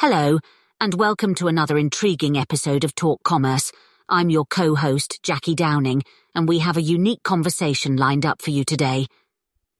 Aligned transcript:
Hello, 0.00 0.38
and 0.80 0.94
welcome 0.94 1.34
to 1.34 1.46
another 1.46 1.76
intriguing 1.76 2.38
episode 2.38 2.84
of 2.84 2.94
Talk 2.94 3.22
Commerce. 3.22 3.70
I'm 4.08 4.30
your 4.30 4.46
co-host, 4.46 5.22
Jackie 5.22 5.54
Downing, 5.54 6.04
and 6.34 6.48
we 6.48 6.60
have 6.60 6.78
a 6.78 6.92
unique 6.96 7.22
conversation 7.22 7.98
lined 7.98 8.24
up 8.24 8.40
for 8.40 8.48
you 8.48 8.64
today. 8.64 9.08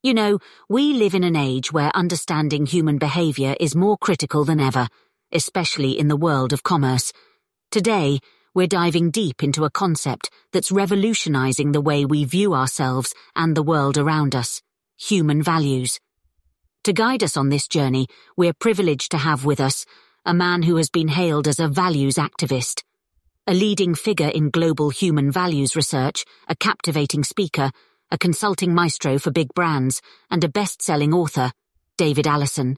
You 0.02 0.12
know, 0.12 0.38
we 0.68 0.92
live 0.92 1.14
in 1.14 1.24
an 1.24 1.36
age 1.36 1.72
where 1.72 1.90
understanding 1.96 2.66
human 2.66 2.98
behavior 2.98 3.56
is 3.58 3.74
more 3.74 3.96
critical 3.96 4.44
than 4.44 4.60
ever, 4.60 4.88
especially 5.32 5.98
in 5.98 6.08
the 6.08 6.18
world 6.18 6.52
of 6.52 6.62
commerce. 6.62 7.14
Today, 7.70 8.18
we're 8.52 8.66
diving 8.66 9.10
deep 9.10 9.42
into 9.42 9.64
a 9.64 9.70
concept 9.70 10.28
that's 10.52 10.70
revolutionizing 10.70 11.72
the 11.72 11.80
way 11.80 12.04
we 12.04 12.24
view 12.24 12.52
ourselves 12.52 13.14
and 13.34 13.56
the 13.56 13.62
world 13.62 13.96
around 13.96 14.34
us 14.34 14.60
human 14.98 15.42
values. 15.42 15.98
To 16.84 16.92
guide 16.92 17.22
us 17.22 17.38
on 17.38 17.48
this 17.48 17.66
journey, 17.66 18.06
we're 18.36 18.52
privileged 18.52 19.12
to 19.12 19.18
have 19.18 19.46
with 19.46 19.60
us 19.60 19.86
a 20.26 20.34
man 20.34 20.62
who 20.62 20.76
has 20.76 20.90
been 20.90 21.08
hailed 21.08 21.48
as 21.48 21.58
a 21.58 21.68
values 21.68 22.16
activist, 22.16 22.82
a 23.46 23.54
leading 23.54 23.94
figure 23.94 24.28
in 24.28 24.50
global 24.50 24.90
human 24.90 25.32
values 25.32 25.74
research, 25.74 26.24
a 26.46 26.54
captivating 26.54 27.24
speaker, 27.24 27.70
a 28.10 28.18
consulting 28.18 28.74
maestro 28.74 29.18
for 29.18 29.30
big 29.30 29.48
brands, 29.54 30.02
and 30.30 30.44
a 30.44 30.48
best-selling 30.48 31.14
author, 31.14 31.50
David 31.96 32.26
Allison. 32.26 32.76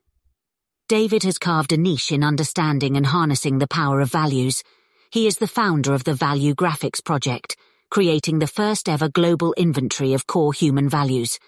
David 0.89 1.25
has 1.25 1.39
carved 1.39 1.73
a 1.73 1.77
niche 1.77 2.12
in 2.12 2.23
understanding 2.23 2.97
and 2.97 3.07
harnessing 3.07 3.59
the 3.59 3.67
power 3.67 4.01
of 4.01 4.11
values. 4.11 4.62
He 5.11 5.27
is 5.27 5.39
the 5.39 5.48
founder 5.48 5.95
of 5.95 6.05
the 6.05 6.12
Valuegraphics 6.12 7.05
Project, 7.05 7.56
creating 7.91 8.39
the 8.39 8.47
first 8.47 8.89
ever 8.89 9.09
global 9.09 9.53
inventory 9.55 10.15
of 10.15 10.29
core 10.29 10.53
human 10.53 10.89
values. 10.89 11.39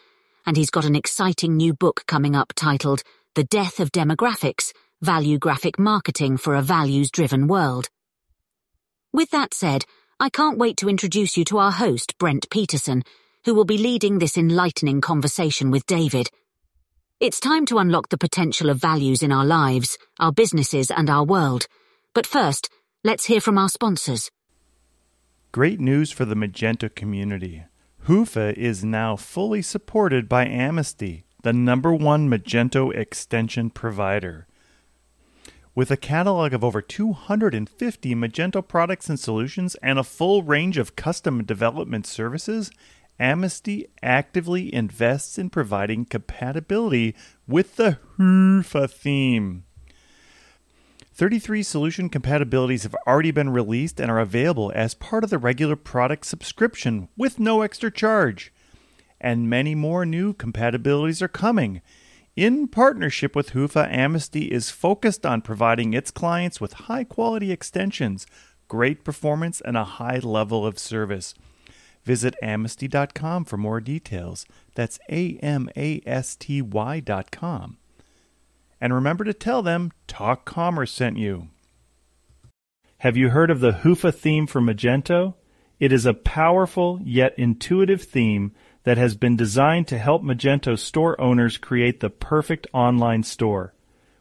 And 0.44 0.56
he's 0.56 0.70
got 0.70 0.84
an 0.84 0.96
exciting 0.96 1.56
new 1.56 1.72
book 1.72 2.02
coming 2.06 2.34
up 2.34 2.52
titled 2.56 3.02
The 3.36 3.44
Death 3.44 3.80
of 3.80 3.92
Demographics 3.92 4.72
Valuegraphic 5.04 5.78
Marketing 5.78 6.38
for 6.38 6.54
a 6.54 6.62
Values 6.62 7.10
Driven 7.10 7.46
World. 7.46 7.90
With 9.12 9.30
that 9.32 9.52
said, 9.52 9.84
I 10.18 10.30
can't 10.30 10.56
wait 10.56 10.78
to 10.78 10.88
introduce 10.88 11.36
you 11.36 11.44
to 11.44 11.58
our 11.58 11.72
host, 11.72 12.16
Brent 12.16 12.48
Peterson, 12.48 13.02
who 13.44 13.54
will 13.54 13.66
be 13.66 13.76
leading 13.76 14.18
this 14.18 14.38
enlightening 14.38 15.02
conversation 15.02 15.70
with 15.70 15.84
David. 15.84 16.30
It's 17.20 17.38
time 17.38 17.66
to 17.66 17.78
unlock 17.78 18.08
the 18.08 18.16
potential 18.16 18.70
of 18.70 18.80
values 18.80 19.22
in 19.22 19.30
our 19.30 19.44
lives, 19.44 19.98
our 20.18 20.32
businesses, 20.32 20.90
and 20.90 21.10
our 21.10 21.24
world. 21.24 21.66
But 22.14 22.26
first, 22.26 22.70
let's 23.04 23.26
hear 23.26 23.42
from 23.42 23.58
our 23.58 23.68
sponsors. 23.68 24.30
Great 25.52 25.80
news 25.80 26.10
for 26.10 26.24
the 26.24 26.34
Magento 26.34 26.88
community. 26.94 27.64
Hyvä 28.08 28.54
is 28.56 28.82
now 28.82 29.16
fully 29.16 29.60
supported 29.60 30.30
by 30.30 30.46
Amasty, 30.46 31.24
the 31.42 31.52
number 31.52 31.92
one 31.92 32.30
Magento 32.30 32.90
extension 32.94 33.68
provider. 33.68 34.46
With 35.76 35.90
a 35.90 35.96
catalog 35.96 36.52
of 36.52 36.62
over 36.62 36.80
250 36.80 38.14
Magento 38.14 38.66
products 38.66 39.08
and 39.08 39.18
solutions 39.18 39.74
and 39.82 39.98
a 39.98 40.04
full 40.04 40.44
range 40.44 40.78
of 40.78 40.94
custom 40.94 41.42
development 41.42 42.06
services, 42.06 42.70
Amasty 43.18 43.88
actively 44.00 44.72
invests 44.72 45.36
in 45.36 45.50
providing 45.50 46.04
compatibility 46.04 47.16
with 47.48 47.74
the 47.74 47.98
Hyvä 48.18 48.88
theme. 48.88 49.64
33 51.12 51.62
solution 51.64 52.08
compatibilities 52.08 52.84
have 52.84 52.94
already 53.04 53.32
been 53.32 53.50
released 53.50 54.00
and 54.00 54.12
are 54.12 54.20
available 54.20 54.70
as 54.76 54.94
part 54.94 55.24
of 55.24 55.30
the 55.30 55.38
regular 55.38 55.76
product 55.76 56.24
subscription 56.26 57.08
with 57.16 57.40
no 57.40 57.62
extra 57.62 57.90
charge. 57.90 58.52
And 59.20 59.50
many 59.50 59.74
more 59.74 60.06
new 60.06 60.34
compatibilities 60.34 61.20
are 61.20 61.28
coming. 61.28 61.82
In 62.36 62.66
partnership 62.66 63.36
with 63.36 63.52
Hyvä, 63.52 63.88
Amasty 63.92 64.48
is 64.48 64.68
focused 64.68 65.24
on 65.24 65.40
providing 65.40 65.94
its 65.94 66.10
clients 66.10 66.60
with 66.60 66.72
high 66.88 67.04
quality 67.04 67.52
extensions, 67.52 68.26
great 68.66 69.04
performance, 69.04 69.60
and 69.60 69.76
a 69.76 69.84
high 69.84 70.18
level 70.18 70.66
of 70.66 70.76
service. 70.76 71.34
Visit 72.02 72.34
amasty.com 72.42 73.44
for 73.44 73.56
more 73.56 73.80
details. 73.80 74.46
That's 74.74 74.98
A 75.08 75.38
M 75.42 75.68
A 75.76 76.02
S 76.04 76.34
T 76.34 76.60
Y.com. 76.60 77.78
And 78.80 78.92
remember 78.92 79.22
to 79.22 79.32
tell 79.32 79.62
them 79.62 79.92
Talk 80.08 80.44
Commerce 80.44 80.92
sent 80.92 81.16
you. 81.16 81.48
Have 82.98 83.16
you 83.16 83.30
heard 83.30 83.50
of 83.50 83.60
the 83.60 83.72
Hyvä 83.84 84.12
theme 84.12 84.48
for 84.48 84.60
Magento? 84.60 85.34
It 85.78 85.92
is 85.92 86.04
a 86.04 86.14
powerful 86.14 86.98
yet 87.04 87.38
intuitive 87.38 88.02
theme 88.02 88.52
that 88.84 88.98
has 88.98 89.16
been 89.16 89.36
designed 89.36 89.88
to 89.88 89.98
help 89.98 90.22
Magento 90.22 90.78
store 90.78 91.20
owners 91.20 91.58
create 91.58 92.00
the 92.00 92.10
perfect 92.10 92.66
online 92.72 93.22
store. 93.22 93.74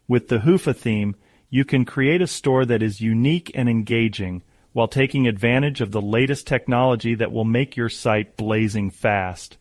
With 0.08 0.30
the 0.30 0.40
Hyvä 0.40 0.76
theme, 0.76 1.16
you 1.50 1.64
can 1.64 1.86
create 1.86 2.22
a 2.22 2.28
store 2.28 2.66
that 2.66 2.82
is 2.82 3.00
unique 3.00 3.52
and 3.54 3.70
engaging 3.70 4.42
while 4.72 4.88
taking 4.88 5.28
advantage 5.28 5.82
of 5.82 5.92
the 5.92 6.02
latest 6.02 6.48
technology 6.48 7.14
that 7.16 7.32
will 7.32 7.46
make 7.46 7.78
your 7.78 7.90
site 7.90 8.36
blazing 8.36 8.90
fast. 8.90 9.58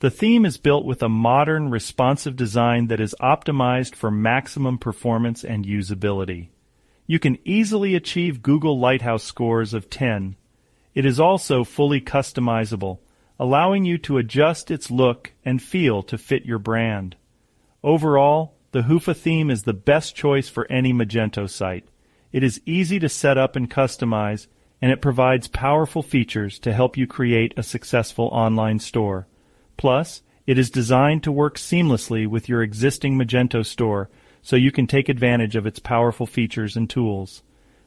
The 0.00 0.10
theme 0.10 0.44
is 0.44 0.58
built 0.58 0.84
with 0.84 1.02
a 1.02 1.08
modern, 1.08 1.70
responsive 1.70 2.36
design 2.36 2.88
that 2.88 3.00
is 3.00 3.14
optimized 3.22 3.94
for 3.94 4.10
maximum 4.10 4.76
performance 4.76 5.42
and 5.44 5.64
usability. 5.64 6.48
You 7.06 7.18
can 7.18 7.38
easily 7.44 7.94
achieve 7.94 8.42
Google 8.42 8.78
Lighthouse 8.78 9.22
scores 9.22 9.72
of 9.72 9.88
10. 9.88 10.36
It 10.94 11.06
is 11.06 11.18
also 11.18 11.64
fully 11.64 12.02
customizable, 12.02 12.98
allowing 13.38 13.84
you 13.84 13.98
to 13.98 14.18
adjust 14.18 14.70
its 14.70 14.90
look 14.90 15.32
and 15.44 15.62
feel 15.62 16.02
to 16.02 16.16
fit 16.16 16.44
your 16.44 16.58
brand. 16.58 17.16
Overall, 17.82 18.54
the 18.72 18.82
Hyvä 18.82 19.16
theme 19.16 19.50
is 19.50 19.62
the 19.62 19.72
best 19.72 20.16
choice 20.16 20.48
for 20.48 20.70
any 20.70 20.92
Magento 20.92 21.48
site. 21.48 21.86
It 22.32 22.42
is 22.42 22.60
easy 22.66 22.98
to 22.98 23.08
set 23.08 23.38
up 23.38 23.56
and 23.56 23.70
customize, 23.70 24.48
and 24.82 24.90
it 24.90 25.00
provides 25.00 25.48
powerful 25.48 26.02
features 26.02 26.58
to 26.60 26.72
help 26.72 26.96
you 26.96 27.06
create 27.06 27.54
a 27.56 27.62
successful 27.62 28.26
online 28.32 28.78
store. 28.78 29.26
Plus, 29.76 30.22
it 30.46 30.58
is 30.58 30.70
designed 30.70 31.22
to 31.22 31.32
work 31.32 31.56
seamlessly 31.56 32.26
with 32.26 32.48
your 32.48 32.62
existing 32.62 33.16
Magento 33.16 33.64
store 33.64 34.10
so 34.42 34.56
you 34.56 34.70
can 34.70 34.86
take 34.86 35.08
advantage 35.08 35.56
of 35.56 35.66
its 35.66 35.78
powerful 35.78 36.26
features 36.26 36.76
and 36.76 36.90
tools. 36.90 37.42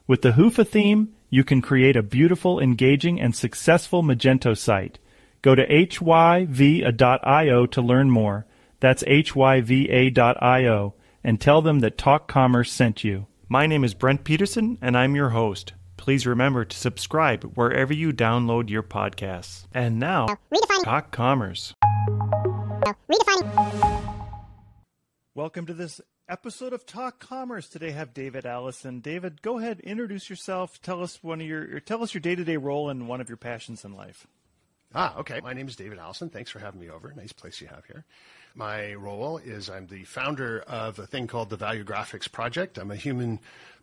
With 0.08 0.22
the 0.22 0.32
Hyvä 0.32 0.66
theme, 0.66 1.10
you 1.30 1.44
can 1.44 1.62
create 1.62 1.96
a 1.96 2.02
beautiful, 2.02 2.60
engaging, 2.60 3.20
and 3.20 3.36
successful 3.36 4.02
Magento 4.02 4.58
site. 4.58 4.98
Go 5.48 5.56
to 5.56 5.66
hyva.io 5.66 6.06
to 7.68 7.82
learn 7.82 8.10
more. 8.10 8.46
That's 8.82 9.02
hyva.io 9.04 10.94
and 11.24 11.40
tell 11.40 11.62
them 11.62 11.80
that 11.80 11.98
Talk 11.98 12.28
Commerce 12.28 12.70
sent 12.70 13.06
you. 13.06 13.28
My 13.48 13.66
name 13.66 13.86
is 13.86 13.94
Brent 13.94 14.26
Peterson 14.26 14.78
and 14.82 14.98
I'm 14.98 15.16
your 15.16 15.30
host. 15.30 15.72
Please 15.96 16.28
remember 16.28 16.66
to 16.66 16.76
subscribe 16.76 17.46
wherever 17.56 17.94
you 17.94 18.12
download 18.12 18.70
your 18.70 18.84
podcasts. 18.84 19.68
And 19.74 20.00
now, 20.00 20.28
Talk 20.84 21.14
Commerce. 21.14 21.74
Welcome 25.34 25.66
to 25.68 25.74
this 25.74 26.02
episode 26.28 26.74
of 26.74 26.86
Talk 26.86 27.22
Commerce. 27.22 27.70
Today 27.70 27.88
I 27.88 27.92
have 27.92 28.14
David 28.14 28.46
Allison. 28.46 29.00
David, 29.00 29.42
go 29.42 29.60
ahead, 29.60 29.80
introduce 29.80 30.30
yourself. 30.30 30.82
Tell 30.82 31.02
us 31.02 31.24
one 31.24 31.40
of 31.40 31.48
your 31.48 31.80
tell 31.80 32.04
us 32.04 32.14
your 32.14 32.20
day-to-day 32.20 32.58
role 32.58 32.90
and 32.90 33.08
one 33.08 33.22
of 33.22 33.30
your 33.30 33.38
passions 33.38 33.86
in 33.86 33.94
life. 33.94 34.28
Ah, 35.00 35.16
okay. 35.20 35.40
My 35.44 35.54
name 35.54 35.68
is 35.68 35.76
David 35.76 36.00
Allison. 36.00 36.28
Thanks 36.28 36.50
for 36.50 36.58
having 36.58 36.82
me 36.82 36.90
over. 36.90 37.14
Nice 37.16 37.32
place 37.32 37.62
you 37.62 37.68
have 37.68 37.86
here. 37.86 38.04
My 38.56 38.96
role 38.96 39.38
is 39.38 39.70
I'm 39.70 39.86
the 39.86 40.06
founder 40.06 40.62
of 40.62 40.98
a 40.98 41.06
thing 41.06 41.28
called 41.28 41.52
the 41.52 41.58
Valuegraphics 41.58 42.32
Project. 42.32 42.80
I'm 42.80 42.90
a 42.90 42.96
human 42.96 43.40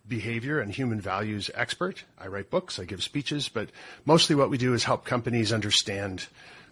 behavior 0.08 0.58
and 0.58 0.72
human 0.72 1.00
values 1.00 1.52
expert. 1.54 2.02
I 2.18 2.26
write 2.26 2.50
books, 2.50 2.80
I 2.80 2.84
give 2.84 3.00
speeches, 3.00 3.48
but 3.48 3.68
mostly 4.04 4.34
what 4.34 4.50
we 4.50 4.58
do 4.58 4.74
is 4.74 4.82
help 4.82 5.04
companies 5.04 5.52
understand 5.52 6.26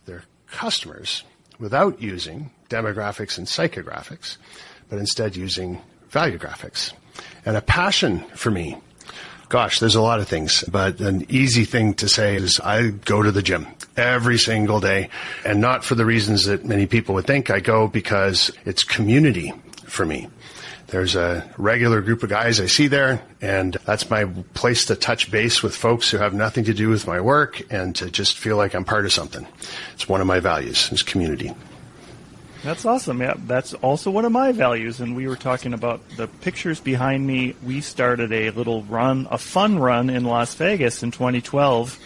their 0.06 0.24
customers 0.48 1.22
without 1.60 2.02
using 2.02 2.50
demographics 2.68 3.38
and 3.38 3.46
psychographics, 3.46 4.38
but 4.88 4.98
instead 4.98 5.36
using 5.36 5.80
valuegraphics. 6.10 6.92
And 7.46 7.56
a 7.56 7.62
passion 7.62 8.18
for 8.34 8.50
me 8.50 8.76
Gosh, 9.52 9.80
there's 9.80 9.96
a 9.96 10.00
lot 10.00 10.18
of 10.18 10.28
things, 10.28 10.64
but 10.64 10.98
an 11.00 11.26
easy 11.28 11.66
thing 11.66 11.92
to 11.96 12.08
say 12.08 12.36
is 12.36 12.58
I 12.58 12.88
go 12.88 13.22
to 13.22 13.30
the 13.30 13.42
gym 13.42 13.66
every 13.98 14.38
single 14.38 14.80
day 14.80 15.10
and 15.44 15.60
not 15.60 15.84
for 15.84 15.94
the 15.94 16.06
reasons 16.06 16.46
that 16.46 16.64
many 16.64 16.86
people 16.86 17.16
would 17.16 17.26
think. 17.26 17.50
I 17.50 17.60
go 17.60 17.86
because 17.86 18.50
it's 18.64 18.82
community 18.82 19.52
for 19.84 20.06
me. 20.06 20.30
There's 20.86 21.16
a 21.16 21.46
regular 21.58 22.00
group 22.00 22.22
of 22.22 22.30
guys 22.30 22.62
I 22.62 22.66
see 22.66 22.86
there, 22.86 23.20
and 23.42 23.76
that's 23.84 24.08
my 24.08 24.24
place 24.54 24.86
to 24.86 24.96
touch 24.96 25.30
base 25.30 25.62
with 25.62 25.76
folks 25.76 26.10
who 26.10 26.16
have 26.16 26.32
nothing 26.32 26.64
to 26.64 26.72
do 26.72 26.88
with 26.88 27.06
my 27.06 27.20
work 27.20 27.60
and 27.70 27.94
to 27.96 28.10
just 28.10 28.38
feel 28.38 28.56
like 28.56 28.74
I'm 28.74 28.86
part 28.86 29.04
of 29.04 29.12
something. 29.12 29.46
It's 29.92 30.08
one 30.08 30.22
of 30.22 30.26
my 30.26 30.40
values, 30.40 30.90
is 30.92 31.02
community. 31.02 31.52
That's 32.62 32.84
awesome. 32.84 33.20
Yeah, 33.20 33.34
that's 33.38 33.74
also 33.74 34.10
one 34.10 34.24
of 34.24 34.30
my 34.30 34.52
values. 34.52 35.00
And 35.00 35.16
we 35.16 35.26
were 35.26 35.36
talking 35.36 35.74
about 35.74 36.00
the 36.16 36.28
pictures 36.28 36.78
behind 36.78 37.26
me. 37.26 37.56
We 37.64 37.80
started 37.80 38.32
a 38.32 38.50
little 38.50 38.84
run, 38.84 39.26
a 39.30 39.38
fun 39.38 39.78
run 39.78 40.08
in 40.08 40.24
Las 40.24 40.54
Vegas 40.54 41.02
in 41.02 41.10
2012 41.10 41.98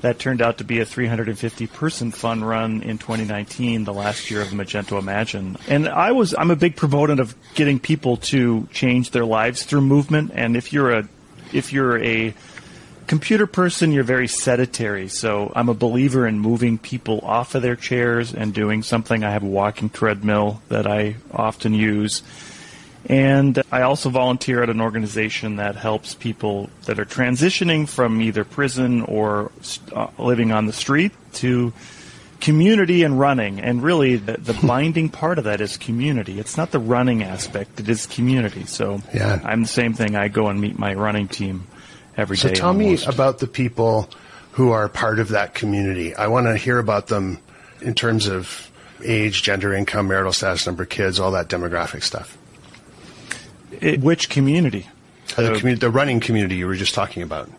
that 0.00 0.18
turned 0.18 0.42
out 0.42 0.58
to 0.58 0.64
be 0.64 0.80
a 0.80 0.84
350 0.84 1.66
person 1.68 2.10
fun 2.10 2.42
run 2.42 2.82
in 2.82 2.98
2019, 2.98 3.84
the 3.84 3.94
last 3.94 4.30
year 4.30 4.42
of 4.42 4.48
Magento 4.48 4.98
Imagine. 4.98 5.56
And 5.68 5.88
I 5.88 6.12
was, 6.12 6.34
I'm 6.36 6.50
a 6.50 6.56
big 6.56 6.76
proponent 6.76 7.20
of 7.20 7.34
getting 7.54 7.78
people 7.78 8.16
to 8.18 8.68
change 8.72 9.12
their 9.12 9.24
lives 9.24 9.62
through 9.62 9.82
movement. 9.82 10.32
And 10.34 10.56
if 10.56 10.72
you're 10.72 10.90
a, 10.90 11.08
if 11.52 11.72
you're 11.72 12.02
a 12.02 12.34
computer 13.06 13.46
person, 13.46 13.92
you're 13.92 14.04
very 14.04 14.28
sedentary. 14.28 15.08
So 15.08 15.52
I'm 15.54 15.68
a 15.68 15.74
believer 15.74 16.26
in 16.26 16.38
moving 16.38 16.78
people 16.78 17.20
off 17.22 17.54
of 17.54 17.62
their 17.62 17.76
chairs 17.76 18.34
and 18.34 18.52
doing 18.52 18.82
something. 18.82 19.24
I 19.24 19.30
have 19.30 19.42
a 19.42 19.46
walking 19.46 19.90
treadmill 19.90 20.62
that 20.68 20.86
I 20.86 21.16
often 21.32 21.74
use. 21.74 22.22
And 23.08 23.62
I 23.70 23.82
also 23.82 24.10
volunteer 24.10 24.62
at 24.62 24.70
an 24.70 24.80
organization 24.80 25.56
that 25.56 25.76
helps 25.76 26.14
people 26.14 26.70
that 26.86 26.98
are 26.98 27.04
transitioning 27.04 27.88
from 27.88 28.20
either 28.20 28.44
prison 28.44 29.02
or 29.02 29.52
uh, 29.92 30.08
living 30.18 30.50
on 30.50 30.66
the 30.66 30.72
street 30.72 31.12
to 31.34 31.72
community 32.40 33.04
and 33.04 33.18
running. 33.18 33.60
And 33.60 33.80
really, 33.80 34.16
the, 34.16 34.32
the 34.38 34.58
binding 34.66 35.08
part 35.08 35.38
of 35.38 35.44
that 35.44 35.60
is 35.60 35.76
community. 35.76 36.40
It's 36.40 36.56
not 36.56 36.72
the 36.72 36.80
running 36.80 37.22
aspect, 37.22 37.78
it 37.78 37.88
is 37.88 38.06
community. 38.06 38.66
So 38.66 39.00
yeah. 39.14 39.40
I'm 39.44 39.62
the 39.62 39.68
same 39.68 39.94
thing. 39.94 40.16
I 40.16 40.26
go 40.26 40.48
and 40.48 40.60
meet 40.60 40.76
my 40.76 40.92
running 40.94 41.28
team 41.28 41.68
every 42.16 42.36
so 42.36 42.48
day. 42.48 42.54
tell 42.54 42.68
almost. 42.68 43.06
me 43.06 43.12
about 43.14 43.38
the 43.38 43.46
people 43.46 44.08
who 44.52 44.70
are 44.70 44.88
part 44.88 45.18
of 45.18 45.28
that 45.28 45.54
community. 45.54 46.14
I 46.14 46.28
want 46.28 46.46
to 46.46 46.56
hear 46.56 46.78
about 46.78 47.08
them 47.08 47.38
in 47.82 47.94
terms 47.94 48.26
of 48.26 48.70
age, 49.04 49.42
gender, 49.42 49.74
income, 49.74 50.08
marital 50.08 50.32
status, 50.32 50.66
number 50.66 50.84
of 50.84 50.88
kids, 50.88 51.20
all 51.20 51.32
that 51.32 51.48
demographic 51.48 52.02
stuff. 52.02 52.36
It, 53.80 54.00
which 54.00 54.30
community? 54.30 54.88
Uh, 55.36 55.42
the, 55.42 55.50
commu- 55.52 55.78
the 55.78 55.90
running 55.90 56.20
community 56.20 56.56
you 56.56 56.66
were 56.66 56.76
just 56.76 56.94
talking 56.94 57.22
about. 57.22 57.50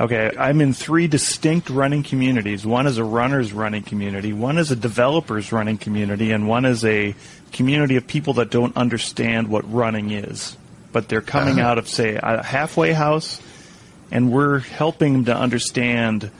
Okay, 0.00 0.32
I'm 0.38 0.62
in 0.62 0.72
three 0.72 1.06
distinct 1.06 1.68
running 1.68 2.02
communities. 2.02 2.64
One 2.64 2.86
is 2.86 2.96
a 2.96 3.04
runner's 3.04 3.52
running 3.52 3.82
community, 3.82 4.32
one 4.32 4.56
is 4.56 4.70
a 4.70 4.76
developer's 4.76 5.52
running 5.52 5.76
community, 5.76 6.32
and 6.32 6.48
one 6.48 6.64
is 6.64 6.84
a 6.86 7.14
community 7.52 7.96
of 7.96 8.06
people 8.06 8.34
that 8.34 8.50
don't 8.50 8.74
understand 8.76 9.48
what 9.48 9.70
running 9.70 10.10
is. 10.10 10.56
But 10.92 11.08
they're 11.08 11.20
coming 11.20 11.60
Uh-huh. 11.60 11.68
out 11.68 11.78
of, 11.78 11.86
say, 11.86 12.18
a 12.20 12.42
halfway 12.42 12.92
house, 12.94 13.40
and 14.10 14.32
we're 14.32 14.58
helping 14.58 15.12
them 15.12 15.24
to 15.26 15.36
understand 15.36 16.30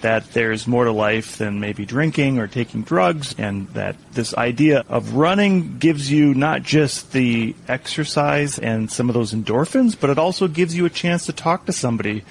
that 0.00 0.32
there's 0.34 0.66
more 0.66 0.84
to 0.84 0.92
life 0.92 1.38
than 1.38 1.60
maybe 1.60 1.86
drinking 1.86 2.38
or 2.38 2.46
taking 2.46 2.82
drugs, 2.82 3.34
and 3.38 3.68
that 3.68 3.96
this 4.12 4.34
idea 4.34 4.84
of 4.90 5.14
running 5.14 5.78
gives 5.78 6.10
you 6.12 6.34
not 6.34 6.62
just 6.62 7.12
the 7.12 7.54
exercise 7.68 8.58
and 8.58 8.90
some 8.92 9.08
of 9.08 9.14
those 9.14 9.32
endorphins, 9.32 9.96
but 9.98 10.10
it 10.10 10.18
also 10.18 10.46
gives 10.46 10.76
you 10.76 10.84
a 10.84 10.90
chance 10.90 11.24
to 11.24 11.32
talk 11.32 11.64
to 11.64 11.72
somebody 11.72 12.22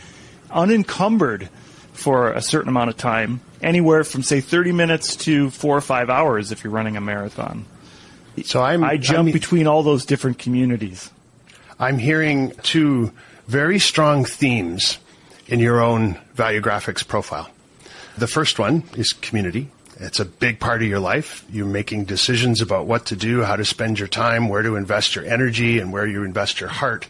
unencumbered 0.51 1.49
for 1.93 2.31
a 2.31 2.41
certain 2.41 2.69
amount 2.69 2.91
of 2.91 2.97
time, 2.97 3.41
anywhere 3.61 4.03
from 4.03 4.21
say 4.21 4.39
30 4.39 4.71
minutes 4.71 5.15
to 5.15 5.49
four 5.49 5.75
or 5.75 5.81
five 5.81 6.11
hours 6.11 6.51
if 6.51 6.63
you're 6.63 6.73
running 6.73 6.95
a 6.95 7.01
marathon. 7.01 7.65
So 8.43 8.61
I'm 8.61 8.83
I 8.83 8.97
jump 8.97 9.27
I'm, 9.27 9.33
between 9.33 9.67
all 9.67 9.83
those 9.83 10.05
different 10.05 10.39
communities. 10.39 11.11
I'm 11.79 11.97
hearing 11.97 12.51
two 12.61 13.13
very 13.47 13.79
strong 13.79 14.25
themes 14.25 14.97
in 15.47 15.59
your 15.59 15.81
own 15.81 16.15
valuegraphics 16.35 17.07
profile. 17.07 17.49
The 18.17 18.27
first 18.27 18.59
one 18.59 18.83
is 18.95 19.13
community. 19.13 19.69
It's 19.99 20.19
a 20.19 20.25
big 20.25 20.59
part 20.59 20.81
of 20.81 20.87
your 20.87 20.99
life. 20.99 21.45
You're 21.51 21.65
making 21.65 22.05
decisions 22.05 22.61
about 22.61 22.87
what 22.87 23.07
to 23.07 23.15
do, 23.15 23.41
how 23.43 23.55
to 23.55 23.65
spend 23.65 23.99
your 23.99 24.07
time, 24.07 24.49
where 24.49 24.61
to 24.61 24.75
invest 24.75 25.15
your 25.15 25.25
energy, 25.25 25.79
and 25.79 25.91
where 25.91 26.07
you 26.07 26.23
invest 26.23 26.59
your 26.59 26.69
heart 26.69 27.07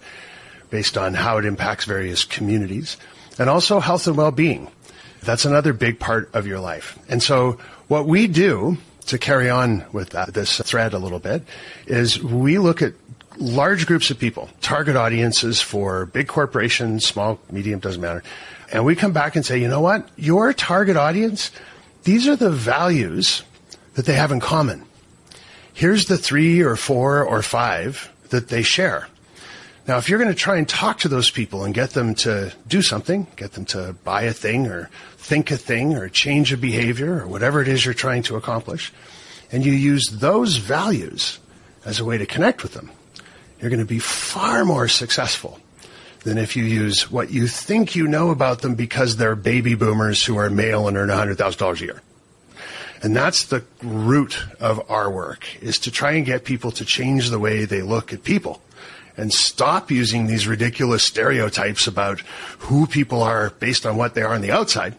based 0.70 0.98
on 0.98 1.14
how 1.14 1.38
it 1.38 1.46
impacts 1.46 1.86
various 1.86 2.26
communities. 2.26 2.98
And 3.40 3.50
also 3.50 3.80
health 3.80 4.08
and 4.08 4.18
well-being. 4.18 4.70
That's 5.22 5.46
another 5.46 5.74
big 5.74 6.00
part 6.00 6.30
of 6.34 6.46
your 6.46 6.60
life. 6.60 7.00
And 7.08 7.24
so 7.24 7.60
what 7.88 8.06
we 8.06 8.28
do 8.28 8.78
to 9.08 9.18
carry 9.18 9.50
on 9.50 9.86
with 9.92 10.10
that, 10.12 10.34
this 10.34 10.60
thread 10.60 10.94
a 10.94 11.00
little 11.00 11.20
bit 11.20 11.44
is 11.88 12.22
we 12.22 12.58
look 12.58 12.82
at 12.82 12.94
large 13.38 13.88
groups 13.88 14.12
of 14.12 14.20
people, 14.20 14.50
target 14.62 14.96
audiences 14.96 15.62
for 15.62 16.06
big 16.08 16.28
corporations, 16.28 17.06
small, 17.06 17.40
medium, 17.52 17.80
doesn't 17.80 18.02
matter. 18.02 18.24
And 18.72 18.86
we 18.86 18.96
come 18.96 19.14
back 19.14 19.36
and 19.36 19.46
say, 19.46 19.60
you 19.60 19.68
know 19.68 19.82
what? 19.82 20.08
Your 20.18 20.54
target 20.54 20.98
audience, 20.98 21.52
these 22.04 22.28
are 22.28 22.36
the 22.36 22.52
values 22.52 23.44
that 23.96 24.06
they 24.06 24.14
have 24.14 24.32
in 24.32 24.40
common. 24.40 24.84
Here's 25.74 26.06
the 26.06 26.18
three 26.18 26.62
or 26.62 26.76
four 26.76 27.24
or 27.24 27.42
five 27.42 28.12
that 28.30 28.50
they 28.50 28.64
share. 28.64 29.08
Now, 29.88 29.98
if 29.98 30.08
you're 30.08 30.20
going 30.20 30.32
to 30.32 30.36
try 30.36 30.58
and 30.58 30.68
talk 30.68 31.00
to 31.00 31.10
those 31.10 31.30
people 31.30 31.66
and 31.66 31.74
get 31.74 31.90
them 31.90 32.16
to 32.16 32.54
do 32.68 32.82
something, 32.82 33.28
get 33.36 33.52
them 33.52 33.66
to 33.66 33.94
buy 34.04 34.24
a 34.24 34.34
thing 34.34 34.68
or 34.68 34.90
think 35.18 35.52
a 35.52 35.58
thing 35.58 35.96
or 35.96 36.08
change 36.08 36.54
a 36.54 36.58
behavior 36.58 37.22
or 37.22 37.28
whatever 37.28 37.62
it 37.62 37.68
is 37.68 37.84
you're 37.84 37.94
trying 37.94 38.24
to 38.24 38.38
accomplish, 38.38 38.94
and 39.52 39.66
you 39.66 39.74
use 39.74 40.08
those 40.08 40.56
values 40.56 41.40
as 41.86 42.00
a 42.00 42.06
way 42.06 42.18
to 42.18 42.26
connect 42.26 42.64
with 42.64 42.74
them, 42.74 42.92
you're 43.64 43.70
going 43.70 43.80
to 43.80 43.86
be 43.86 44.00
far 44.00 44.66
more 44.66 44.90
successful 44.90 45.58
than 46.26 46.38
if 46.38 46.58
you 46.58 46.66
use 46.66 47.10
what 47.10 47.32
you 47.32 47.48
think 47.48 47.96
you 47.96 48.10
know 48.10 48.30
about 48.30 48.62
them 48.62 48.76
because 48.76 49.16
they're 49.16 49.38
baby 49.38 49.74
boomers 49.74 50.22
who 50.22 50.36
are 50.36 50.50
male 50.50 50.90
and 50.90 50.98
earn 50.98 51.08
$100,000 51.08 51.80
a 51.80 51.86
year. 51.86 52.02
And 53.02 53.16
that's 53.16 53.46
the 53.46 53.64
root 53.82 54.46
of 54.60 54.92
our 54.92 55.10
work 55.10 55.48
is 55.62 55.80
to 55.80 55.92
try 55.92 56.12
and 56.12 56.26
get 56.26 56.44
people 56.44 56.72
to 56.72 56.84
change 56.84 57.30
the 57.30 57.40
way 57.40 57.64
they 57.64 57.82
look 57.82 58.12
at 58.12 58.26
people 58.26 58.62
and 59.16 59.32
stop 59.32 59.90
using 59.90 60.28
these 60.28 60.46
ridiculous 60.46 61.06
stereotypes 61.06 61.88
about 61.88 62.20
who 62.60 62.86
people 62.86 63.24
are 63.24 63.52
based 63.62 63.86
on 63.86 63.96
what 63.96 64.14
they 64.14 64.24
are 64.24 64.34
on 64.34 64.42
the 64.42 64.52
outside 64.52 64.94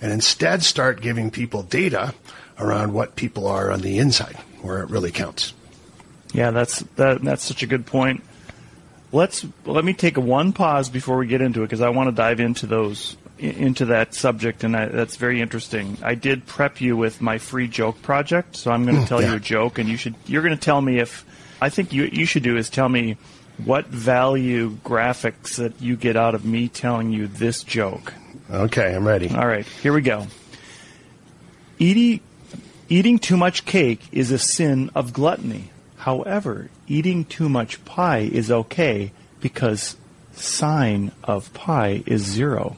and 0.00 0.12
instead 0.12 0.62
start 0.62 1.00
giving 1.00 1.28
people 1.28 1.64
data 1.64 2.14
around 2.60 2.92
what 2.92 3.16
people 3.16 3.48
are 3.48 3.72
on 3.72 3.80
the 3.80 3.98
inside 3.98 4.36
where 4.62 4.80
it 4.80 4.90
really 4.90 5.10
counts. 5.10 5.52
Yeah, 6.36 6.50
that's 6.50 6.80
that, 6.96 7.22
that's 7.22 7.42
such 7.42 7.62
a 7.62 7.66
good 7.66 7.86
point. 7.86 8.22
Let's 9.10 9.46
let 9.64 9.84
me 9.84 9.94
take 9.94 10.18
a 10.18 10.20
one 10.20 10.52
pause 10.52 10.90
before 10.90 11.16
we 11.16 11.26
get 11.26 11.40
into 11.40 11.62
it 11.62 11.66
because 11.66 11.80
I 11.80 11.88
want 11.88 12.08
to 12.08 12.14
dive 12.14 12.40
into 12.40 12.66
those 12.66 13.16
into 13.38 13.86
that 13.86 14.14
subject 14.14 14.62
and 14.62 14.76
I, 14.76 14.86
that's 14.86 15.16
very 15.16 15.40
interesting. 15.40 15.96
I 16.02 16.14
did 16.14 16.44
prep 16.44 16.82
you 16.82 16.94
with 16.94 17.22
my 17.22 17.38
free 17.38 17.68
joke 17.68 18.02
project, 18.02 18.56
so 18.56 18.70
I'm 18.70 18.84
going 18.84 18.96
to 18.96 19.02
mm, 19.02 19.08
tell 19.08 19.22
yeah. 19.22 19.30
you 19.30 19.36
a 19.36 19.40
joke 19.40 19.78
and 19.78 19.88
you 19.88 19.96
should 19.96 20.14
you're 20.26 20.42
going 20.42 20.54
to 20.54 20.60
tell 20.60 20.80
me 20.80 20.98
if 20.98 21.24
I 21.62 21.70
think 21.70 21.94
you 21.94 22.04
you 22.12 22.26
should 22.26 22.42
do 22.42 22.58
is 22.58 22.68
tell 22.68 22.88
me 22.88 23.16
what 23.64 23.90
valuegraphics 23.90 25.56
that 25.56 25.80
you 25.80 25.96
get 25.96 26.16
out 26.16 26.34
of 26.34 26.44
me 26.44 26.68
telling 26.68 27.12
you 27.12 27.28
this 27.28 27.62
joke. 27.62 28.12
Okay, 28.50 28.94
I'm 28.94 29.06
ready. 29.06 29.30
All 29.30 29.46
right, 29.46 29.64
here 29.64 29.94
we 29.94 30.02
go. 30.02 30.26
Eating, 31.78 32.20
eating 32.90 33.18
too 33.18 33.38
much 33.38 33.64
cake 33.64 34.00
is 34.12 34.30
a 34.30 34.38
sin 34.38 34.90
of 34.94 35.14
gluttony. 35.14 35.70
However, 36.06 36.70
eating 36.86 37.24
too 37.24 37.48
much 37.48 37.84
pi 37.84 38.18
is 38.18 38.48
okay 38.48 39.10
because 39.40 39.96
sine 40.34 41.10
of 41.24 41.52
pi 41.52 42.04
is 42.06 42.22
zero. 42.22 42.76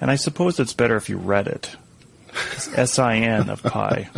And 0.00 0.12
I 0.12 0.14
suppose 0.14 0.60
it's 0.60 0.72
better 0.72 0.94
if 0.94 1.08
you 1.08 1.16
read 1.16 1.48
it. 1.48 1.74
S 2.76 3.00
I 3.00 3.16
N 3.16 3.50
of 3.50 3.64
pi. 3.64 4.08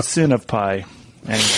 Sin 0.00 0.30
of 0.30 0.46
pi. 0.46 0.84
Anyway, 1.26 1.48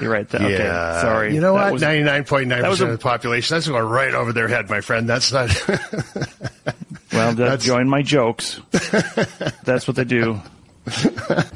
you're 0.00 0.12
right. 0.12 0.28
That, 0.28 0.42
Okay, 0.42 0.52
Yeah. 0.56 1.00
sorry. 1.00 1.34
You 1.34 1.40
know 1.40 1.54
That 1.54 1.72
what? 1.72 2.26
Point 2.28 2.46
nine 2.48 2.60
that 2.62 2.68
was 2.68 2.78
percent 2.78 2.92
of 2.92 2.98
the 3.00 3.02
population. 3.02 3.56
That's 3.56 3.66
going 3.66 3.82
right 3.82 4.14
over 4.14 4.32
their 4.32 4.46
head, 4.46 4.70
my 4.70 4.82
friend. 4.82 5.08
That's 5.08 5.32
not. 5.32 5.50
Well, 5.68 5.74
that, 7.12 7.34
That's- 7.36 7.64
join 7.64 7.88
my 7.88 8.02
jokes. 8.02 8.60
That's 9.64 9.88
what 9.88 9.96
they 9.96 10.04
do. 10.04 10.40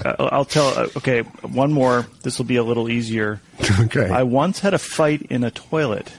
I'll 0.05 0.45
tell. 0.45 0.69
uh, 0.79 0.89
Okay, 0.97 1.21
one 1.43 1.73
more. 1.73 2.07
This 2.23 2.39
will 2.39 2.47
be 2.47 2.57
a 2.57 2.63
little 2.63 2.89
easier. 2.89 3.41
okay. 3.81 4.09
I 4.11 4.23
once 4.23 4.61
had 4.61 4.75
a 4.75 4.79
fight 4.79 5.23
in 5.23 5.45
a 5.45 5.51
toilet. 5.51 6.13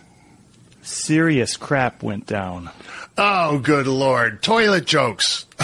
Serious 0.82 1.58
crap 1.58 2.02
went 2.04 2.26
down. 2.26 2.70
oh, 3.18 3.60
good 3.60 3.86
lord! 3.88 4.42
Toilet 4.42 4.86
jokes. 4.86 5.46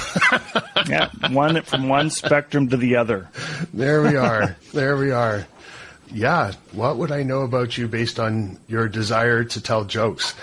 Yeah, 0.88 1.10
one 1.32 1.64
from 1.64 1.88
one 1.90 2.12
spectrum 2.12 2.70
to 2.70 2.78
the 2.78 2.98
other. 2.98 3.28
There 3.74 4.04
we 4.04 4.16
are. 4.18 4.56
there 4.72 4.98
we 4.98 5.10
are. 5.10 5.48
Yeah. 6.12 6.52
What 6.74 6.98
would 6.98 7.12
I 7.12 7.24
know 7.24 7.42
about 7.42 7.76
you 7.76 7.88
based 7.88 8.20
on 8.20 8.60
your 8.68 8.88
desire 8.88 9.44
to 9.46 9.62
tell 9.62 9.84
jokes? 9.86 10.36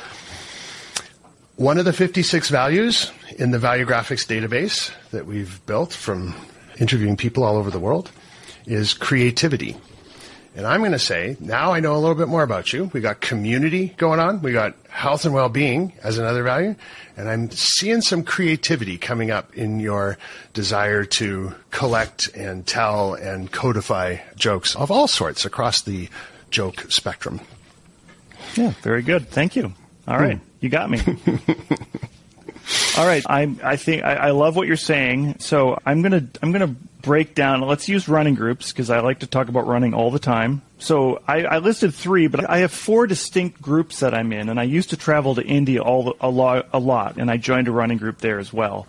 One 1.54 1.78
of 1.78 1.84
the 1.84 1.92
56 1.92 2.48
values 2.48 3.12
in 3.38 3.52
the 3.52 3.58
valuegraphics 3.58 4.26
database 4.26 4.90
that 5.12 5.26
we've 5.26 5.64
built 5.66 5.92
from 5.92 6.34
interviewing 6.82 7.16
people 7.16 7.44
all 7.44 7.56
over 7.56 7.70
the 7.70 7.78
world 7.78 8.10
is 8.66 8.92
creativity. 8.92 9.76
And 10.54 10.66
I'm 10.66 10.80
going 10.80 10.92
to 10.92 10.98
say, 10.98 11.36
now 11.40 11.72
I 11.72 11.80
know 11.80 11.94
a 11.94 12.00
little 12.02 12.16
bit 12.16 12.28
more 12.28 12.42
about 12.42 12.72
you. 12.72 12.90
We 12.92 13.00
got 13.00 13.20
community 13.22 13.94
going 13.96 14.20
on. 14.20 14.42
We 14.42 14.52
got 14.52 14.74
health 14.90 15.24
and 15.24 15.32
well-being 15.32 15.94
as 16.02 16.18
another 16.18 16.42
value. 16.42 16.74
And 17.16 17.28
I'm 17.30 17.50
seeing 17.52 18.02
some 18.02 18.22
creativity 18.24 18.98
coming 18.98 19.30
up 19.30 19.56
in 19.56 19.80
your 19.80 20.18
desire 20.52 21.04
to 21.04 21.54
collect 21.70 22.28
and 22.34 22.66
tell 22.66 23.14
and 23.14 23.50
codify 23.50 24.18
jokes 24.36 24.76
of 24.76 24.90
all 24.90 25.06
sorts 25.06 25.46
across 25.46 25.82
the 25.82 26.10
joke 26.50 26.80
spectrum. 26.90 27.40
Yeah, 28.56 28.72
very 28.82 29.02
good. 29.02 29.28
Thank 29.28 29.56
you. 29.56 29.72
All 30.06 30.18
right, 30.18 30.36
hmm. 30.36 30.44
you 30.60 30.68
got 30.68 30.90
me. 30.90 31.00
All 32.96 33.06
right, 33.06 33.24
I 33.28 33.54
I 33.62 33.76
think 33.76 34.04
I, 34.04 34.14
I 34.14 34.30
love 34.30 34.56
what 34.56 34.66
you're 34.66 34.76
saying. 34.76 35.36
So 35.38 35.78
I'm 35.84 36.02
gonna 36.02 36.26
I'm 36.42 36.52
gonna 36.52 36.74
break 37.02 37.34
down. 37.34 37.60
Let's 37.62 37.88
use 37.88 38.08
running 38.08 38.34
groups 38.34 38.72
because 38.72 38.90
I 38.90 39.00
like 39.00 39.20
to 39.20 39.26
talk 39.26 39.48
about 39.48 39.66
running 39.66 39.92
all 39.94 40.10
the 40.10 40.18
time. 40.18 40.62
So 40.78 41.20
I, 41.28 41.44
I, 41.44 41.58
listed 41.58 41.94
three, 41.94 42.28
but 42.28 42.48
I 42.48 42.58
have 42.58 42.72
four 42.72 43.06
distinct 43.06 43.60
groups 43.60 44.00
that 44.00 44.14
I'm 44.14 44.32
in, 44.32 44.48
and 44.48 44.58
I 44.58 44.64
used 44.64 44.90
to 44.90 44.96
travel 44.96 45.34
to 45.36 45.42
India 45.42 45.82
all 45.82 46.16
a 46.20 46.28
lot, 46.28 46.68
a 46.72 46.78
lot, 46.78 47.18
and 47.18 47.30
I 47.30 47.36
joined 47.36 47.68
a 47.68 47.72
running 47.72 47.98
group 47.98 48.18
there 48.18 48.38
as 48.38 48.52
well. 48.52 48.86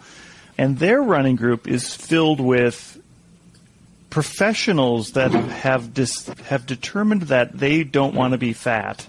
And 0.57 0.77
their 0.77 1.01
running 1.01 1.35
group 1.35 1.67
is 1.67 1.93
filled 1.93 2.39
with 2.39 2.99
professionals 4.09 5.13
that 5.13 5.31
have 5.31 5.93
dis, 5.93 6.27
have 6.45 6.65
determined 6.65 7.23
that 7.23 7.57
they 7.57 7.83
don't 7.83 8.13
want 8.13 8.33
to 8.33 8.37
be 8.37 8.53
fat 8.53 9.07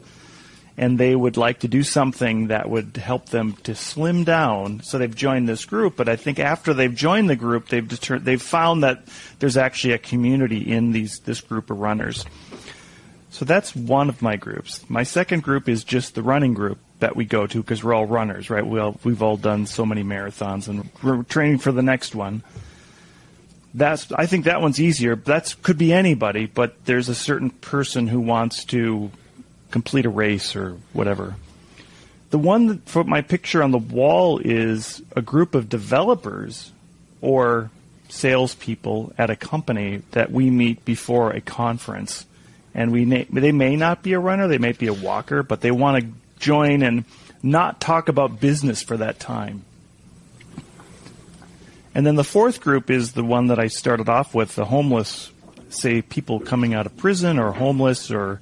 and 0.76 0.99
they 0.99 1.14
would 1.14 1.37
like 1.37 1.61
to 1.61 1.69
do 1.69 1.83
something 1.83 2.49
that 2.49 2.69
would 2.69 2.97
help 2.97 3.28
them 3.28 3.52
to 3.62 3.75
slim 3.75 4.25
down. 4.25 4.83
So 4.83 4.99
they've 4.99 5.14
joined 5.14 5.49
this 5.49 5.64
group, 5.64 5.97
but 5.97 6.09
I 6.09 6.16
think 6.16 6.38
after 6.38 6.75
they've 6.75 6.95
joined 6.95 7.31
the 7.31 7.37
group, 7.37 7.69
they've 7.69 7.87
deter- 7.87 8.19
they've 8.19 8.43
found 8.43 8.83
that 8.83 9.07
there's 9.38 9.57
actually 9.57 9.93
a 9.93 9.99
community 9.99 10.59
in 10.59 10.93
these 10.93 11.21
this 11.21 11.40
group 11.40 11.71
of 11.71 11.78
runners. 11.78 12.25
So 13.31 13.45
that's 13.45 13.75
one 13.75 14.09
of 14.09 14.23
my 14.23 14.37
groups. 14.37 14.88
My 14.88 15.02
second 15.02 15.43
group 15.43 15.69
is 15.69 15.83
just 15.83 16.14
the 16.14 16.23
running 16.23 16.54
group 16.54 16.78
that 17.00 17.16
we 17.16 17.25
go 17.25 17.47
to 17.47 17.61
because 17.61 17.83
we're 17.83 17.93
all 17.93 18.07
runners, 18.07 18.49
right? 18.49 18.64
We 18.64 18.78
all, 18.78 18.99
we've 19.02 19.23
all 19.23 19.37
done 19.37 19.66
so 19.66 19.85
many 19.85 20.04
marathons 20.04 20.69
and 20.69 20.88
we're 21.02 21.25
training 21.25 21.59
for 21.59 21.73
the 21.73 21.83
next 21.83 22.14
one. 22.14 22.45
That's 23.75 24.11
I 24.12 24.26
think 24.26 24.45
that 24.45 24.61
one's 24.61 24.81
easier. 24.81 25.16
That 25.16 25.54
could 25.62 25.78
be 25.78 25.93
anybody, 25.93 26.47
but 26.47 26.85
there's 26.85 27.09
a 27.09 27.14
certain 27.14 27.50
person 27.50 28.07
who 28.07 28.21
wants 28.21 28.64
to 28.66 29.11
complete 29.71 30.06
a 30.06 30.11
race 30.11 30.54
or 30.56 30.76
whatever. 30.92 31.37
The 32.30 32.38
one 32.38 32.66
that 32.66 32.88
for 32.88 33.04
my 33.04 33.21
picture 33.21 33.62
on 33.62 33.71
the 33.71 33.78
wall 33.78 34.38
is 34.38 35.02
a 35.14 35.23
group 35.23 35.54
of 35.54 35.68
developers 35.68 36.73
or 37.21 37.71
salespeople 38.09 39.12
at 39.16 39.30
a 39.30 39.37
company 39.37 40.02
that 40.12 40.30
we 40.30 40.50
meet 40.50 40.85
before 40.85 41.30
a 41.30 41.40
conference. 41.40 42.26
And 42.75 42.90
we 42.90 43.04
they 43.04 43.52
may 43.52 43.76
not 43.76 44.02
be 44.02 44.14
a 44.14 44.18
runner, 44.18 44.49
they 44.49 44.59
may 44.59 44.73
be 44.73 44.88
a 44.88 44.92
walker, 44.92 45.42
but 45.42 45.61
they 45.61 45.71
want 45.71 46.02
to 46.02 46.11
join 46.40 46.83
and 46.83 47.04
not 47.42 47.80
talk 47.80 48.09
about 48.09 48.40
business 48.40 48.83
for 48.83 48.97
that 48.97 49.21
time. 49.21 49.64
And 51.94 52.04
then 52.04 52.16
the 52.16 52.25
fourth 52.25 52.61
group 52.61 52.90
is 52.90 53.12
the 53.12 53.23
one 53.23 53.47
that 53.49 53.61
I 53.61 53.68
started 53.68 54.09
off 54.09 54.35
with 54.35 54.56
the 54.56 54.64
homeless, 54.64 55.30
say 55.68 56.02
people 56.02 56.40
coming 56.40 56.75
out 56.75 56.87
of 56.87 56.97
prison 56.97 57.38
or 57.38 57.52
homeless 57.52 58.11
or 58.11 58.40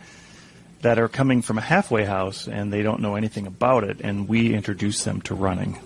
that 0.83 0.99
are 0.99 1.09
coming 1.09 1.43
from 1.43 1.59
a 1.59 1.62
halfway 1.62 2.05
house 2.05 2.47
and 2.47 2.73
they 2.73 2.83
don't 2.83 3.01
know 3.01 3.15
anything 3.15 3.47
about 3.47 3.85
it, 3.85 4.01
and 4.01 4.29
we 4.29 4.53
introduce 4.53 5.05
them 5.05 5.21
to 5.23 5.35
running. 5.35 5.79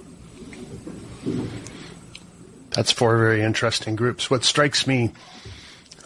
That's 2.70 2.92
four 2.92 3.16
very 3.16 3.42
interesting 3.42 3.96
groups. 3.96 4.30
What 4.30 4.44
strikes 4.44 4.86
me 4.86 5.12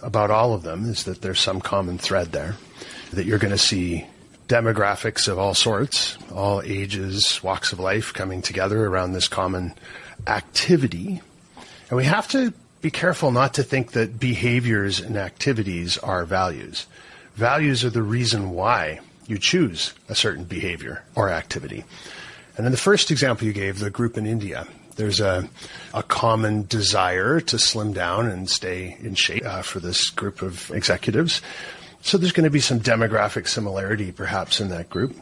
about 0.03 0.31
all 0.31 0.55
of 0.55 0.63
them 0.63 0.89
is 0.89 1.05
that 1.05 1.21
there's 1.21 1.41
some 1.41 1.61
common 1.61 1.99
thread 1.99 2.33
there, 2.33 2.57
that 3.13 3.27
you're 3.27 3.39
going 3.39 3.51
to 3.53 3.59
see 3.59 4.07
demographics 4.49 5.29
of 5.29 5.39
all 5.39 5.55
sorts, 5.55 6.19
all 6.33 6.63
ages, 6.63 7.41
walks 7.43 7.73
of 7.73 7.79
life 7.79 8.13
coming 8.13 8.43
together 8.43 8.85
around 8.87 9.13
this 9.13 9.29
common 9.29 9.75
activity. 10.27 11.21
And 11.89 11.97
we 11.97 12.05
have 12.05 12.29
to 12.29 12.53
be 12.81 12.91
careful 12.91 13.31
not 13.31 13.55
to 13.55 13.63
think 13.63 13.93
that 13.93 14.19
behaviors 14.19 15.01
and 15.01 15.17
activities 15.17 15.99
are 15.99 16.25
values. 16.25 16.87
Values 17.41 17.87
are 17.87 17.91
the 17.91 18.03
reason 18.03 18.51
why 18.51 19.01
you 19.27 19.39
choose 19.39 19.95
a 20.11 20.15
certain 20.15 20.45
behavior 20.45 21.03
or 21.15 21.31
activity. 21.31 21.85
And 22.59 22.67
in 22.67 22.71
the 22.71 22.77
first 22.77 23.11
example 23.11 23.47
you 23.47 23.55
gave, 23.55 23.79
the 23.79 23.89
group 23.89 24.19
in 24.19 24.27
India, 24.27 24.67
there's 24.97 25.21
a, 25.21 25.49
a 25.95 26.03
common 26.03 26.67
desire 26.67 27.41
to 27.41 27.59
slim 27.59 27.95
down 27.95 28.27
and 28.27 28.51
stay 28.51 28.95
in 29.01 29.15
shape 29.15 29.47
uh, 29.47 29.63
for 29.63 29.81
this 29.81 30.11
group 30.11 30.43
of 30.43 30.71
executives. 30.71 31.41
So 32.03 32.19
there's 32.19 32.33
going 32.33 32.45
to 32.45 32.51
be 32.51 32.61
some 32.61 32.79
demographic 32.79 33.49
similarity 33.49 34.13
perhaps 34.13 34.61
in 34.61 34.69
that 34.69 34.91
group. 34.91 35.17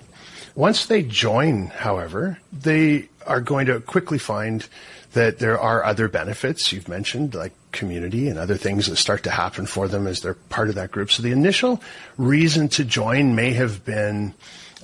Once 0.57 0.87
they 0.87 1.05
join, 1.05 1.69
however, 1.69 2.41
they 2.53 3.09
are 3.29 3.41
going 3.41 3.67
to 3.67 3.79
quickly 3.79 4.19
find 4.19 4.67
that 5.13 5.39
there 5.39 5.57
are 5.57 5.85
other 5.85 6.09
benefits 6.09 6.73
you've 6.73 6.89
mentioned, 6.89 7.37
like 7.37 7.53
community 7.73 8.29
and 8.29 8.39
other 8.39 8.57
things 8.57 8.87
that 8.87 8.97
start 8.97 9.23
to 9.25 9.31
happen 9.31 9.67
for 9.67 9.89
them 9.89 10.07
as 10.07 10.21
they're 10.21 10.35
part 10.35 10.69
of 10.69 10.75
that 10.77 10.91
group. 10.91 11.11
So 11.11 11.23
the 11.23 11.33
initial 11.33 11.83
reason 12.17 12.69
to 12.71 12.85
join 12.85 13.35
may 13.35 13.53
have 13.53 13.85
been 13.85 14.35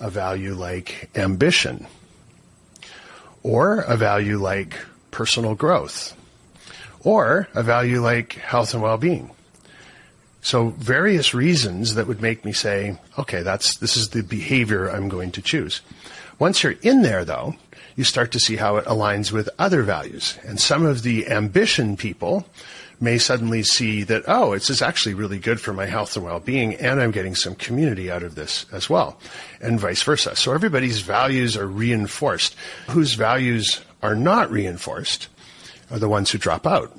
a 0.00 0.10
value 0.10 0.54
like 0.54 1.10
ambition 1.14 1.86
or 3.42 3.80
a 3.80 3.96
value 3.96 4.38
like 4.38 4.76
personal 5.10 5.54
growth 5.54 6.16
or 7.00 7.48
a 7.54 7.62
value 7.62 8.00
like 8.00 8.34
health 8.34 8.74
and 8.74 8.82
well-being. 8.82 9.30
So 10.40 10.68
various 10.70 11.32
reasons 11.32 11.94
that 11.94 12.06
would 12.06 12.20
make 12.20 12.44
me 12.44 12.52
say, 12.52 12.98
okay, 13.18 13.42
that's, 13.42 13.78
this 13.78 13.96
is 13.96 14.10
the 14.10 14.22
behavior 14.22 14.88
I'm 14.88 15.08
going 15.08 15.30
to 15.32 15.42
choose. 15.42 15.80
Once 16.38 16.62
you're 16.62 16.74
in 16.82 17.02
there 17.02 17.24
though, 17.24 17.54
you 17.96 18.04
start 18.04 18.32
to 18.32 18.40
see 18.40 18.56
how 18.56 18.76
it 18.76 18.84
aligns 18.86 19.30
with 19.30 19.48
other 19.58 19.82
values. 19.82 20.36
And 20.44 20.60
some 20.60 20.84
of 20.84 21.02
the 21.02 21.28
ambition 21.28 21.96
people 21.96 22.46
may 23.00 23.18
suddenly 23.18 23.62
see 23.62 24.02
that, 24.04 24.24
oh, 24.26 24.52
it's 24.52 24.70
is 24.70 24.82
actually 24.82 25.14
really 25.14 25.38
good 25.38 25.60
for 25.60 25.72
my 25.72 25.86
health 25.86 26.16
and 26.16 26.24
well-being, 26.24 26.74
and 26.76 27.00
I'm 27.00 27.10
getting 27.10 27.34
some 27.34 27.54
community 27.54 28.10
out 28.10 28.22
of 28.22 28.34
this 28.34 28.66
as 28.72 28.88
well, 28.88 29.18
and 29.60 29.80
vice 29.80 30.02
versa. 30.02 30.36
So 30.36 30.52
everybody's 30.52 31.00
values 31.00 31.56
are 31.56 31.66
reinforced. 31.66 32.56
Whose 32.88 33.14
values 33.14 33.80
are 34.02 34.14
not 34.14 34.50
reinforced 34.50 35.28
are 35.90 35.98
the 35.98 36.08
ones 36.08 36.30
who 36.30 36.38
drop 36.38 36.66
out. 36.66 36.96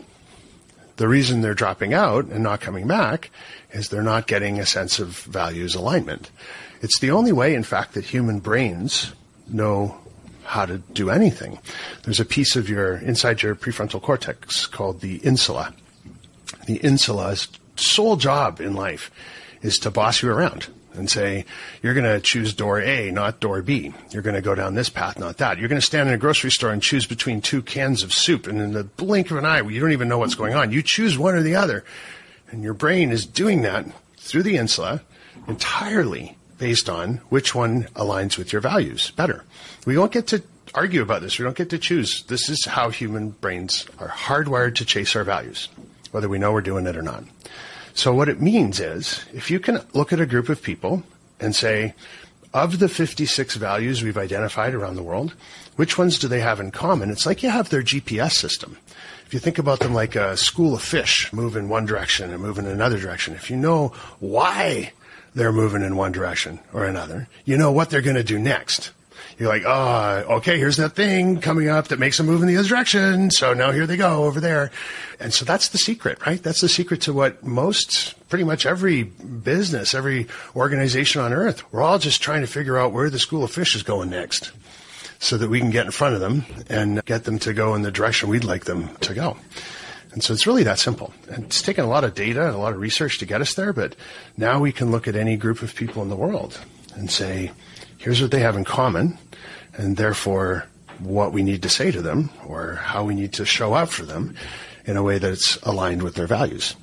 The 0.98 1.08
reason 1.08 1.42
they're 1.42 1.54
dropping 1.54 1.94
out 1.94 2.26
and 2.26 2.44
not 2.44 2.62
coming 2.62 2.88
back 2.88 3.30
is 3.72 3.90
they're 3.90 4.02
not 4.02 4.28
getting 4.28 4.60
a 4.60 4.66
sense 4.66 5.00
of 5.00 5.20
values 5.20 5.76
alignment. 5.76 6.32
It's 6.82 7.00
the 7.00 7.12
only 7.12 7.32
way, 7.32 7.56
in 7.56 7.64
fact, 7.64 7.94
that 7.94 8.06
human 8.06 8.40
brains 8.40 9.12
know 9.48 9.98
how 10.44 10.66
to 10.66 10.78
do 10.78 11.10
anything. 11.10 11.60
There's 12.04 12.20
a 12.20 12.26
piece 12.26 12.56
of 12.56 12.70
your 12.70 12.98
inside 12.98 13.42
your 13.42 13.56
prefrontal 13.56 14.02
cortex 14.02 14.68
called 14.68 15.02
the 15.02 15.18
insula. 15.18 15.74
The 16.66 16.78
insula's 16.78 17.48
sole 17.76 18.16
job 18.16 18.60
in 18.62 18.74
life 18.74 19.12
is 19.62 19.78
to 19.80 19.92
boss 19.92 20.22
you 20.22 20.32
around 20.32 20.68
and 20.94 21.10
say, 21.10 21.46
you're 21.82 21.94
going 21.94 22.06
to 22.06 22.22
choose 22.22 22.54
door 22.54 22.80
A, 22.80 23.12
not 23.12 23.40
door 23.40 23.62
B. 23.62 23.94
You're 24.12 24.22
going 24.22 24.36
to 24.36 24.42
go 24.42 24.56
down 24.56 24.76
this 24.76 24.90
path, 24.90 25.20
not 25.20 25.38
that. 25.38 25.58
You're 25.58 25.68
going 25.68 25.82
to 25.82 25.86
stand 25.86 26.08
in 26.08 26.16
a 26.16 26.18
grocery 26.18 26.52
store 26.52 26.72
and 26.72 26.82
choose 26.82 27.06
between 27.06 27.42
two 27.42 27.62
cans 27.62 28.02
of 28.02 28.14
soup, 28.14 28.48
and 28.48 28.62
in 28.62 28.72
the 28.72 28.84
blink 28.86 29.30
of 29.30 29.38
an 29.38 29.46
eye, 29.46 29.62
you 29.62 29.80
don't 29.80 29.92
even 29.92 30.08
know 30.08 30.18
what's 30.18 30.36
going 30.36 30.54
on. 30.54 30.72
You 30.72 30.82
choose 30.82 31.18
one 31.18 31.36
or 31.36 31.42
the 31.42 31.56
other. 31.56 31.84
And 32.50 32.64
your 32.64 32.74
brain 32.74 33.12
is 33.12 33.26
doing 33.26 33.64
that 33.64 33.86
through 34.18 34.44
the 34.44 34.58
insula 34.58 35.02
entirely 35.48 36.38
based 36.58 36.90
on 36.90 37.18
which 37.30 37.54
one 37.54 37.84
aligns 37.96 38.38
with 38.38 38.54
your 38.54 38.62
values 38.62 39.12
better. 39.12 39.44
We 39.86 39.96
don't 39.96 40.12
get 40.12 40.28
to 40.28 40.42
argue 40.74 41.02
about 41.02 41.22
this. 41.22 41.38
We 41.38 41.44
don't 41.44 41.58
get 41.58 41.70
to 41.72 41.78
choose. 41.78 42.24
This 42.24 42.50
is 42.50 42.66
how 42.66 42.90
human 42.90 43.32
brains 43.32 43.86
are 44.00 44.08
hardwired 44.08 44.76
to 44.76 44.86
chase 44.86 45.16
our 45.16 45.24
values, 45.24 45.68
whether 46.16 46.30
we 46.30 46.40
know 46.40 46.54
we're 46.54 46.62
doing 46.62 46.88
it 46.88 46.96
or 46.96 47.02
not. 47.02 47.26
So 47.94 48.14
what 48.14 48.30
it 48.30 48.40
means 48.40 48.80
is 48.80 49.26
if 49.34 49.52
you 49.52 49.60
can 49.60 49.82
look 49.92 50.14
at 50.14 50.22
a 50.22 50.26
group 50.26 50.48
of 50.48 50.62
people 50.62 51.04
and 51.42 51.54
say, 51.54 51.94
of 52.54 52.80
the 52.80 52.88
56 52.88 53.56
values 53.58 54.02
we've 54.02 54.18
identified 54.18 54.74
around 54.74 54.96
the 54.96 55.04
world, 55.04 55.36
which 55.76 55.98
ones 55.98 56.18
do 56.18 56.30
they 56.30 56.40
have 56.40 56.62
in 56.62 56.72
common? 56.72 57.12
It's 57.12 57.26
like 57.26 57.44
you 57.44 57.50
have 57.50 57.70
their 57.70 57.84
GPS 57.84 58.32
system. 58.32 58.78
If 59.26 59.34
you 59.34 59.42
think 59.42 59.58
about 59.58 59.82
them 59.82 59.94
like 59.94 60.16
a 60.16 60.38
school 60.38 60.74
of 60.74 60.82
fish 60.82 61.34
move 61.34 61.58
in 61.58 61.68
one 61.68 61.86
direction 61.86 62.32
and 62.32 62.42
move 62.42 62.60
in 62.60 62.66
another 62.66 62.98
direction, 62.98 63.34
if 63.34 63.50
you 63.50 63.58
know 63.58 63.90
why 64.22 64.94
they're 65.34 65.52
moving 65.52 65.82
in 65.82 65.98
one 65.98 66.14
direction 66.14 66.62
or 66.72 66.86
another. 66.86 67.28
You 67.44 67.58
know 67.58 67.74
what 67.74 67.90
they're 67.90 68.02
going 68.02 68.16
to 68.16 68.24
do 68.24 68.40
next. 68.40 68.92
You're 69.38 69.50
like, 69.50 69.64
oh, 69.66 70.36
okay, 70.38 70.58
here's 70.58 70.78
that 70.78 70.96
thing 70.96 71.42
coming 71.42 71.68
up 71.68 71.90
that 71.90 72.00
makes 72.00 72.18
them 72.18 72.26
move 72.26 72.42
in 72.42 72.48
the 72.48 72.56
other 72.56 72.68
direction. 72.68 73.32
So 73.32 73.54
now 73.54 73.72
here 73.72 73.86
they 73.86 73.98
go 73.98 74.24
over 74.24 74.40
there. 74.40 74.72
And 75.20 75.34
so 75.34 75.44
that's 75.44 75.70
the 75.70 75.78
secret, 75.78 76.26
right? 76.26 76.42
That's 76.42 76.62
the 76.62 76.70
secret 76.70 77.02
to 77.02 77.14
what 77.14 77.44
most, 77.44 78.16
pretty 78.30 78.46
much 78.46 78.66
every 78.66 79.04
business, 79.04 79.94
every 79.94 80.28
organization 80.56 81.22
on 81.22 81.34
earth, 81.34 81.70
we're 81.74 81.82
all 81.82 82.00
just 82.00 82.22
trying 82.22 82.42
to 82.42 82.48
figure 82.48 82.78
out 82.78 82.94
where 82.94 83.10
the 83.10 83.20
school 83.20 83.44
of 83.44 83.52
fish 83.52 83.76
is 83.76 83.84
going 83.84 84.10
next 84.10 84.52
so 85.20 85.38
that 85.38 85.50
we 85.50 85.60
can 85.60 85.70
get 85.70 85.86
in 85.86 85.92
front 85.92 86.16
of 86.16 86.22
them 86.22 86.46
and 86.70 87.04
get 87.06 87.26
them 87.26 87.40
to 87.40 87.54
go 87.54 87.76
in 87.76 87.82
the 87.82 87.92
direction 87.92 88.30
we'd 88.30 88.44
like 88.44 88.66
them 88.66 88.96
to 88.98 89.14
go. 89.14 89.38
And 90.14 90.24
so 90.24 90.34
it's 90.34 90.48
really 90.48 90.64
that 90.64 90.80
simple. 90.80 91.14
And 91.30 91.44
it's 91.44 91.62
taken 91.62 91.84
a 91.84 91.90
lot 91.90 92.06
of 92.06 92.16
data 92.16 92.46
and 92.46 92.56
a 92.56 92.58
lot 92.58 92.72
of 92.72 92.80
research 92.80 93.20
to 93.20 93.26
get 93.26 93.42
us 93.42 93.54
there, 93.56 93.74
but 93.74 93.98
now 94.38 94.60
we 94.62 94.72
can 94.72 94.92
look 94.92 95.10
at 95.10 95.16
any 95.16 95.36
group 95.36 95.62
of 95.62 95.76
people 95.76 96.02
in 96.04 96.10
the 96.10 96.16
world 96.16 96.58
and 96.96 97.12
say, 97.12 97.52
here's 97.98 98.22
what 98.22 98.32
they 98.32 98.40
have 98.40 98.56
in 98.56 98.64
common, 98.64 99.18
and 99.78 99.98
therefore 99.98 100.66
what 101.00 101.34
we 101.34 101.44
need 101.44 101.64
to 101.64 101.70
say 101.70 101.92
to 101.92 102.02
them 102.02 102.30
or 102.48 102.76
how 102.76 103.04
we 103.04 103.16
need 103.16 103.34
to 103.34 103.46
show 103.46 103.74
up 103.74 103.90
for 103.90 104.04
them 104.04 104.36
in 104.86 104.98
a 104.98 105.04
way 105.04 105.18
that's 105.18 105.58
aligned 105.64 106.02
with 106.04 106.16
their 106.16 106.28
values. 106.28 106.76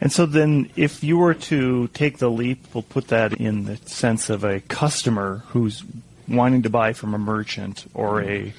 And 0.00 0.12
so 0.12 0.26
then, 0.26 0.68
if 0.74 1.04
you 1.04 1.16
were 1.16 1.34
to 1.34 1.86
take 1.88 2.18
the 2.18 2.30
leap, 2.30 2.74
we'll 2.74 2.82
put 2.82 3.08
that 3.08 3.34
in 3.34 3.66
the 3.66 3.76
sense 3.76 4.30
of 4.30 4.42
a 4.42 4.60
customer 4.60 5.44
who's 5.48 5.84
wanting 6.28 6.62
to 6.62 6.70
buy 6.70 6.92
from 6.92 7.14
a 7.14 7.18
merchant 7.18 7.84
or 7.94 8.22
a 8.22 8.52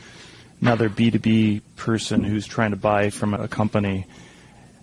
another 0.62 0.88
B2B 0.88 1.62
person 1.75 2.23
who's 2.23 2.47
trying 2.47 2.71
to 2.71 2.77
buy 2.77 3.09
from 3.09 3.33
a 3.33 3.50
company, 3.50 4.05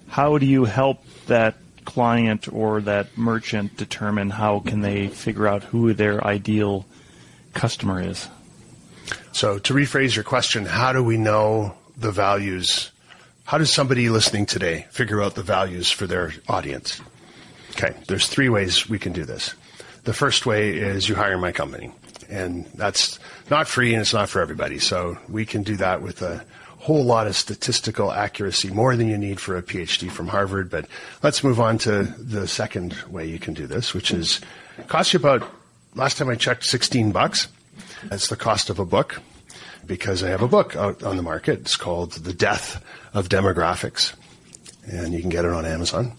how 0.08 0.36
do 0.36 0.44
you 0.44 0.66
help 0.66 1.02
that 1.26 1.54
client 1.86 2.52
or 2.52 2.82
that 2.82 3.16
merchant 3.16 3.74
determine 3.78 4.28
how 4.28 4.60
can 4.60 4.82
they 4.82 5.08
figure 5.08 5.48
out 5.48 5.62
who 5.62 5.94
their 5.94 6.22
ideal 6.26 6.84
customer 7.54 8.00
is? 8.00 8.28
So 9.32 9.58
to 9.58 9.74
rephrase 9.74 10.14
your 10.14 10.24
question, 10.24 10.64
how 10.64 10.92
do 10.92 11.02
we 11.02 11.16
know 11.16 11.74
the 11.96 12.10
values? 12.10 12.90
How 13.44 13.58
does 13.58 13.72
somebody 13.72 14.08
listening 14.08 14.46
today 14.46 14.86
figure 14.90 15.22
out 15.22 15.34
the 15.34 15.42
values 15.42 15.90
for 15.90 16.06
their 16.06 16.32
audience? 16.48 17.00
Okay, 17.72 17.94
there's 18.08 18.28
three 18.28 18.48
ways 18.48 18.88
we 18.88 18.98
can 18.98 19.12
do 19.12 19.24
this. 19.24 19.54
The 20.04 20.12
first 20.12 20.46
way 20.46 20.76
is 20.76 21.08
you 21.08 21.14
hire 21.14 21.38
my 21.38 21.52
company 21.52 21.92
and 22.30 22.64
that's 22.74 23.18
not 23.50 23.68
free 23.68 23.92
and 23.92 24.00
it's 24.00 24.14
not 24.14 24.28
for 24.28 24.40
everybody. 24.40 24.78
So 24.78 25.18
we 25.28 25.44
can 25.44 25.62
do 25.62 25.76
that 25.76 26.02
with 26.02 26.22
a 26.22 26.44
whole 26.78 27.04
lot 27.04 27.26
of 27.26 27.36
statistical 27.36 28.10
accuracy, 28.10 28.70
more 28.70 28.96
than 28.96 29.06
you 29.08 29.18
need 29.18 29.38
for 29.38 29.56
a 29.56 29.62
PhD 29.62 30.10
from 30.10 30.28
Harvard. 30.28 30.70
But 30.70 30.86
let's 31.22 31.44
move 31.44 31.60
on 31.60 31.76
to 31.78 32.04
the 32.04 32.48
second 32.48 32.94
way 33.08 33.26
you 33.26 33.38
can 33.38 33.52
do 33.52 33.66
this, 33.66 33.92
which 33.92 34.10
is 34.10 34.40
cost 34.86 35.12
you 35.12 35.18
about 35.18 35.42
last 35.94 36.18
time 36.18 36.28
I 36.28 36.34
checked, 36.34 36.64
16 36.64 37.12
bucks. 37.12 37.48
That's 38.04 38.28
the 38.28 38.36
cost 38.36 38.70
of 38.70 38.78
a 38.78 38.84
book 38.84 39.20
because 39.86 40.22
I 40.22 40.28
have 40.28 40.42
a 40.42 40.48
book 40.48 40.76
out 40.76 41.02
on 41.02 41.16
the 41.16 41.22
market. 41.22 41.60
It's 41.60 41.76
called 41.76 42.12
The 42.12 42.32
Death 42.32 42.82
of 43.12 43.28
Demographics. 43.28 44.14
And 44.90 45.12
you 45.12 45.20
can 45.20 45.30
get 45.30 45.44
it 45.44 45.50
on 45.52 45.66
Amazon. 45.66 46.12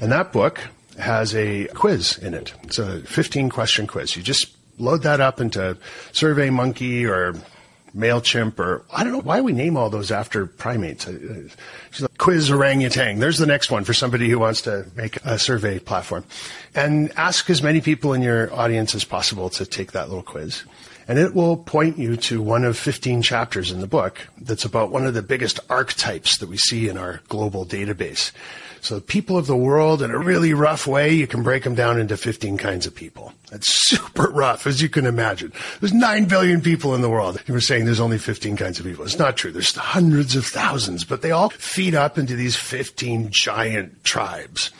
And 0.00 0.12
that 0.12 0.32
book 0.32 0.60
has 0.98 1.34
a 1.34 1.66
quiz 1.68 2.18
in 2.18 2.34
it. 2.34 2.54
It's 2.64 2.78
a 2.78 3.00
15 3.00 3.48
question 3.50 3.86
quiz. 3.86 4.16
You 4.16 4.22
just 4.22 4.54
load 4.78 5.02
that 5.02 5.20
up 5.20 5.40
into 5.40 5.76
SurveyMonkey 6.12 7.08
or 7.08 7.34
MailChimp 7.96 8.58
or 8.58 8.82
I 8.92 9.04
don't 9.04 9.12
know 9.12 9.20
why 9.20 9.40
we 9.40 9.52
name 9.52 9.76
all 9.76 9.90
those 9.90 10.10
after 10.10 10.46
primates. 10.46 11.06
Uh, 11.06 11.48
quiz 12.18 12.50
orangutan. 12.50 13.18
There's 13.18 13.38
the 13.38 13.46
next 13.46 13.70
one 13.70 13.84
for 13.84 13.92
somebody 13.92 14.28
who 14.28 14.38
wants 14.38 14.62
to 14.62 14.86
make 14.96 15.16
a 15.24 15.38
survey 15.38 15.78
platform. 15.78 16.24
And 16.74 17.12
ask 17.16 17.50
as 17.50 17.62
many 17.62 17.80
people 17.80 18.12
in 18.12 18.22
your 18.22 18.52
audience 18.54 18.94
as 18.94 19.04
possible 19.04 19.50
to 19.50 19.66
take 19.66 19.92
that 19.92 20.08
little 20.08 20.22
quiz. 20.22 20.62
And 21.08 21.18
it 21.18 21.34
will 21.34 21.56
point 21.56 21.98
you 21.98 22.16
to 22.16 22.40
one 22.40 22.64
of 22.64 22.78
15 22.78 23.22
chapters 23.22 23.70
in 23.70 23.80
the 23.80 23.86
book 23.86 24.28
that's 24.40 24.64
about 24.64 24.90
one 24.90 25.04
of 25.04 25.14
the 25.14 25.22
biggest 25.22 25.60
archetypes 25.68 26.38
that 26.38 26.48
we 26.48 26.56
see 26.56 26.88
in 26.88 26.96
our 26.96 27.20
global 27.28 27.66
database. 27.66 28.32
So 28.82 28.98
people 28.98 29.38
of 29.38 29.46
the 29.46 29.56
world 29.56 30.02
in 30.02 30.10
a 30.10 30.18
really 30.18 30.52
rough 30.52 30.88
way, 30.88 31.12
you 31.12 31.28
can 31.28 31.44
break 31.44 31.62
them 31.62 31.76
down 31.76 32.00
into 32.00 32.16
15 32.16 32.58
kinds 32.58 32.84
of 32.84 32.92
people. 32.92 33.32
That's 33.48 33.72
super 33.88 34.28
rough, 34.30 34.66
as 34.66 34.82
you 34.82 34.88
can 34.88 35.06
imagine. 35.06 35.52
There's 35.78 35.92
9 35.92 36.24
billion 36.24 36.60
people 36.60 36.92
in 36.96 37.00
the 37.00 37.08
world. 37.08 37.40
You 37.46 37.54
were 37.54 37.60
saying 37.60 37.84
there's 37.84 38.00
only 38.00 38.18
15 38.18 38.56
kinds 38.56 38.80
of 38.80 38.84
people. 38.84 39.04
It's 39.04 39.20
not 39.20 39.36
true. 39.36 39.52
There's 39.52 39.74
hundreds 39.76 40.34
of 40.34 40.44
thousands, 40.44 41.04
but 41.04 41.22
they 41.22 41.30
all 41.30 41.50
feed 41.50 41.94
up 41.94 42.18
into 42.18 42.34
these 42.34 42.56
15 42.56 43.30
giant 43.30 44.02
tribes. 44.02 44.72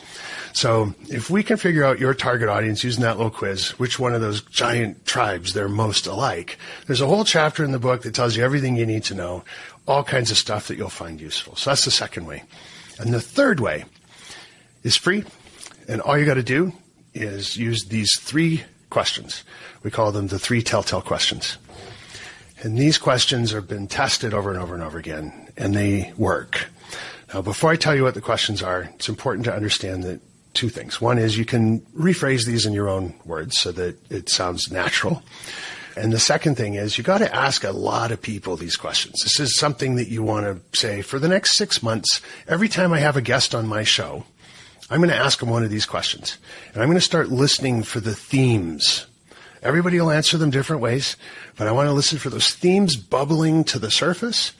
So 0.51 0.93
if 1.07 1.29
we 1.29 1.41
can 1.41 1.55
figure 1.55 1.85
out 1.85 1.97
your 1.97 2.13
target 2.13 2.49
audience 2.49 2.83
using 2.83 3.03
that 3.03 3.15
little 3.15 3.31
quiz, 3.31 3.69
which 3.79 3.99
one 3.99 4.13
of 4.13 4.19
those 4.19 4.41
giant 4.41 5.05
tribes 5.05 5.53
they're 5.53 5.69
most 5.69 6.07
alike, 6.07 6.57
there's 6.87 7.01
a 7.01 7.07
whole 7.07 7.23
chapter 7.23 7.63
in 7.63 7.71
the 7.71 7.79
book 7.79 8.01
that 8.01 8.13
tells 8.13 8.35
you 8.35 8.43
everything 8.43 8.75
you 8.75 8.85
need 8.85 9.05
to 9.05 9.15
know, 9.15 9.45
all 9.87 10.03
kinds 10.03 10.29
of 10.29 10.37
stuff 10.37 10.67
that 10.67 10.77
you'll 10.77 10.89
find 10.89 11.21
useful. 11.21 11.55
So 11.55 11.69
that's 11.69 11.85
the 11.85 11.91
second 11.91 12.27
way. 12.27 12.43
And 13.03 13.13
the 13.13 13.19
third 13.19 13.59
way 13.59 13.83
is 14.83 14.95
free, 14.95 15.25
and 15.89 15.99
all 15.99 16.17
you 16.17 16.25
got 16.25 16.35
to 16.35 16.43
do 16.43 16.71
is 17.13 17.57
use 17.57 17.83
these 17.89 18.17
three 18.17 18.63
questions. 18.89 19.43
We 19.83 19.91
call 19.91 20.13
them 20.13 20.27
the 20.27 20.39
three 20.39 20.61
telltale 20.61 21.01
questions. 21.01 21.57
And 22.61 22.77
these 22.77 22.97
questions 22.97 23.51
have 23.51 23.67
been 23.67 23.87
tested 23.87 24.33
over 24.33 24.51
and 24.51 24.57
over 24.57 24.73
and 24.73 24.81
over 24.81 24.97
again, 24.97 25.49
and 25.57 25.75
they 25.75 26.13
work. 26.15 26.67
Now, 27.33 27.41
before 27.41 27.71
I 27.71 27.75
tell 27.75 27.93
you 27.93 28.03
what 28.03 28.13
the 28.13 28.21
questions 28.21 28.63
are, 28.63 28.83
it's 28.95 29.09
important 29.09 29.43
to 29.47 29.53
understand 29.53 30.05
that 30.05 30.21
two 30.53 30.69
things. 30.69 31.01
One 31.01 31.17
is 31.17 31.37
you 31.37 31.43
can 31.43 31.81
rephrase 31.97 32.45
these 32.45 32.65
in 32.65 32.71
your 32.71 32.87
own 32.87 33.15
words 33.25 33.59
so 33.59 33.73
that 33.73 33.97
it 34.09 34.29
sounds 34.29 34.71
natural. 34.71 35.23
And 35.95 36.11
the 36.11 36.19
second 36.19 36.55
thing 36.55 36.73
is 36.73 36.97
you 36.97 37.03
got 37.03 37.19
to 37.19 37.35
ask 37.35 37.63
a 37.63 37.71
lot 37.71 38.11
of 38.11 38.21
people 38.21 38.55
these 38.55 38.75
questions. 38.75 39.21
This 39.21 39.39
is 39.39 39.55
something 39.55 39.95
that 39.95 40.07
you 40.07 40.23
want 40.23 40.45
to 40.45 40.77
say 40.77 41.01
for 41.01 41.19
the 41.19 41.27
next 41.27 41.55
six 41.55 41.83
months. 41.83 42.21
Every 42.47 42.67
time 42.67 42.93
I 42.93 42.99
have 42.99 43.15
a 43.15 43.21
guest 43.21 43.53
on 43.53 43.67
my 43.67 43.83
show, 43.83 44.25
I'm 44.89 44.99
going 44.99 45.09
to 45.09 45.15
ask 45.15 45.39
them 45.39 45.49
one 45.49 45.63
of 45.63 45.69
these 45.69 45.85
questions. 45.85 46.37
And 46.73 46.81
I'm 46.81 46.89
going 46.89 46.97
to 46.97 47.01
start 47.01 47.29
listening 47.29 47.83
for 47.83 47.99
the 47.99 48.15
themes. 48.15 49.05
Everybody 49.61 49.99
will 49.99 50.11
answer 50.11 50.37
them 50.37 50.49
different 50.49 50.81
ways, 50.81 51.15
but 51.57 51.67
I 51.67 51.71
want 51.71 51.87
to 51.87 51.93
listen 51.93 52.17
for 52.17 52.29
those 52.29 52.53
themes 52.53 52.95
bubbling 52.95 53.63
to 53.65 53.79
the 53.79 53.91
surface. 53.91 54.51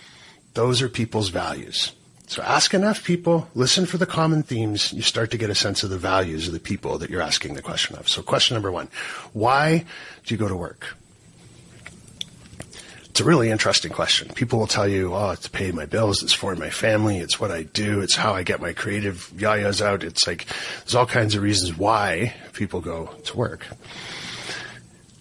Those 0.54 0.82
are 0.82 0.90
people's 0.90 1.30
values. 1.30 1.92
So 2.28 2.42
ask 2.42 2.74
enough 2.74 3.04
people, 3.04 3.50
listen 3.54 3.86
for 3.86 3.98
the 3.98 4.06
common 4.06 4.44
themes, 4.44 4.94
you 4.94 5.02
start 5.02 5.30
to 5.32 5.38
get 5.38 5.50
a 5.50 5.56
sense 5.56 5.84
of 5.84 5.90
the 5.90 5.98
values 5.98 6.48
of 6.48 6.54
the 6.54 6.60
people 6.60 6.98
that 7.00 7.10
you're 7.10 7.22
asking 7.22 7.56
the 7.56 7.62
question 7.62 7.98
of. 7.98 8.08
So 8.08 8.22
question 8.22 8.56
number 8.56 8.72
one, 8.72 8.88
why 9.34 9.84
do 10.26 10.34
you 10.34 10.40
go 10.40 10.48
to 10.48 10.56
work? 10.56 10.96
It's 13.14 13.22
a 13.22 13.26
really 13.26 13.52
interesting 13.52 13.92
question. 13.92 14.30
People 14.30 14.58
will 14.58 14.66
tell 14.66 14.88
you, 14.88 15.14
oh, 15.14 15.30
it's 15.30 15.44
to 15.44 15.52
pay 15.52 15.72
my 15.72 15.86
bills, 15.86 16.24
it's 16.24 16.34
for 16.34 16.56
my 16.56 16.72
family, 16.72 17.20
it's 17.20 17.40
what 17.40 17.52
I 17.52 17.62
do, 17.62 18.02
it's 18.02 18.16
how 18.16 18.34
I 18.34 18.42
get 18.42 18.60
my 18.60 18.74
creative 18.74 19.32
yayas 19.36 19.86
out. 19.86 20.04
It's 20.04 20.26
like, 20.26 20.48
there's 20.80 20.96
all 20.96 21.06
kinds 21.06 21.36
of 21.36 21.44
reasons 21.44 21.78
why 21.78 22.34
people 22.54 22.82
go 22.82 23.14
to 23.26 23.38
work. 23.38 23.68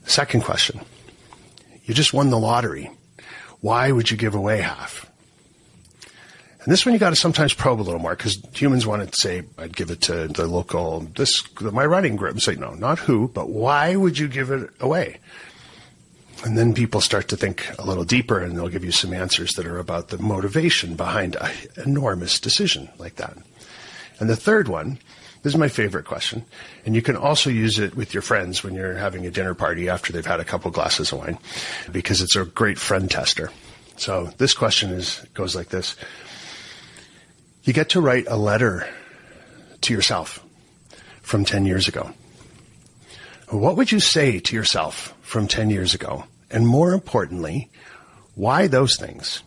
Second 0.06 0.42
question. 0.42 0.80
You 1.84 1.92
just 1.92 2.14
won 2.14 2.30
the 2.30 2.38
lottery. 2.38 2.90
Why 3.60 3.92
would 3.92 4.10
you 4.10 4.16
give 4.16 4.34
away 4.34 4.62
half? 4.62 5.04
And 6.62 6.72
this 6.72 6.86
one 6.86 6.94
you 6.94 6.98
got 6.98 7.10
to 7.10 7.16
sometimes 7.16 7.52
probe 7.52 7.78
a 7.78 7.82
little 7.82 8.00
more 8.00 8.16
because 8.16 8.42
humans 8.54 8.86
want 8.86 9.06
to 9.06 9.20
say, 9.20 9.42
I'd 9.58 9.76
give 9.76 9.90
it 9.90 10.00
to 10.02 10.28
the 10.28 10.46
local, 10.46 11.00
this, 11.00 11.42
my 11.60 11.84
writing 11.84 12.16
group. 12.16 12.40
Say, 12.40 12.54
no, 12.54 12.72
not 12.72 13.00
who, 13.00 13.28
but 13.28 13.50
why 13.50 13.96
would 13.96 14.18
you 14.18 14.28
give 14.28 14.50
it 14.50 14.70
away? 14.80 15.18
And 16.44 16.58
then 16.58 16.74
people 16.74 17.00
start 17.00 17.28
to 17.28 17.36
think 17.36 17.66
a 17.78 17.86
little 17.86 18.04
deeper 18.04 18.40
and 18.40 18.56
they'll 18.56 18.68
give 18.68 18.84
you 18.84 18.90
some 18.90 19.14
answers 19.14 19.52
that 19.52 19.66
are 19.66 19.78
about 19.78 20.08
the 20.08 20.18
motivation 20.18 20.96
behind 20.96 21.36
an 21.36 21.52
enormous 21.84 22.40
decision 22.40 22.88
like 22.98 23.16
that. 23.16 23.36
And 24.18 24.28
the 24.28 24.36
third 24.36 24.66
one, 24.68 24.98
this 25.42 25.52
is 25.52 25.58
my 25.58 25.68
favorite 25.68 26.04
question, 26.04 26.44
and 26.86 26.94
you 26.94 27.02
can 27.02 27.16
also 27.16 27.50
use 27.50 27.80
it 27.80 27.96
with 27.96 28.14
your 28.14 28.22
friends 28.22 28.62
when 28.62 28.74
you're 28.74 28.94
having 28.94 29.26
a 29.26 29.30
dinner 29.30 29.54
party 29.54 29.88
after 29.88 30.12
they've 30.12 30.24
had 30.24 30.38
a 30.38 30.44
couple 30.44 30.70
glasses 30.70 31.10
of 31.10 31.18
wine, 31.18 31.38
because 31.90 32.20
it's 32.20 32.36
a 32.36 32.44
great 32.44 32.78
friend 32.78 33.10
tester. 33.10 33.50
So 33.96 34.30
this 34.38 34.54
question 34.54 34.90
is 34.90 35.24
goes 35.34 35.56
like 35.56 35.70
this: 35.70 35.96
You 37.64 37.72
get 37.72 37.88
to 37.90 38.00
write 38.00 38.26
a 38.28 38.36
letter 38.36 38.88
to 39.80 39.92
yourself 39.92 40.44
from 41.22 41.44
ten 41.44 41.66
years 41.66 41.88
ago. 41.88 42.12
What 43.48 43.76
would 43.76 43.90
you 43.90 43.98
say 43.98 44.38
to 44.38 44.54
yourself 44.54 45.12
from 45.22 45.48
ten 45.48 45.70
years 45.70 45.92
ago? 45.92 46.24
And 46.52 46.66
more 46.66 46.92
importantly, 46.92 47.70
why 48.34 48.66
those 48.66 48.96
things? 48.96 49.42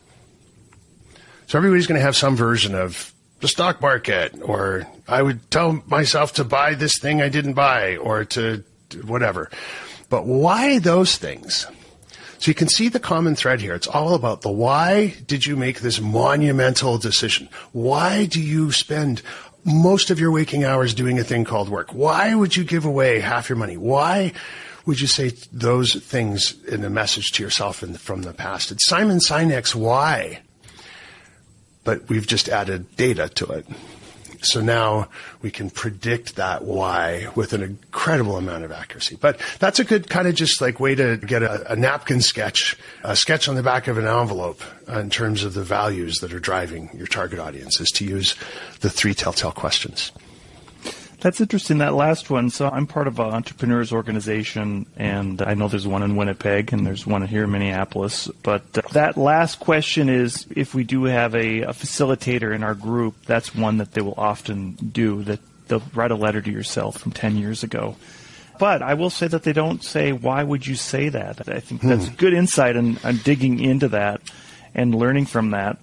So 1.47 1.57
everybody's 1.57 1.87
going 1.87 1.99
to 1.99 2.05
have 2.05 2.15
some 2.15 2.35
version 2.35 2.73
of 2.73 3.13
the 3.39 3.47
stock 3.47 3.81
market, 3.81 4.41
or 4.41 4.87
I 5.07 5.21
would 5.21 5.51
tell 5.51 5.83
myself 5.85 6.33
to 6.33 6.43
buy 6.43 6.73
this 6.73 6.97
thing 6.97 7.21
I 7.21 7.29
didn't 7.29 7.53
buy, 7.53 7.97
or 7.97 8.25
to 8.25 8.63
whatever. 9.03 9.51
But 10.09 10.25
why 10.25 10.79
those 10.79 11.17
things? 11.17 11.67
So 12.39 12.49
you 12.49 12.55
can 12.55 12.67
see 12.67 12.89
the 12.89 12.99
common 12.99 13.35
thread 13.35 13.61
here. 13.61 13.75
It's 13.75 13.87
all 13.87 14.13
about 14.13 14.41
the 14.41 14.51
why 14.51 15.15
did 15.25 15.45
you 15.45 15.55
make 15.55 15.79
this 15.79 15.99
monumental 15.99 16.97
decision? 16.97 17.49
Why 17.71 18.25
do 18.25 18.41
you 18.41 18.71
spend 18.71 19.21
most 19.63 20.11
of 20.11 20.19
your 20.19 20.31
waking 20.31 20.63
hours 20.63 20.93
doing 20.93 21.17
a 21.19 21.23
thing 21.23 21.43
called 21.43 21.69
work? 21.69 21.93
Why 21.93 22.35
would 22.35 22.55
you 22.55 22.63
give 22.63 22.85
away 22.85 23.19
half 23.19 23.49
your 23.49 23.57
money? 23.57 23.77
Why 23.77 24.33
would 24.85 25.01
you 25.01 25.07
say 25.07 25.31
those 25.51 25.95
things 25.95 26.63
in 26.65 26.83
a 26.83 26.89
message 26.89 27.31
to 27.33 27.43
yourself 27.43 27.83
in, 27.83 27.95
from 27.95 28.21
the 28.21 28.33
past? 28.33 28.71
It's 28.71 28.87
Simon 28.87 29.17
Sinek's 29.17 29.75
why, 29.75 30.41
but 31.83 32.07
we've 32.09 32.27
just 32.27 32.49
added 32.49 32.95
data 32.95 33.29
to 33.29 33.45
it. 33.47 33.65
So 34.41 34.61
now 34.61 35.09
we 35.41 35.49
can 35.49 35.71
predict 35.71 36.35
that 36.35 36.63
why 36.63 37.29
with 37.35 37.53
an 37.53 37.63
incredible 37.63 38.37
amount 38.37 38.63
of 38.63 38.71
accuracy. 38.71 39.17
But 39.19 39.39
that's 39.59 39.79
a 39.79 39.83
good 39.83 40.07
kind 40.09 40.27
of 40.27 40.35
just 40.35 40.61
like 40.61 40.79
way 40.79 40.93
to 40.93 41.17
get 41.17 41.41
a, 41.41 41.71
a 41.71 41.75
napkin 41.75 42.21
sketch, 42.21 42.77
a 43.03 43.15
sketch 43.15 43.47
on 43.47 43.55
the 43.55 43.63
back 43.63 43.87
of 43.87 43.97
an 43.97 44.05
envelope 44.05 44.61
in 44.87 45.09
terms 45.09 45.43
of 45.43 45.55
the 45.55 45.63
values 45.63 46.19
that 46.19 46.31
are 46.31 46.39
driving 46.39 46.91
your 46.93 47.07
target 47.07 47.39
audience 47.39 47.79
is 47.79 47.89
to 47.89 48.05
use 48.05 48.35
the 48.81 48.89
three 48.89 49.15
telltale 49.15 49.51
questions. 49.51 50.11
That's 51.25 51.41
interesting, 51.41 51.79
that 51.79 51.95
last 51.95 52.29
one. 52.29 52.51
So 52.51 52.69
I'm 52.69 52.85
part 52.85 53.07
of 53.07 53.17
an 53.17 53.25
entrepreneurs 53.25 53.91
organization, 53.91 54.85
and 54.95 55.41
I 55.41 55.55
know 55.55 55.67
there's 55.67 55.87
one 55.87 56.03
in 56.03 56.17
Winnipeg 56.17 56.71
and 56.71 56.85
there's 56.85 57.07
one 57.07 57.25
here 57.25 57.45
in 57.45 57.51
Minneapolis. 57.51 58.27
But 58.43 58.61
uh, 58.77 58.83
that 58.91 59.17
last 59.17 59.59
question 59.59 60.07
is 60.07 60.45
if 60.55 60.75
we 60.75 60.83
do 60.83 61.05
have 61.05 61.33
a, 61.33 61.61
a 61.61 61.69
facilitator 61.69 62.53
in 62.53 62.61
our 62.61 62.75
group, 62.75 63.15
that's 63.25 63.55
one 63.55 63.77
that 63.77 63.93
they 63.93 64.01
will 64.01 64.13
often 64.15 64.73
do, 64.73 65.23
that 65.23 65.39
they'll 65.67 65.81
write 65.95 66.11
a 66.11 66.15
letter 66.15 66.43
to 66.43 66.51
yourself 66.51 66.99
from 66.99 67.11
10 67.11 67.37
years 67.37 67.63
ago. 67.63 67.95
But 68.59 68.83
I 68.83 68.93
will 68.93 69.09
say 69.09 69.27
that 69.27 69.41
they 69.41 69.53
don't 69.53 69.83
say, 69.83 70.11
why 70.11 70.43
would 70.43 70.67
you 70.67 70.75
say 70.75 71.09
that? 71.09 71.49
I 71.49 71.59
think 71.59 71.81
that's 71.81 72.07
good 72.07 72.35
insight 72.35 72.75
and 72.75 73.03
in, 73.03 73.09
in 73.09 73.17
digging 73.17 73.59
into 73.59 73.87
that 73.87 74.21
and 74.75 74.93
learning 74.93 75.25
from 75.25 75.49
that. 75.49 75.79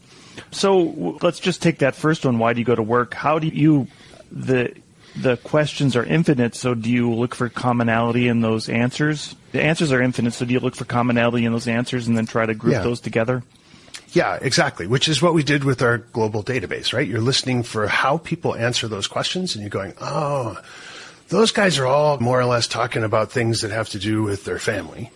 So 0.52 1.18
let's 1.20 1.40
just 1.40 1.62
take 1.62 1.80
that 1.80 1.96
first 1.96 2.24
one. 2.24 2.38
Why 2.38 2.52
do 2.52 2.60
you 2.60 2.64
go 2.64 2.76
to 2.76 2.82
work? 2.84 3.12
How 3.12 3.40
do 3.40 3.48
you, 3.48 3.88
the, 4.30 4.72
the 5.14 5.36
questions 5.38 5.94
are 5.96 6.04
infinite, 6.04 6.54
so 6.54 6.74
do 6.74 6.90
you 6.90 7.12
look 7.12 7.34
for 7.34 7.48
commonality 7.48 8.28
in 8.28 8.40
those 8.40 8.68
answers? 8.68 9.36
The 9.52 9.62
answers 9.62 9.92
are 9.92 10.00
infinite, 10.02 10.32
so 10.32 10.44
do 10.44 10.52
you 10.52 10.60
look 10.60 10.74
for 10.74 10.84
commonality 10.84 11.44
in 11.44 11.52
those 11.52 11.68
answers 11.68 12.08
and 12.08 12.16
then 12.16 12.26
try 12.26 12.46
to 12.46 12.54
group 12.54 12.72
Yeah. 12.74 12.82
those 12.82 13.00
together? 13.00 13.42
Yeah, 14.12 14.38
exactly. 14.40 14.86
Which 14.86 15.08
is 15.08 15.22
what 15.22 15.32
we 15.34 15.42
did 15.42 15.64
with 15.64 15.80
our 15.82 15.98
global 15.98 16.42
database, 16.42 16.92
right? 16.92 17.06
You're 17.08 17.20
listening 17.20 17.62
for 17.62 17.86
how 17.88 18.18
people 18.18 18.54
answer 18.54 18.86
those 18.88 19.06
questions 19.06 19.54
and 19.54 19.62
you're 19.62 19.70
going, 19.70 19.94
oh, 20.00 20.58
those 21.28 21.50
guys 21.50 21.78
are 21.78 21.86
all 21.86 22.18
more 22.20 22.38
or 22.38 22.44
less 22.44 22.66
talking 22.66 23.04
about 23.04 23.32
things 23.32 23.62
that 23.62 23.70
have 23.70 23.88
to 23.90 23.98
do 23.98 24.22
with 24.22 24.44
their 24.44 24.58
family. 24.58 25.10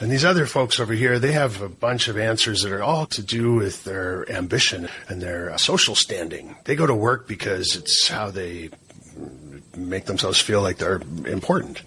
And 0.00 0.10
these 0.10 0.24
other 0.24 0.46
folks 0.46 0.80
over 0.80 0.94
here, 0.94 1.18
they 1.18 1.30
have 1.32 1.60
a 1.62 1.68
bunch 1.68 2.08
of 2.08 2.16
answers 2.18 2.62
that 2.62 2.72
are 2.72 2.82
all 2.82 3.06
to 3.06 3.22
do 3.22 3.54
with 3.54 3.84
their 3.84 4.28
ambition 4.32 4.88
and 5.08 5.20
their 5.22 5.56
social 5.58 5.94
standing. 5.94 6.56
They 6.64 6.74
go 6.74 6.86
to 6.86 6.94
work 6.94 7.28
because 7.28 7.76
it's 7.76 8.08
how 8.08 8.30
they 8.30 8.70
make 9.76 10.06
themselves 10.06 10.40
feel 10.40 10.62
like 10.62 10.78
they're 10.78 11.00
important. 11.26 11.82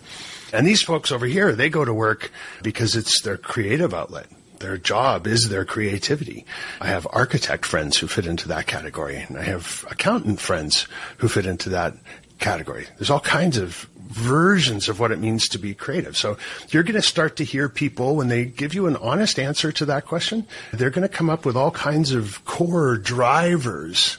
And 0.52 0.68
these 0.68 0.82
folks 0.82 1.12
over 1.12 1.26
here, 1.26 1.54
they 1.54 1.70
go 1.70 1.84
to 1.84 1.94
work 1.94 2.32
because 2.62 2.96
it's 2.96 3.22
their 3.22 3.38
creative 3.38 3.94
outlet. 3.94 4.28
Their 4.60 4.78
job 4.78 5.28
is 5.28 5.50
their 5.50 5.66
creativity. 5.66 6.46
I 6.80 6.88
have 6.88 7.08
architect 7.12 7.66
friends 7.66 7.98
who 7.98 8.08
fit 8.08 8.26
into 8.26 8.48
that 8.50 8.68
category, 8.68 9.18
and 9.18 9.38
I 9.38 9.44
have 9.44 9.84
accountant 9.90 10.40
friends 10.40 10.88
who 11.18 11.28
fit 11.28 11.46
into 11.46 11.70
that 11.70 11.96
category. 12.40 12.86
There's 12.98 13.10
all 13.10 13.20
kinds 13.20 13.58
of 13.58 13.90
versions 14.14 14.88
of 14.90 15.00
what 15.00 15.12
it 15.12 15.20
means 15.20 15.50
to 15.50 15.58
be 15.58 15.74
creative. 15.74 16.16
So 16.16 16.38
you're 16.70 16.84
going 16.84 16.96
to 16.96 17.02
start 17.02 17.36
to 17.38 17.44
hear 17.44 17.68
people 17.68 18.16
when 18.16 18.28
they 18.28 18.46
give 18.46 18.74
you 18.74 18.86
an 18.86 18.96
honest 18.98 19.40
answer 19.40 19.72
to 19.74 19.86
that 19.86 20.06
question, 20.06 20.46
they're 20.72 20.92
going 20.92 21.08
to 21.08 21.14
come 21.14 21.30
up 21.30 21.46
with 21.46 21.58
all 21.58 21.72
kinds 21.72 22.12
of 22.12 22.46
core 22.46 22.98
drivers 22.98 24.18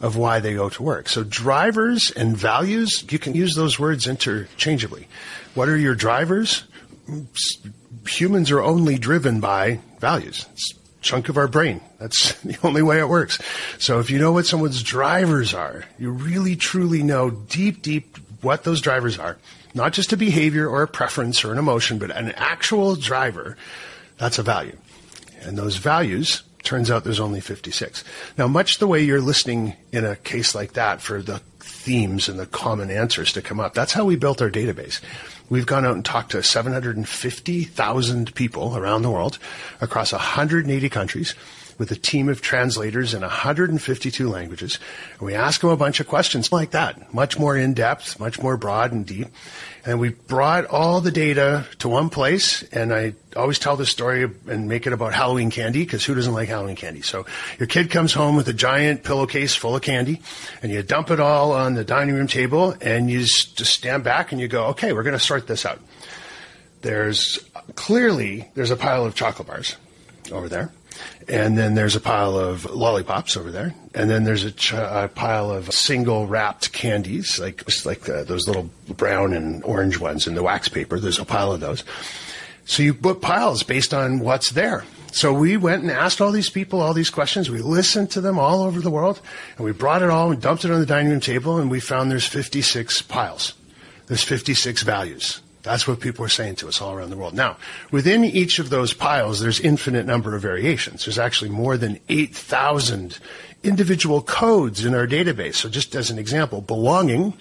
of 0.00 0.16
why 0.16 0.40
they 0.40 0.54
go 0.54 0.68
to 0.68 0.82
work. 0.82 1.08
So 1.08 1.22
drivers 1.24 2.10
and 2.10 2.36
values, 2.36 3.04
you 3.10 3.18
can 3.18 3.34
use 3.34 3.54
those 3.54 3.78
words 3.78 4.06
interchangeably. 4.06 5.08
What 5.54 5.68
are 5.68 5.76
your 5.76 5.94
drivers? 5.94 6.64
Humans 8.06 8.50
are 8.50 8.62
only 8.62 8.98
driven 8.98 9.40
by 9.40 9.80
values. 9.98 10.46
It's 10.52 10.74
chunk 11.02 11.28
of 11.28 11.36
our 11.36 11.48
brain. 11.48 11.80
That's 11.98 12.32
the 12.42 12.58
only 12.62 12.82
way 12.82 12.98
it 12.98 13.08
works. 13.08 13.38
So 13.78 14.00
if 14.00 14.10
you 14.10 14.18
know 14.18 14.32
what 14.32 14.46
someone's 14.46 14.82
drivers 14.82 15.54
are, 15.54 15.84
you 15.98 16.10
really 16.10 16.56
truly 16.56 17.02
know 17.02 17.30
deep, 17.30 17.82
deep 17.82 18.16
what 18.40 18.64
those 18.64 18.80
drivers 18.80 19.18
are. 19.18 19.36
Not 19.74 19.92
just 19.92 20.12
a 20.12 20.16
behavior 20.16 20.68
or 20.68 20.82
a 20.82 20.88
preference 20.88 21.44
or 21.44 21.52
an 21.52 21.58
emotion, 21.58 21.98
but 21.98 22.10
an 22.10 22.32
actual 22.32 22.96
driver. 22.96 23.56
That's 24.18 24.38
a 24.38 24.42
value. 24.42 24.76
And 25.42 25.56
those 25.56 25.76
values, 25.76 26.42
turns 26.62 26.90
out 26.90 27.04
there's 27.04 27.20
only 27.20 27.40
56. 27.40 28.04
Now, 28.36 28.46
much 28.48 28.78
the 28.78 28.86
way 28.86 29.02
you're 29.02 29.20
listening 29.20 29.76
in 29.92 30.04
a 30.04 30.16
case 30.16 30.54
like 30.54 30.74
that 30.74 31.00
for 31.00 31.22
the 31.22 31.38
themes 31.60 32.28
and 32.28 32.38
the 32.38 32.46
common 32.46 32.90
answers 32.90 33.32
to 33.32 33.42
come 33.42 33.60
up, 33.60 33.74
that's 33.74 33.92
how 33.92 34.04
we 34.04 34.16
built 34.16 34.42
our 34.42 34.50
database. 34.50 35.00
We've 35.48 35.66
gone 35.66 35.84
out 35.84 35.94
and 35.94 36.04
talked 36.04 36.32
to 36.32 36.42
750,000 36.42 38.34
people 38.34 38.76
around 38.76 39.02
the 39.02 39.10
world 39.10 39.38
across 39.80 40.12
180 40.12 40.88
countries 40.88 41.34
with 41.80 41.90
a 41.90 41.96
team 41.96 42.28
of 42.28 42.42
translators 42.42 43.14
in 43.14 43.22
152 43.22 44.28
languages. 44.28 44.78
And 45.12 45.22
we 45.22 45.34
ask 45.34 45.62
them 45.62 45.70
a 45.70 45.78
bunch 45.78 45.98
of 45.98 46.06
questions 46.06 46.52
like 46.52 46.72
that, 46.72 47.14
much 47.14 47.38
more 47.38 47.56
in 47.56 47.72
depth, 47.72 48.20
much 48.20 48.38
more 48.38 48.58
broad 48.58 48.92
and 48.92 49.06
deep. 49.06 49.28
And 49.86 49.98
we 49.98 50.10
brought 50.10 50.66
all 50.66 51.00
the 51.00 51.10
data 51.10 51.66
to 51.78 51.88
one 51.88 52.10
place. 52.10 52.62
And 52.64 52.92
I 52.92 53.14
always 53.34 53.58
tell 53.58 53.76
this 53.76 53.88
story 53.88 54.30
and 54.46 54.68
make 54.68 54.86
it 54.86 54.92
about 54.92 55.14
Halloween 55.14 55.50
candy 55.50 55.82
because 55.82 56.04
who 56.04 56.14
doesn't 56.14 56.34
like 56.34 56.50
Halloween 56.50 56.76
candy? 56.76 57.00
So 57.00 57.24
your 57.58 57.66
kid 57.66 57.90
comes 57.90 58.12
home 58.12 58.36
with 58.36 58.46
a 58.48 58.52
giant 58.52 59.02
pillowcase 59.02 59.54
full 59.54 59.74
of 59.74 59.80
candy 59.80 60.20
and 60.62 60.70
you 60.70 60.82
dump 60.82 61.10
it 61.10 61.18
all 61.18 61.52
on 61.52 61.72
the 61.72 61.84
dining 61.84 62.14
room 62.14 62.26
table 62.26 62.76
and 62.82 63.10
you 63.10 63.20
just 63.20 63.64
stand 63.64 64.04
back 64.04 64.32
and 64.32 64.40
you 64.40 64.48
go, 64.48 64.66
okay, 64.66 64.92
we're 64.92 65.02
going 65.02 65.18
to 65.18 65.24
sort 65.24 65.46
this 65.46 65.64
out. 65.64 65.80
There's 66.82 67.38
clearly, 67.74 68.50
there's 68.52 68.70
a 68.70 68.76
pile 68.76 69.06
of 69.06 69.14
chocolate 69.14 69.48
bars 69.48 69.76
over 70.30 70.46
there. 70.46 70.70
And 71.28 71.56
then 71.56 71.74
there's 71.74 71.96
a 71.96 72.00
pile 72.00 72.36
of 72.36 72.64
lollipops 72.64 73.36
over 73.36 73.50
there. 73.50 73.74
And 73.94 74.10
then 74.10 74.24
there's 74.24 74.44
a, 74.44 74.52
ch- 74.52 74.72
a 74.72 75.10
pile 75.14 75.50
of 75.50 75.72
single 75.72 76.26
wrapped 76.26 76.72
candies, 76.72 77.38
like 77.38 77.64
like 77.84 78.08
uh, 78.08 78.24
those 78.24 78.46
little 78.46 78.70
brown 78.88 79.32
and 79.32 79.62
orange 79.64 79.98
ones 79.98 80.26
in 80.26 80.34
the 80.34 80.42
wax 80.42 80.68
paper. 80.68 80.98
There's 80.98 81.18
a 81.18 81.24
pile 81.24 81.52
of 81.52 81.60
those. 81.60 81.84
So 82.64 82.82
you 82.82 82.94
put 82.94 83.20
piles 83.20 83.62
based 83.62 83.92
on 83.92 84.20
what's 84.20 84.50
there. 84.50 84.84
So 85.12 85.32
we 85.32 85.56
went 85.56 85.82
and 85.82 85.90
asked 85.90 86.20
all 86.20 86.30
these 86.30 86.50
people 86.50 86.80
all 86.80 86.94
these 86.94 87.10
questions. 87.10 87.50
We 87.50 87.62
listened 87.62 88.12
to 88.12 88.20
them 88.20 88.38
all 88.38 88.62
over 88.62 88.80
the 88.80 88.90
world, 88.90 89.20
and 89.56 89.64
we 89.64 89.72
brought 89.72 90.02
it 90.02 90.10
all 90.10 90.30
and 90.30 90.40
dumped 90.40 90.64
it 90.64 90.70
on 90.70 90.78
the 90.78 90.86
dining 90.86 91.10
room 91.10 91.20
table, 91.20 91.58
and 91.58 91.68
we 91.68 91.80
found 91.80 92.10
there's 92.10 92.26
56 92.26 93.02
piles. 93.02 93.54
There's 94.06 94.22
56 94.22 94.82
values. 94.82 95.40
That's 95.62 95.86
what 95.86 96.00
people 96.00 96.24
are 96.24 96.28
saying 96.28 96.56
to 96.56 96.68
us 96.68 96.80
all 96.80 96.92
around 96.92 97.10
the 97.10 97.16
world. 97.16 97.34
Now, 97.34 97.56
within 97.90 98.24
each 98.24 98.58
of 98.58 98.70
those 98.70 98.94
piles, 98.94 99.40
there's 99.40 99.60
infinite 99.60 100.06
number 100.06 100.34
of 100.34 100.42
variations. 100.42 101.04
There's 101.04 101.18
actually 101.18 101.50
more 101.50 101.76
than 101.76 102.00
8,000 102.08 103.18
individual 103.62 104.22
codes 104.22 104.84
in 104.84 104.94
our 104.94 105.06
database. 105.06 105.56
So 105.56 105.68
just 105.68 105.94
as 105.94 106.10
an 106.10 106.18
example, 106.18 106.62
belonging, 106.62 107.34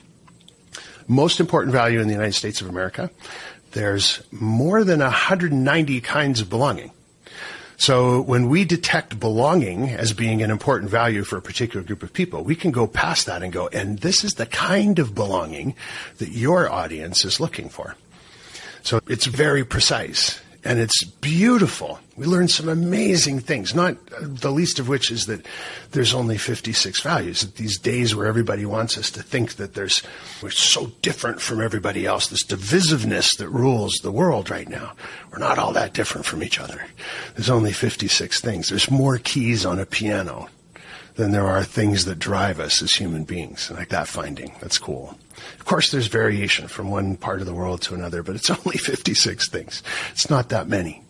most 1.08 1.40
important 1.40 1.72
value 1.72 2.02
in 2.02 2.08
the 2.08 2.14
United 2.14 2.36
States 2.36 2.60
of 2.62 2.68
America, 2.68 3.10
there's 3.72 4.22
more 4.32 4.84
than 4.84 5.00
190 5.00 6.02
kinds 6.02 6.42
of 6.42 6.50
belonging. 6.50 6.92
So 7.78 8.20
when 8.20 8.50
we 8.50 8.66
detect 8.66 9.22
belonging 9.22 9.90
as 9.90 10.12
being 10.12 10.44
an 10.44 10.52
important 10.52 10.92
value 10.92 11.24
for 11.24 11.38
a 11.38 11.42
particular 11.42 11.82
group 11.86 12.04
of 12.04 12.12
people, 12.12 12.44
we 12.44 12.54
can 12.54 12.72
go 12.72 12.86
past 12.86 13.28
that 13.28 13.42
and 13.42 13.54
go, 13.54 13.70
and 13.70 14.00
this 14.00 14.26
is 14.26 14.34
the 14.34 14.46
kind 14.46 15.00
of 15.00 15.16
belonging 15.16 15.76
that 16.18 16.30
your 16.30 16.70
audience 16.70 17.24
is 17.24 17.40
looking 17.40 17.70
for. 17.70 17.96
So 18.84 19.00
it's 19.08 19.26
very 19.26 19.64
precise 19.64 20.40
and 20.64 20.80
it's 20.80 21.04
beautiful. 21.04 22.00
We 22.18 22.26
learn 22.26 22.50
some 22.50 22.68
amazing 22.68 23.40
things, 23.40 23.74
not 23.74 23.96
the 24.22 24.52
least 24.52 24.78
of 24.80 24.90
which 24.90 25.10
is 25.10 25.26
that 25.28 25.46
there's 25.92 26.14
only 26.14 26.38
56 26.38 27.02
values. 27.02 27.42
These 27.54 27.80
days 27.80 28.14
where 28.14 28.28
everybody 28.28 28.66
wants 28.66 28.98
us 28.98 29.10
to 29.12 29.24
think 29.24 29.54
that 29.56 29.74
there's, 29.74 30.04
we're 30.44 30.50
so 30.50 30.88
different 31.02 31.40
from 31.40 31.62
everybody 31.62 32.06
else, 32.06 32.28
this 32.28 32.46
divisiveness 32.46 33.38
that 33.38 33.50
rules 33.50 33.94
the 34.04 34.12
world 34.12 34.50
right 34.50 34.68
now. 34.68 34.94
We're 35.32 35.40
not 35.40 35.58
all 35.58 35.72
that 35.74 35.94
different 35.94 36.26
from 36.26 36.44
each 36.44 36.60
other. 36.60 36.86
There's 37.36 37.50
only 37.50 37.72
56 37.72 38.42
things. 38.42 38.70
There's 38.70 38.92
more 38.92 39.18
keys 39.18 39.66
on 39.66 39.80
a 39.80 39.86
piano 39.86 40.50
than 41.20 41.32
there 41.32 41.48
are 41.48 41.66
things 41.66 42.06
that 42.06 42.18
drive 42.18 42.62
us 42.62 42.82
as 42.82 42.94
human 42.94 43.26
beings. 43.26 43.70
Like 43.70 43.90
that 43.90 44.08
finding. 44.08 44.56
That's 44.62 44.78
cool. 44.78 45.20
Of 45.60 45.66
course, 45.66 45.92
there's 45.92 46.08
variation 46.08 46.70
from 46.70 46.90
one 46.90 47.18
part 47.18 47.42
of 47.42 47.46
the 47.46 47.54
world 47.54 47.82
to 47.84 47.94
another, 47.94 48.24
but 48.24 48.38
it's 48.38 48.50
only 48.66 48.78
56 48.78 49.50
things. 49.50 49.84
It's 50.12 50.30
not 50.30 50.48
that 50.48 50.70
many. 50.70 51.04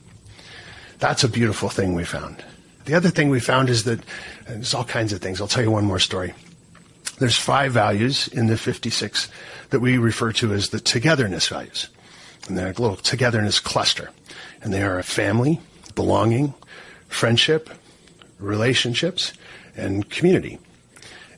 That's 0.97 1.23
a 1.23 1.29
beautiful 1.29 1.69
thing 1.69 1.93
we 1.93 2.05
found. 2.05 2.43
The 2.85 2.95
other 2.95 3.11
thing 3.11 3.29
we 3.29 3.39
found 3.39 3.69
is 3.69 3.83
that 3.83 3.99
there's 4.47 4.73
all 4.73 4.83
kinds 4.83 5.13
of 5.13 5.21
things. 5.21 5.39
I'll 5.39 5.47
tell 5.47 5.61
you 5.61 5.69
one 5.69 5.85
more 5.85 5.99
story. 5.99 6.33
There's 7.19 7.37
five 7.37 7.71
values 7.71 8.29
in 8.29 8.47
the 8.47 8.57
56 8.57 9.29
that 9.69 9.79
we 9.79 9.99
refer 9.99 10.31
to 10.33 10.53
as 10.53 10.69
the 10.69 10.79
togetherness 10.79 11.47
values. 11.49 11.87
And 12.47 12.57
they're 12.57 12.71
a 12.71 12.81
little 12.81 12.95
togetherness 12.95 13.59
cluster. 13.59 14.09
And 14.63 14.73
they 14.73 14.81
are 14.81 15.03
family, 15.03 15.61
belonging, 15.93 16.55
friendship, 17.09 17.69
relationships, 18.39 19.33
and 19.79 20.09
community. 20.09 20.59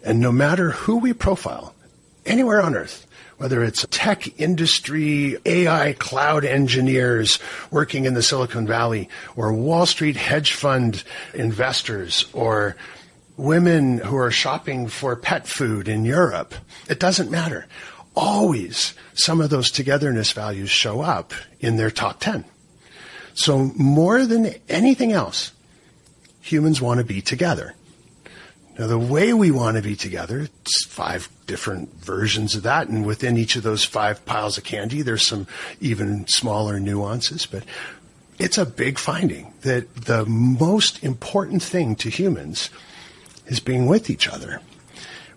And 0.04 0.20
no 0.20 0.32
matter 0.32 0.72
who 0.72 0.98
we 0.98 1.14
profile, 1.14 1.76
anywhere 2.26 2.62
on 2.62 2.76
earth, 2.76 3.08
whether 3.38 3.64
it's 3.64 3.88
tech 3.90 4.40
industry, 4.40 5.38
AI 5.46 5.94
cloud 5.94 6.46
engineers 6.46 7.40
working 7.72 8.06
in 8.06 8.14
the 8.14 8.22
Silicon 8.22 8.68
Valley, 8.68 9.10
or 9.36 9.52
Wall 9.52 9.86
Street 9.86 10.16
hedge 10.16 10.54
fund 10.54 11.04
investors, 11.34 12.26
or 12.34 12.76
women 13.38 13.98
who 13.98 14.16
are 14.16 14.30
shopping 14.30 14.88
for 14.88 15.16
pet 15.16 15.48
food 15.48 15.88
in 15.88 16.06
Europe, 16.06 16.54
it 16.88 17.00
doesn't 17.00 17.32
matter. 17.32 17.66
Always 18.16 18.94
some 19.14 19.42
of 19.42 19.50
those 19.50 19.72
togetherness 19.72 20.32
values 20.34 20.70
show 20.70 21.02
up 21.02 21.34
in 21.60 21.78
their 21.78 21.90
top 21.90 22.20
10. 22.20 22.46
So 23.34 23.72
more 23.76 24.26
than 24.26 24.54
anything 24.70 25.12
else, 25.12 25.52
humans 26.42 26.82
want 26.82 27.00
to 27.00 27.06
be 27.06 27.22
together. 27.22 27.74
Now, 28.80 28.88
the 28.88 28.98
way 28.98 29.34
we 29.34 29.52
want 29.52 29.78
to 29.78 29.84
be 29.84 29.96
together, 29.96 30.40
it's 30.40 30.86
five 30.86 31.30
different 31.46 31.94
versions 31.96 32.56
of 32.56 32.64
that, 32.64 32.88
and 32.88 33.06
within 33.06 33.38
each 33.38 33.56
of 33.56 33.64
those 33.64 33.84
five 33.84 34.26
piles 34.26 34.58
of 34.58 34.64
candy, 34.64 35.02
there's 35.02 35.26
some 35.26 35.46
even 35.82 36.26
smaller 36.28 36.80
nuances, 36.80 37.46
but 37.46 37.64
it's 38.40 38.58
a 38.58 38.66
big 38.66 38.98
finding 38.98 39.54
that 39.62 39.94
the 39.96 40.26
most 40.26 41.04
important 41.04 41.62
thing 41.62 41.96
to 41.98 42.10
humans 42.10 42.70
is 43.46 43.60
being 43.60 43.86
with 43.86 44.10
each 44.10 44.28
other, 44.28 44.62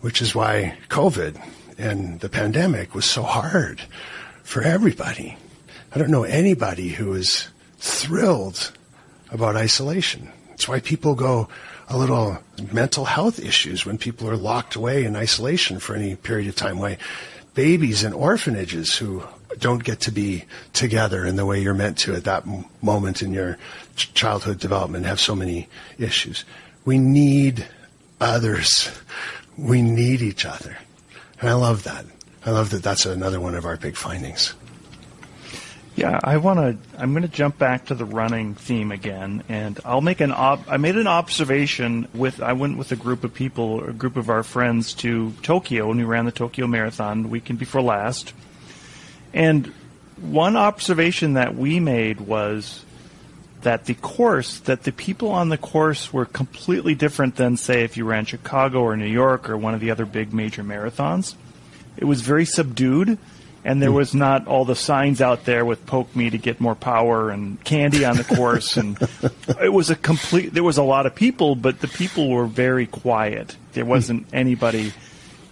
which 0.00 0.22
is 0.22 0.34
why 0.34 0.78
COVID 0.88 1.42
and 1.76 2.20
the 2.20 2.28
pandemic 2.28 2.94
was 2.94 3.04
so 3.04 3.24
hard 3.24 3.82
for 4.44 4.62
everybody. 4.62 5.36
I 5.92 5.98
don't 5.98 6.10
know 6.10 6.24
anybody 6.24 6.88
who 6.88 7.12
is 7.14 7.48
thrilled 7.78 8.72
about 9.30 9.56
isolation. 9.56 10.30
It's 10.52 10.68
why 10.68 10.80
people 10.80 11.14
go 11.14 11.48
a 11.94 11.96
little 11.96 12.38
mental 12.72 13.04
health 13.04 13.38
issues 13.38 13.86
when 13.86 13.96
people 13.96 14.28
are 14.28 14.36
locked 14.36 14.74
away 14.74 15.04
in 15.04 15.14
isolation 15.14 15.78
for 15.78 15.94
any 15.94 16.16
period 16.16 16.48
of 16.48 16.56
time. 16.56 16.80
Why 16.80 16.98
babies 17.54 18.02
in 18.02 18.12
orphanages 18.12 18.96
who 18.96 19.22
don't 19.60 19.84
get 19.84 20.00
to 20.00 20.10
be 20.10 20.44
together 20.72 21.24
in 21.24 21.36
the 21.36 21.46
way 21.46 21.62
you're 21.62 21.72
meant 21.72 21.96
to 21.98 22.12
at 22.16 22.24
that 22.24 22.44
moment 22.82 23.22
in 23.22 23.32
your 23.32 23.56
ch- 23.94 24.12
childhood 24.12 24.58
development 24.58 25.06
have 25.06 25.20
so 25.20 25.36
many 25.36 25.68
issues. 25.96 26.44
We 26.84 26.98
need 26.98 27.64
others. 28.20 28.90
We 29.56 29.80
need 29.80 30.20
each 30.20 30.44
other. 30.44 30.76
And 31.40 31.48
I 31.48 31.54
love 31.54 31.84
that. 31.84 32.04
I 32.44 32.50
love 32.50 32.70
that 32.70 32.82
that's 32.82 33.06
another 33.06 33.40
one 33.40 33.54
of 33.54 33.64
our 33.64 33.76
big 33.76 33.94
findings. 33.94 34.52
Yeah, 35.96 36.18
I 36.24 36.38
want 36.38 36.58
to. 36.58 37.00
I'm 37.00 37.12
going 37.12 37.22
to 37.22 37.28
jump 37.28 37.56
back 37.56 37.86
to 37.86 37.94
the 37.94 38.04
running 38.04 38.54
theme 38.54 38.90
again, 38.90 39.44
and 39.48 39.78
I'll 39.84 40.00
make 40.00 40.20
an. 40.20 40.32
Ob- 40.32 40.64
I 40.68 40.76
made 40.76 40.96
an 40.96 41.06
observation 41.06 42.08
with. 42.12 42.42
I 42.42 42.52
went 42.54 42.78
with 42.78 42.90
a 42.90 42.96
group 42.96 43.22
of 43.22 43.32
people, 43.32 43.84
a 43.84 43.92
group 43.92 44.16
of 44.16 44.28
our 44.28 44.42
friends, 44.42 44.92
to 44.94 45.32
Tokyo, 45.42 45.90
and 45.90 46.00
we 46.00 46.04
ran 46.04 46.24
the 46.24 46.32
Tokyo 46.32 46.66
Marathon 46.66 47.22
the 47.22 47.28
weekend 47.28 47.60
before 47.60 47.80
last. 47.80 48.32
And 49.32 49.72
one 50.20 50.56
observation 50.56 51.34
that 51.34 51.54
we 51.54 51.78
made 51.78 52.20
was 52.20 52.84
that 53.62 53.86
the 53.86 53.94
course, 53.94 54.58
that 54.60 54.82
the 54.82 54.92
people 54.92 55.30
on 55.30 55.48
the 55.48 55.58
course 55.58 56.12
were 56.12 56.26
completely 56.26 56.96
different 56.96 57.36
than, 57.36 57.56
say, 57.56 57.84
if 57.84 57.96
you 57.96 58.04
ran 58.04 58.24
Chicago 58.24 58.80
or 58.80 58.96
New 58.96 59.06
York 59.06 59.48
or 59.48 59.56
one 59.56 59.74
of 59.74 59.80
the 59.80 59.92
other 59.92 60.06
big 60.06 60.32
major 60.32 60.62
marathons. 60.62 61.34
It 61.96 62.04
was 62.04 62.20
very 62.20 62.44
subdued 62.44 63.16
and 63.64 63.80
there 63.80 63.90
was 63.90 64.14
not 64.14 64.46
all 64.46 64.64
the 64.64 64.76
signs 64.76 65.22
out 65.22 65.44
there 65.44 65.64
with 65.64 65.86
poke 65.86 66.14
me 66.14 66.28
to 66.30 66.38
get 66.38 66.60
more 66.60 66.74
power 66.74 67.30
and 67.30 67.62
candy 67.64 68.04
on 68.04 68.16
the 68.16 68.24
course. 68.24 68.76
And 68.76 68.98
it 69.62 69.72
was 69.72 69.90
a 69.90 69.96
complete 69.96 70.52
there 70.52 70.62
was 70.62 70.76
a 70.76 70.82
lot 70.82 71.06
of 71.06 71.14
people 71.14 71.54
but 71.54 71.80
the 71.80 71.88
people 71.88 72.30
were 72.30 72.46
very 72.46 72.86
quiet. 72.86 73.56
There 73.72 73.86
wasn't 73.86 74.26
anybody 74.32 74.92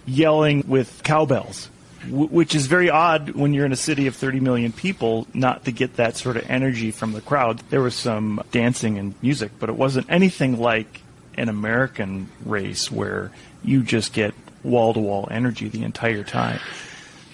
yelling 0.05 0.63
with 0.67 1.01
cowbells 1.03 1.69
which 2.09 2.53
is 2.53 2.67
very 2.67 2.89
odd 2.89 3.29
when 3.29 3.53
you're 3.53 3.65
in 3.65 3.71
a 3.71 3.77
city 3.77 4.07
of 4.07 4.15
30 4.15 4.41
million 4.41 4.73
people 4.73 5.25
not 5.33 5.63
to 5.63 5.71
get 5.71 5.95
that 5.95 6.17
sort 6.17 6.35
of 6.35 6.49
energy 6.49 6.91
from 6.91 7.13
the 7.13 7.21
crowd. 7.21 7.59
There 7.69 7.79
was 7.79 7.95
some 7.95 8.43
dancing 8.51 8.97
and 8.97 9.15
music 9.21 9.51
but 9.59 9.69
it 9.69 9.75
wasn't 9.75 10.07
anything 10.09 10.59
like 10.59 11.01
an 11.35 11.49
american 11.49 12.29
race 12.45 12.91
where 12.91 13.31
you 13.63 13.81
just 13.81 14.13
get 14.13 14.35
wall 14.61 14.93
to 14.93 14.99
wall 14.99 15.27
energy 15.31 15.67
the 15.67 15.81
entire 15.81 16.23
time 16.23 16.59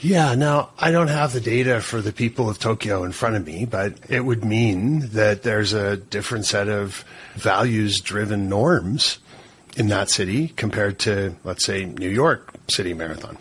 yeah, 0.01 0.35
now 0.35 0.69
I 0.79 0.91
don't 0.91 1.09
have 1.09 1.33
the 1.33 1.41
data 1.41 1.81
for 1.81 2.01
the 2.01 2.13
people 2.13 2.49
of 2.49 2.57
Tokyo 2.57 3.03
in 3.03 3.11
front 3.11 3.35
of 3.35 3.45
me, 3.45 3.65
but 3.65 3.95
it 4.09 4.21
would 4.21 4.45
mean 4.45 5.09
that 5.09 5.43
there's 5.43 5.73
a 5.73 5.97
different 5.97 6.45
set 6.45 6.69
of 6.69 7.03
values 7.35 7.99
driven 7.99 8.47
norms 8.47 9.19
in 9.75 9.87
that 9.89 10.09
city 10.09 10.49
compared 10.49 10.99
to, 10.99 11.35
let's 11.43 11.65
say, 11.65 11.85
New 11.85 12.09
York 12.09 12.53
City 12.69 12.93
Marathon. 12.93 13.37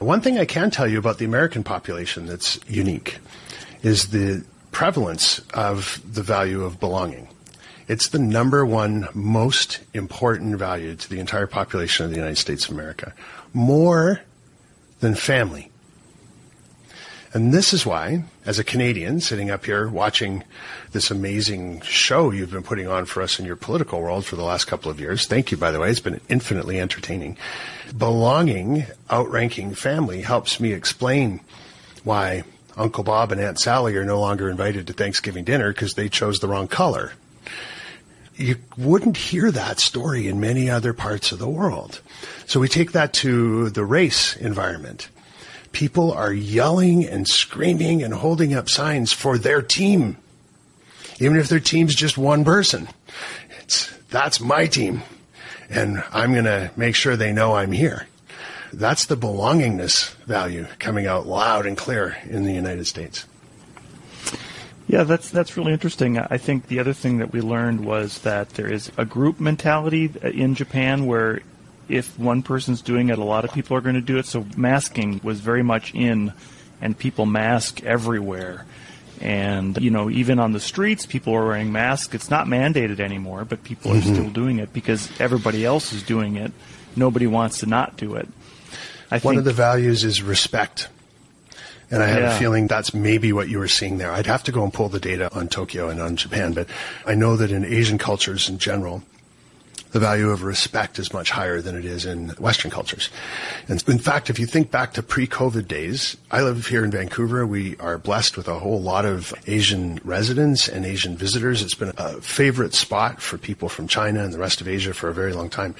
One 0.00 0.20
thing 0.20 0.38
I 0.38 0.44
can 0.44 0.70
tell 0.70 0.86
you 0.86 0.98
about 0.98 1.18
the 1.18 1.24
American 1.24 1.62
population 1.64 2.26
that's 2.26 2.58
unique 2.68 3.18
is 3.82 4.08
the 4.08 4.44
prevalence 4.70 5.38
of 5.54 6.02
the 6.10 6.22
value 6.22 6.62
of 6.62 6.78
belonging. 6.78 7.28
It's 7.88 8.08
the 8.08 8.18
number 8.18 8.66
one 8.66 9.08
most 9.14 9.80
important 9.94 10.56
value 10.56 10.94
to 10.94 11.08
the 11.08 11.20
entire 11.20 11.46
population 11.46 12.04
of 12.04 12.10
the 12.10 12.16
United 12.16 12.38
States 12.38 12.66
of 12.66 12.72
America, 12.72 13.14
more 13.52 14.20
than 15.00 15.14
family 15.14 15.71
and 17.34 17.52
this 17.52 17.72
is 17.72 17.86
why, 17.86 18.24
as 18.44 18.58
a 18.58 18.64
Canadian 18.64 19.20
sitting 19.20 19.50
up 19.50 19.64
here 19.64 19.88
watching 19.88 20.44
this 20.92 21.10
amazing 21.10 21.80
show 21.80 22.30
you've 22.30 22.50
been 22.50 22.62
putting 22.62 22.88
on 22.88 23.06
for 23.06 23.22
us 23.22 23.38
in 23.38 23.46
your 23.46 23.56
political 23.56 24.02
world 24.02 24.26
for 24.26 24.36
the 24.36 24.44
last 24.44 24.66
couple 24.66 24.90
of 24.90 25.00
years, 25.00 25.26
thank 25.26 25.50
you, 25.50 25.56
by 25.56 25.70
the 25.70 25.80
way, 25.80 25.90
it's 25.90 26.00
been 26.00 26.20
infinitely 26.28 26.78
entertaining. 26.78 27.38
Belonging, 27.96 28.84
outranking 29.10 29.74
family 29.74 30.20
helps 30.20 30.60
me 30.60 30.72
explain 30.72 31.40
why 32.04 32.44
Uncle 32.76 33.04
Bob 33.04 33.32
and 33.32 33.40
Aunt 33.40 33.58
Sally 33.58 33.96
are 33.96 34.04
no 34.04 34.20
longer 34.20 34.50
invited 34.50 34.86
to 34.86 34.92
Thanksgiving 34.92 35.44
dinner 35.44 35.72
because 35.72 35.94
they 35.94 36.10
chose 36.10 36.40
the 36.40 36.48
wrong 36.48 36.68
color. 36.68 37.12
You 38.36 38.56
wouldn't 38.76 39.16
hear 39.16 39.50
that 39.50 39.78
story 39.78 40.26
in 40.26 40.40
many 40.40 40.68
other 40.68 40.92
parts 40.92 41.32
of 41.32 41.38
the 41.38 41.48
world. 41.48 42.00
So 42.46 42.60
we 42.60 42.68
take 42.68 42.92
that 42.92 43.12
to 43.14 43.70
the 43.70 43.84
race 43.84 44.36
environment 44.36 45.08
people 45.72 46.12
are 46.12 46.32
yelling 46.32 47.04
and 47.06 47.26
screaming 47.26 48.02
and 48.02 48.14
holding 48.14 48.54
up 48.54 48.68
signs 48.68 49.12
for 49.12 49.38
their 49.38 49.62
team. 49.62 50.16
Even 51.20 51.36
if 51.36 51.48
their 51.48 51.60
team's 51.60 51.94
just 51.94 52.16
one 52.16 52.44
person. 52.44 52.88
It's, 53.60 53.92
that's 54.10 54.40
my 54.40 54.66
team. 54.66 55.02
And 55.70 56.02
I'm 56.12 56.32
going 56.32 56.44
to 56.44 56.70
make 56.76 56.94
sure 56.94 57.16
they 57.16 57.32
know 57.32 57.54
I'm 57.54 57.72
here. 57.72 58.06
That's 58.72 59.06
the 59.06 59.16
belongingness 59.16 60.14
value 60.24 60.66
coming 60.78 61.06
out 61.06 61.26
loud 61.26 61.66
and 61.66 61.76
clear 61.76 62.16
in 62.28 62.44
the 62.44 62.52
United 62.52 62.86
States. 62.86 63.26
Yeah, 64.88 65.04
that's 65.04 65.30
that's 65.30 65.56
really 65.56 65.72
interesting. 65.72 66.18
I 66.18 66.38
think 66.38 66.66
the 66.66 66.78
other 66.78 66.92
thing 66.92 67.18
that 67.18 67.32
we 67.32 67.40
learned 67.40 67.84
was 67.84 68.18
that 68.20 68.50
there 68.50 68.70
is 68.70 68.90
a 68.98 69.04
group 69.04 69.40
mentality 69.40 70.10
in 70.22 70.54
Japan 70.54 71.06
where 71.06 71.40
if 71.88 72.18
one 72.18 72.42
person's 72.42 72.82
doing 72.82 73.08
it, 73.08 73.18
a 73.18 73.24
lot 73.24 73.44
of 73.44 73.52
people 73.52 73.76
are 73.76 73.80
going 73.80 73.94
to 73.94 74.00
do 74.00 74.18
it. 74.18 74.26
So 74.26 74.46
masking 74.56 75.20
was 75.22 75.40
very 75.40 75.62
much 75.62 75.94
in, 75.94 76.32
and 76.80 76.96
people 76.96 77.26
mask 77.26 77.82
everywhere. 77.84 78.66
And, 79.20 79.78
you 79.80 79.90
know, 79.90 80.10
even 80.10 80.40
on 80.40 80.52
the 80.52 80.60
streets, 80.60 81.06
people 81.06 81.34
are 81.34 81.46
wearing 81.46 81.70
masks. 81.70 82.14
It's 82.14 82.30
not 82.30 82.46
mandated 82.46 82.98
anymore, 82.98 83.44
but 83.44 83.62
people 83.62 83.92
mm-hmm. 83.92 84.10
are 84.10 84.14
still 84.14 84.30
doing 84.30 84.58
it 84.58 84.72
because 84.72 85.08
everybody 85.20 85.64
else 85.64 85.92
is 85.92 86.02
doing 86.02 86.36
it. 86.36 86.52
Nobody 86.96 87.28
wants 87.28 87.58
to 87.58 87.66
not 87.66 87.96
do 87.96 88.16
it. 88.16 88.28
I 89.10 89.18
One 89.18 89.38
of 89.38 89.44
the 89.44 89.52
values 89.52 90.04
is 90.04 90.22
respect. 90.22 90.88
And 91.90 92.02
I 92.02 92.06
have 92.06 92.22
yeah. 92.22 92.34
a 92.34 92.38
feeling 92.38 92.66
that's 92.66 92.94
maybe 92.94 93.34
what 93.34 93.50
you 93.50 93.58
were 93.58 93.68
seeing 93.68 93.98
there. 93.98 94.10
I'd 94.10 94.26
have 94.26 94.42
to 94.44 94.52
go 94.52 94.64
and 94.64 94.72
pull 94.72 94.88
the 94.88 94.98
data 94.98 95.30
on 95.34 95.48
Tokyo 95.48 95.90
and 95.90 96.00
on 96.00 96.16
Japan, 96.16 96.54
but 96.54 96.66
I 97.06 97.14
know 97.14 97.36
that 97.36 97.52
in 97.52 97.66
Asian 97.66 97.98
cultures 97.98 98.48
in 98.48 98.56
general, 98.56 99.02
the 99.92 100.00
value 100.00 100.30
of 100.30 100.42
respect 100.42 100.98
is 100.98 101.12
much 101.12 101.30
higher 101.30 101.60
than 101.60 101.76
it 101.76 101.84
is 101.84 102.06
in 102.06 102.30
Western 102.30 102.70
cultures. 102.70 103.10
And 103.68 103.82
in 103.86 103.98
fact, 103.98 104.30
if 104.30 104.38
you 104.38 104.46
think 104.46 104.70
back 104.70 104.94
to 104.94 105.02
pre-COVID 105.02 105.68
days, 105.68 106.16
I 106.30 106.40
live 106.42 106.66
here 106.66 106.82
in 106.82 106.90
Vancouver. 106.90 107.46
We 107.46 107.76
are 107.76 107.98
blessed 107.98 108.38
with 108.38 108.48
a 108.48 108.58
whole 108.58 108.80
lot 108.80 109.04
of 109.04 109.34
Asian 109.46 110.00
residents 110.02 110.66
and 110.66 110.86
Asian 110.86 111.14
visitors. 111.14 111.62
It's 111.62 111.74
been 111.74 111.92
a 111.98 112.20
favorite 112.22 112.74
spot 112.74 113.20
for 113.20 113.36
people 113.36 113.68
from 113.68 113.86
China 113.86 114.24
and 114.24 114.32
the 114.32 114.38
rest 114.38 114.62
of 114.62 114.68
Asia 114.68 114.94
for 114.94 115.10
a 115.10 115.14
very 115.14 115.34
long 115.34 115.50
time. 115.50 115.74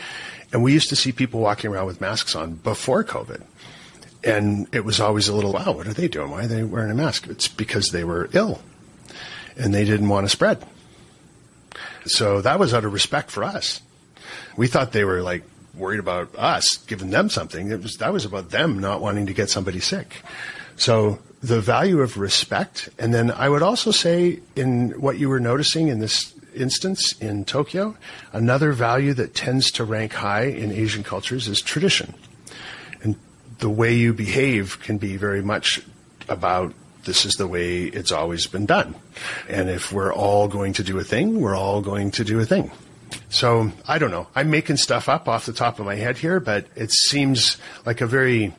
And 0.53 0.63
we 0.63 0.75
used 0.75 0.91
to 0.91 0.97
see 0.97 1.11
people 1.11 1.41
walking 1.41 1.71
around 1.71 1.87
with 1.87 2.03
masks 2.03 2.37
on 2.37 2.55
before 2.57 3.03
COVID. 3.05 3.43
And 4.23 4.69
it 4.73 4.85
was 4.85 5.01
always 5.01 5.29
a 5.29 5.35
little, 5.35 5.55
wow, 5.55 5.73
what 5.73 5.87
are 5.87 5.95
they 5.95 6.07
doing? 6.07 6.31
Why 6.31 6.45
are 6.45 6.49
they 6.49 6.63
wearing 6.63 6.91
a 6.91 6.95
mask? 6.95 7.29
It's 7.29 7.49
because 7.49 7.89
they 7.89 8.05
were 8.05 8.29
ill 8.35 8.61
and 9.57 9.75
they 9.75 9.87
didn't 9.87 10.11
want 10.11 10.27
to 10.27 10.29
spread. 10.29 10.63
So 12.05 12.43
that 12.43 12.59
was 12.59 12.75
out 12.75 12.85
of 12.85 12.93
respect 12.93 13.31
for 13.31 13.43
us 13.43 13.81
we 14.57 14.67
thought 14.67 14.93
they 14.93 15.05
were 15.05 15.23
like 15.23 15.43
worried 15.75 16.01
about 16.01 16.35
us 16.37 16.77
giving 16.87 17.11
them 17.11 17.31
something. 17.31 17.71
It 17.71 17.83
was 17.83 17.97
that 17.97 18.13
was 18.13 18.25
about 18.25 18.51
them 18.51 18.79
not 18.79 19.01
wanting 19.01 19.27
to 19.27 19.35
get 19.35 19.51
somebody 19.51 19.81
sick. 19.81 20.23
So 20.77 21.19
the 21.43 21.61
value 21.61 22.01
of 22.01 22.19
respect, 22.19 22.89
and 22.99 23.13
then 23.13 23.31
I 23.31 23.49
would 23.49 23.63
also 23.63 23.91
say 23.91 24.41
in 24.57 25.01
what 25.01 25.19
you 25.19 25.29
were 25.29 25.41
noticing 25.41 25.89
in 25.89 25.99
this 25.99 26.35
instance 26.55 27.13
in 27.21 27.45
Tokyo, 27.45 27.97
another 28.33 28.73
value 28.73 29.15
that 29.15 29.35
tends 29.35 29.71
to 29.73 29.85
rank 29.85 30.13
high 30.13 30.45
in 30.45 30.71
Asian 30.71 31.03
cultures 31.03 31.49
is 31.49 31.61
tradition. 31.61 32.15
And 33.03 33.17
the 33.59 33.71
way 33.71 33.95
you 33.95 34.13
behave 34.13 34.81
can 34.81 34.99
be 34.99 35.17
very 35.17 35.43
much 35.43 35.81
about 36.29 36.75
this 37.05 37.25
is 37.25 37.35
the 37.35 37.49
way 37.49 37.85
it's 37.85 38.13
always 38.13 38.47
been 38.47 38.67
done. 38.67 38.95
And 39.49 39.69
if 39.69 39.93
we're 39.93 40.13
all 40.13 40.47
going 40.47 40.75
to 40.75 40.85
do 40.85 40.99
a 40.99 41.05
thing, 41.05 41.41
we're 41.41 41.57
all 41.57 41.81
going 41.81 42.13
to 42.13 42.25
do 42.25 42.39
a 42.39 42.45
thing. 42.45 42.71
So 43.29 43.73
I 43.87 43.99
don't 43.99 44.11
know. 44.11 44.29
I'm 44.35 44.51
making 44.51 44.77
stuff 44.77 45.09
up 45.09 45.29
off 45.29 45.47
the 45.47 45.53
top 45.53 45.79
of 45.79 45.87
my 45.87 45.97
head 45.97 46.19
here, 46.19 46.41
but 46.41 46.67
it 46.75 46.91
seems 46.91 47.57
like 47.85 48.01
a 48.01 48.07
very 48.07 48.53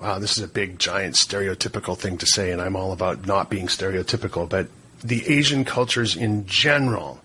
wow, 0.00 0.18
this 0.18 0.36
is 0.36 0.44
a 0.44 0.48
big, 0.48 0.78
giant, 0.78 1.16
stereotypical 1.16 1.96
thing 1.96 2.18
to 2.18 2.26
say, 2.26 2.52
and 2.52 2.60
I'm 2.60 2.76
all 2.76 2.92
about 2.92 3.26
not 3.26 3.50
being 3.50 3.66
stereotypical, 3.66 4.48
but 4.48 4.68
the 5.02 5.26
Asian 5.28 5.64
cultures 5.64 6.16
in 6.16 6.46
general, 6.46 7.20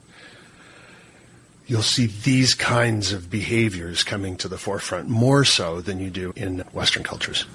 you'll 1.67 1.81
see 1.81 2.07
these 2.07 2.53
kinds 2.53 3.11
of 3.11 3.29
behaviors 3.29 4.03
coming 4.03 4.37
to 4.37 4.47
the 4.47 4.57
forefront 4.57 5.07
more 5.07 5.45
so 5.45 5.81
than 5.81 5.99
you 5.99 6.09
do 6.09 6.33
in 6.35 6.59
Western 6.71 7.03
cultures. 7.03 7.45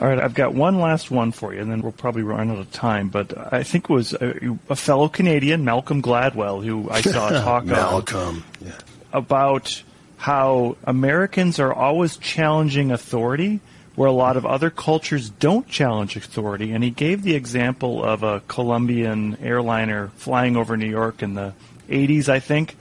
All 0.00 0.08
right, 0.08 0.18
I've 0.18 0.32
got 0.32 0.54
one 0.54 0.80
last 0.80 1.10
one 1.10 1.30
for 1.30 1.52
you, 1.52 1.60
and 1.60 1.70
then 1.70 1.82
we'll 1.82 1.92
probably 1.92 2.22
run 2.22 2.50
out 2.50 2.56
of 2.56 2.72
time. 2.72 3.10
But 3.10 3.52
I 3.52 3.62
think 3.62 3.84
it 3.90 3.92
was 3.92 4.14
a, 4.14 4.58
a 4.70 4.76
fellow 4.76 5.08
Canadian, 5.08 5.62
Malcolm 5.62 6.00
Gladwell, 6.00 6.64
who 6.64 6.88
I 6.90 7.00
saw 7.02 7.28
talk 7.28 7.66
Malcolm. 7.66 8.42
Yeah. 8.64 8.72
about 9.12 9.82
how 10.16 10.76
Americans 10.84 11.58
are 11.60 11.72
always 11.74 12.16
challenging 12.16 12.90
authority, 12.90 13.60
where 13.94 14.08
a 14.08 14.12
lot 14.12 14.38
of 14.38 14.46
other 14.46 14.70
cultures 14.70 15.28
don't 15.28 15.68
challenge 15.68 16.16
authority. 16.16 16.72
And 16.72 16.82
he 16.82 16.88
gave 16.90 17.22
the 17.22 17.34
example 17.34 18.02
of 18.02 18.22
a 18.22 18.40
Colombian 18.48 19.36
airliner 19.42 20.12
flying 20.16 20.56
over 20.56 20.78
New 20.78 20.88
York 20.88 21.22
in 21.22 21.34
the 21.34 21.52
80s, 21.90 22.30
I 22.30 22.40
think. 22.40 22.74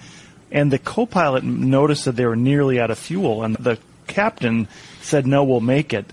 And 0.51 0.71
the 0.71 0.79
co 0.79 1.05
pilot 1.05 1.43
noticed 1.43 2.05
that 2.05 2.15
they 2.15 2.25
were 2.25 2.37
nearly 2.37 2.79
out 2.79 2.91
of 2.91 2.97
fuel, 2.97 3.43
and 3.43 3.57
the 3.57 3.77
captain 4.07 4.69
said, 5.01 5.27
No, 5.27 5.43
we'll 5.43 5.59
make 5.59 5.93
it. 5.93 6.05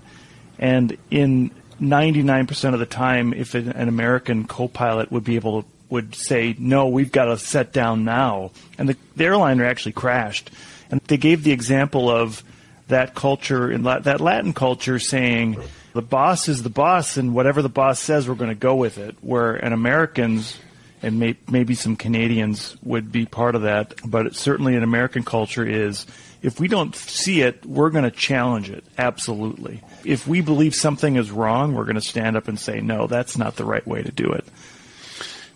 And 0.59 0.97
in 1.11 1.51
99% 1.81 2.73
of 2.73 2.79
the 2.79 2.85
time, 2.85 3.33
if 3.33 3.53
an 3.55 3.87
American 3.87 4.47
co 4.47 4.67
pilot 4.67 5.11
would 5.11 5.23
be 5.23 5.35
able 5.35 5.63
to 5.63 5.69
would 5.89 6.15
say, 6.15 6.55
no, 6.57 6.87
we've 6.87 7.11
got 7.11 7.25
to 7.25 7.37
set 7.37 7.71
down 7.71 8.03
now. 8.03 8.51
And 8.77 8.89
the, 8.89 8.97
the 9.15 9.25
airliner 9.25 9.65
actually 9.65 9.93
crashed. 9.93 10.51
And 10.91 10.99
they 11.07 11.17
gave 11.17 11.43
the 11.43 11.51
example 11.51 12.09
of 12.09 12.43
that 12.87 13.15
culture, 13.15 13.71
in 13.71 13.83
La- 13.83 13.99
that 13.99 14.21
Latin 14.21 14.53
culture, 14.53 14.99
saying, 14.99 15.57
the 15.93 16.01
boss 16.01 16.47
is 16.47 16.63
the 16.63 16.69
boss, 16.69 17.17
and 17.17 17.33
whatever 17.33 17.61
the 17.61 17.69
boss 17.69 17.99
says, 17.99 18.27
we're 18.27 18.35
going 18.35 18.49
to 18.49 18.55
go 18.55 18.75
with 18.75 18.97
it. 18.97 19.15
Where 19.21 19.55
an 19.55 19.73
Americans 19.73 20.59
and 21.01 21.19
may, 21.19 21.37
maybe 21.49 21.75
some 21.75 21.95
Canadians 21.95 22.75
would 22.83 23.11
be 23.11 23.25
part 23.25 23.55
of 23.55 23.63
that, 23.63 23.95
but 24.05 24.35
certainly 24.35 24.75
an 24.75 24.83
American 24.83 25.23
culture 25.23 25.65
is 25.65 26.05
if 26.41 26.59
we 26.59 26.67
don't 26.67 26.95
see 26.95 27.41
it, 27.41 27.65
we're 27.65 27.89
going 27.89 28.03
to 28.03 28.11
challenge 28.11 28.69
it. 28.69 28.83
Absolutely. 28.97 29.81
If 30.03 30.27
we 30.27 30.41
believe 30.41 30.75
something 30.75 31.15
is 31.15 31.31
wrong, 31.31 31.73
we're 31.73 31.85
going 31.85 31.95
to 31.95 32.01
stand 32.01 32.37
up 32.37 32.47
and 32.47 32.59
say, 32.59 32.81
no, 32.81 33.07
that's 33.07 33.37
not 33.37 33.55
the 33.55 33.65
right 33.65 33.85
way 33.87 34.03
to 34.03 34.11
do 34.11 34.31
it. 34.31 34.45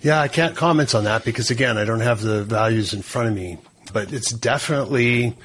Yeah, 0.01 0.19
I 0.19 0.27
can't 0.27 0.55
comment 0.55 0.95
on 0.95 1.03
that 1.03 1.23
because 1.23 1.51
again, 1.51 1.77
I 1.77 1.85
don't 1.85 1.99
have 1.99 2.21
the 2.21 2.43
values 2.43 2.93
in 2.93 3.03
front 3.03 3.29
of 3.29 3.35
me, 3.35 3.59
but 3.93 4.11
it's 4.11 4.31
definitely 4.31 5.37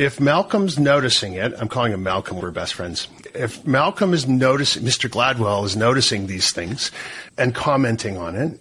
if 0.00 0.18
Malcolm's 0.18 0.78
noticing 0.78 1.34
it, 1.34 1.52
I'm 1.58 1.68
calling 1.68 1.92
him 1.92 2.02
Malcolm, 2.02 2.40
we're 2.40 2.52
best 2.52 2.72
friends. 2.72 3.06
If 3.34 3.66
Malcolm 3.66 4.14
is 4.14 4.26
noticing, 4.26 4.82
Mr. 4.82 5.10
Gladwell 5.10 5.64
is 5.66 5.76
noticing 5.76 6.26
these 6.26 6.52
things 6.52 6.90
and 7.36 7.54
commenting 7.54 8.16
on 8.16 8.34
it, 8.34 8.58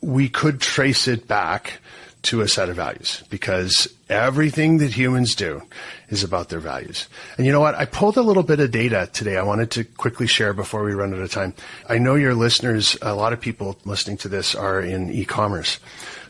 we 0.00 0.28
could 0.28 0.60
trace 0.60 1.08
it 1.08 1.26
back 1.26 1.80
to 2.22 2.40
a 2.40 2.48
set 2.48 2.68
of 2.68 2.76
values 2.76 3.22
because 3.30 3.88
everything 4.08 4.78
that 4.78 4.92
humans 4.92 5.34
do 5.34 5.62
is 6.08 6.24
about 6.24 6.48
their 6.48 6.60
values. 6.60 7.08
And 7.36 7.46
you 7.46 7.52
know 7.52 7.60
what? 7.60 7.74
I 7.74 7.84
pulled 7.84 8.16
a 8.16 8.22
little 8.22 8.42
bit 8.42 8.60
of 8.60 8.70
data 8.70 9.08
today 9.12 9.36
I 9.36 9.42
wanted 9.42 9.70
to 9.72 9.84
quickly 9.84 10.26
share 10.26 10.52
before 10.52 10.82
we 10.84 10.92
run 10.92 11.14
out 11.14 11.20
of 11.20 11.30
time. 11.30 11.54
I 11.88 11.98
know 11.98 12.14
your 12.14 12.34
listeners, 12.34 12.96
a 13.00 13.14
lot 13.14 13.32
of 13.32 13.40
people 13.40 13.78
listening 13.84 14.16
to 14.18 14.28
this 14.28 14.54
are 14.54 14.80
in 14.80 15.10
e-commerce. 15.10 15.78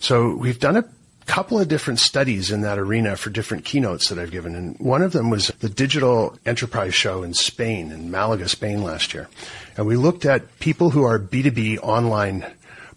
So 0.00 0.34
we've 0.34 0.60
done 0.60 0.76
a 0.76 0.84
couple 1.26 1.58
of 1.58 1.68
different 1.68 1.98
studies 1.98 2.50
in 2.50 2.60
that 2.62 2.78
arena 2.78 3.16
for 3.16 3.30
different 3.30 3.64
keynotes 3.64 4.08
that 4.08 4.18
I've 4.18 4.30
given. 4.30 4.54
And 4.54 4.78
one 4.78 5.02
of 5.02 5.12
them 5.12 5.28
was 5.28 5.48
the 5.60 5.68
Digital 5.68 6.38
Enterprise 6.46 6.94
Show 6.94 7.22
in 7.22 7.34
Spain, 7.34 7.90
in 7.90 8.10
Malaga, 8.10 8.48
Spain 8.48 8.82
last 8.82 9.12
year. 9.12 9.28
And 9.76 9.86
we 9.86 9.96
looked 9.96 10.24
at 10.24 10.58
people 10.60 10.90
who 10.90 11.02
are 11.04 11.18
B2B 11.18 11.78
online 11.82 12.46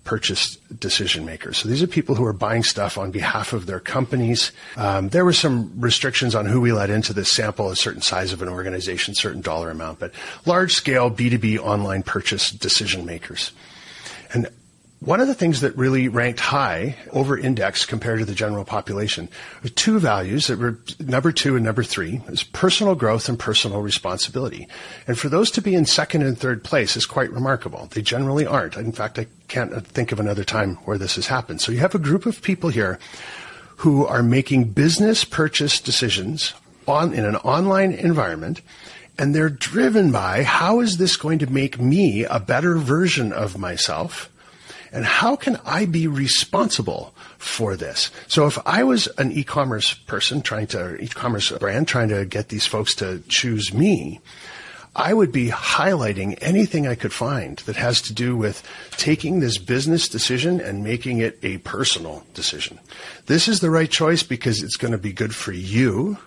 purchase 0.10 0.56
decision 0.80 1.24
makers. 1.24 1.60
So 1.60 1.70
these 1.70 1.84
are 1.84 1.88
people 1.88 2.16
who 2.16 2.26
are 2.26 2.34
buying 2.34 2.64
stuff 2.64 2.98
on 2.98 3.12
behalf 3.12 3.54
of 3.54 3.68
their 3.68 3.80
companies. 3.80 4.52
Um, 4.76 5.10
there 5.10 5.24
were 5.24 5.34
some 5.34 5.72
restrictions 5.80 6.34
on 6.34 6.48
who 6.48 6.60
we 6.60 6.72
let 6.72 6.90
into 6.90 7.14
this 7.14 7.30
sample, 7.30 7.70
a 7.70 7.76
certain 7.76 8.02
size 8.02 8.34
of 8.34 8.42
an 8.42 8.50
organization, 8.50 9.14
certain 9.14 9.42
dollar 9.42 9.70
amount, 9.70 10.00
but 10.00 10.12
large 10.48 10.74
scale 10.74 11.12
B2B 11.12 11.60
online 11.60 12.02
purchase 12.02 12.50
decision 12.50 13.06
makers. 13.06 13.52
And 14.34 14.48
one 15.00 15.22
of 15.22 15.28
the 15.28 15.36
things 15.36 15.62
that 15.62 15.78
really 15.78 16.10
ranked 16.10 16.42
high 16.42 16.96
over 17.12 17.38
index 17.38 17.86
compared 17.86 18.20
to 18.20 18.26
the 18.26 18.36
general 18.36 18.66
population 18.66 19.30
two 19.76 19.98
values 19.98 20.48
that 20.48 20.60
were 20.60 20.78
number 21.00 21.32
two 21.32 21.56
and 21.56 21.64
number 21.64 21.84
three 21.84 22.22
is 22.28 22.44
personal 22.44 22.96
growth 22.96 23.30
and 23.30 23.40
personal 23.40 23.82
responsibility. 23.82 24.68
And 25.08 25.18
for 25.18 25.30
those 25.30 25.52
to 25.52 25.62
be 25.62 25.74
in 25.74 25.86
second 25.86 26.24
and 26.24 26.38
third 26.38 26.64
place 26.64 26.98
is 26.98 27.06
quite 27.06 27.32
remarkable. 27.32 27.88
They 27.92 28.02
generally 28.02 28.46
aren't. 28.46 28.76
In 28.76 28.92
fact, 28.92 29.18
I 29.18 29.28
can't 29.48 29.88
think 29.88 30.12
of 30.12 30.20
another 30.20 30.44
time 30.44 30.76
where 30.86 30.98
this 30.98 31.16
has 31.16 31.28
happened. 31.28 31.62
So 31.62 31.72
you 31.72 31.80
have 31.80 31.96
a 31.96 32.00
group 32.00 32.26
of 32.26 32.42
people 32.42 32.70
here 32.70 33.00
who 33.78 34.06
are 34.06 34.22
making 34.22 34.72
business 34.72 35.24
purchase 35.24 35.80
decisions 35.80 36.54
on, 36.88 37.14
in 37.14 37.24
an 37.24 37.38
online 37.38 37.94
environment 37.94 38.62
and 39.18 39.36
they're 39.36 39.50
driven 39.50 40.12
by 40.12 40.44
how 40.44 40.80
is 40.80 40.98
this 40.98 41.18
going 41.18 41.40
to 41.40 41.48
make 41.48 41.80
me 41.80 42.24
a 42.24 42.40
better 42.40 42.78
version 42.78 43.34
of 43.34 43.58
myself? 43.58 44.30
And 44.92 45.06
how 45.06 45.36
can 45.36 45.60
I 45.66 45.86
be 45.86 46.08
responsible 46.08 47.14
for 47.38 47.76
this? 47.76 48.10
So 48.28 48.48
if 48.48 48.58
I 48.66 48.84
was 48.84 49.08
an 49.18 49.32
e-commerce 49.32 49.94
person 49.94 50.42
trying 50.42 50.68
to, 50.68 50.96
e-commerce 50.96 51.52
brand 51.52 51.88
trying 51.88 52.10
to 52.10 52.26
get 52.26 52.50
these 52.50 52.66
folks 52.66 52.96
to 52.96 53.22
choose 53.28 53.74
me, 53.74 54.20
I 54.96 55.14
would 55.14 55.32
be 55.32 55.50
highlighting 55.50 56.38
anything 56.42 56.88
I 56.88 56.96
could 56.96 57.14
find 57.14 57.58
that 57.60 57.76
has 57.76 58.02
to 58.02 58.14
do 58.14 58.36
with 58.36 58.64
taking 58.92 59.40
this 59.40 59.58
business 59.58 60.10
decision 60.10 60.60
and 60.60 60.84
making 60.84 61.20
it 61.20 61.38
a 61.44 61.60
personal 61.60 62.26
decision. 62.34 62.80
This 63.28 63.48
is 63.48 63.60
the 63.60 63.70
right 63.70 63.90
choice 63.90 64.24
because 64.24 64.64
it's 64.64 64.78
going 64.78 64.92
to 64.92 64.98
be 64.98 65.14
good 65.14 65.36
for 65.36 65.52
you 65.52 66.18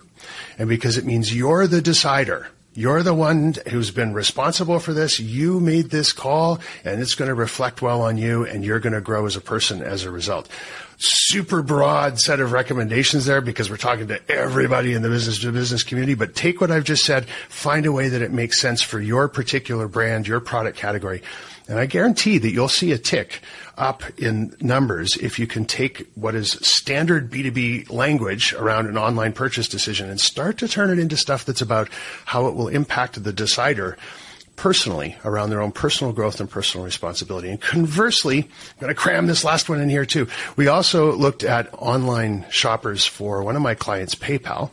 and 0.57 0.69
because 0.69 0.97
it 0.97 1.05
means 1.05 1.35
you're 1.35 1.67
the 1.67 1.81
decider. 1.81 2.47
You're 2.75 3.03
the 3.03 3.13
one 3.13 3.53
who's 3.69 3.91
been 3.91 4.13
responsible 4.13 4.79
for 4.79 4.93
this. 4.93 5.19
You 5.19 5.59
made 5.59 5.91
this 5.91 6.11
call 6.11 6.59
and 6.83 7.01
it's 7.01 7.13
going 7.13 7.29
to 7.29 7.35
reflect 7.35 7.83
well 7.83 8.01
on 8.01 8.17
you 8.17 8.45
and 8.45 8.65
you're 8.65 8.79
going 8.79 8.93
to 8.93 9.01
grow 9.01 9.27
as 9.27 9.35
a 9.35 9.41
person 9.41 9.83
as 9.83 10.05
a 10.05 10.11
result. 10.11 10.49
Super 10.97 11.61
broad 11.61 12.19
set 12.19 12.39
of 12.39 12.51
recommendations 12.51 13.25
there 13.25 13.41
because 13.41 13.69
we're 13.69 13.77
talking 13.77 14.07
to 14.07 14.31
everybody 14.31 14.93
in 14.93 15.03
the 15.03 15.09
business 15.09 15.39
to 15.39 15.51
business 15.51 15.83
community, 15.83 16.15
but 16.15 16.33
take 16.33 16.61
what 16.61 16.71
I've 16.71 16.83
just 16.83 17.05
said, 17.05 17.27
find 17.47 17.85
a 17.85 17.91
way 17.91 18.09
that 18.09 18.23
it 18.23 18.31
makes 18.31 18.59
sense 18.59 18.81
for 18.81 18.99
your 18.99 19.27
particular 19.27 19.87
brand, 19.87 20.27
your 20.27 20.39
product 20.39 20.77
category. 20.77 21.21
And 21.67 21.79
I 21.79 21.85
guarantee 21.85 22.37
that 22.39 22.51
you'll 22.51 22.67
see 22.67 22.91
a 22.91 22.97
tick 22.97 23.41
up 23.77 24.03
in 24.19 24.55
numbers 24.59 25.17
if 25.17 25.39
you 25.39 25.47
can 25.47 25.65
take 25.65 26.07
what 26.15 26.35
is 26.35 26.51
standard 26.51 27.31
B2B 27.31 27.89
language 27.89 28.53
around 28.53 28.87
an 28.87 28.97
online 28.97 29.33
purchase 29.33 29.67
decision 29.67 30.09
and 30.09 30.19
start 30.19 30.57
to 30.59 30.67
turn 30.67 30.89
it 30.89 30.99
into 30.99 31.17
stuff 31.17 31.45
that's 31.45 31.61
about 31.61 31.89
how 32.25 32.47
it 32.47 32.55
will 32.55 32.67
impact 32.67 33.23
the 33.23 33.33
decider 33.33 33.97
personally 34.55 35.15
around 35.25 35.49
their 35.49 35.61
own 35.61 35.71
personal 35.71 36.13
growth 36.13 36.39
and 36.39 36.49
personal 36.49 36.85
responsibility. 36.85 37.49
And 37.49 37.59
conversely, 37.59 38.39
I'm 38.39 38.79
going 38.79 38.93
to 38.93 38.95
cram 38.95 39.27
this 39.27 39.43
last 39.43 39.69
one 39.69 39.81
in 39.81 39.89
here 39.89 40.05
too. 40.05 40.27
We 40.55 40.67
also 40.67 41.13
looked 41.13 41.43
at 41.43 41.73
online 41.73 42.45
shoppers 42.49 43.05
for 43.05 43.43
one 43.43 43.55
of 43.55 43.61
my 43.61 43.73
clients, 43.73 44.15
PayPal. 44.15 44.69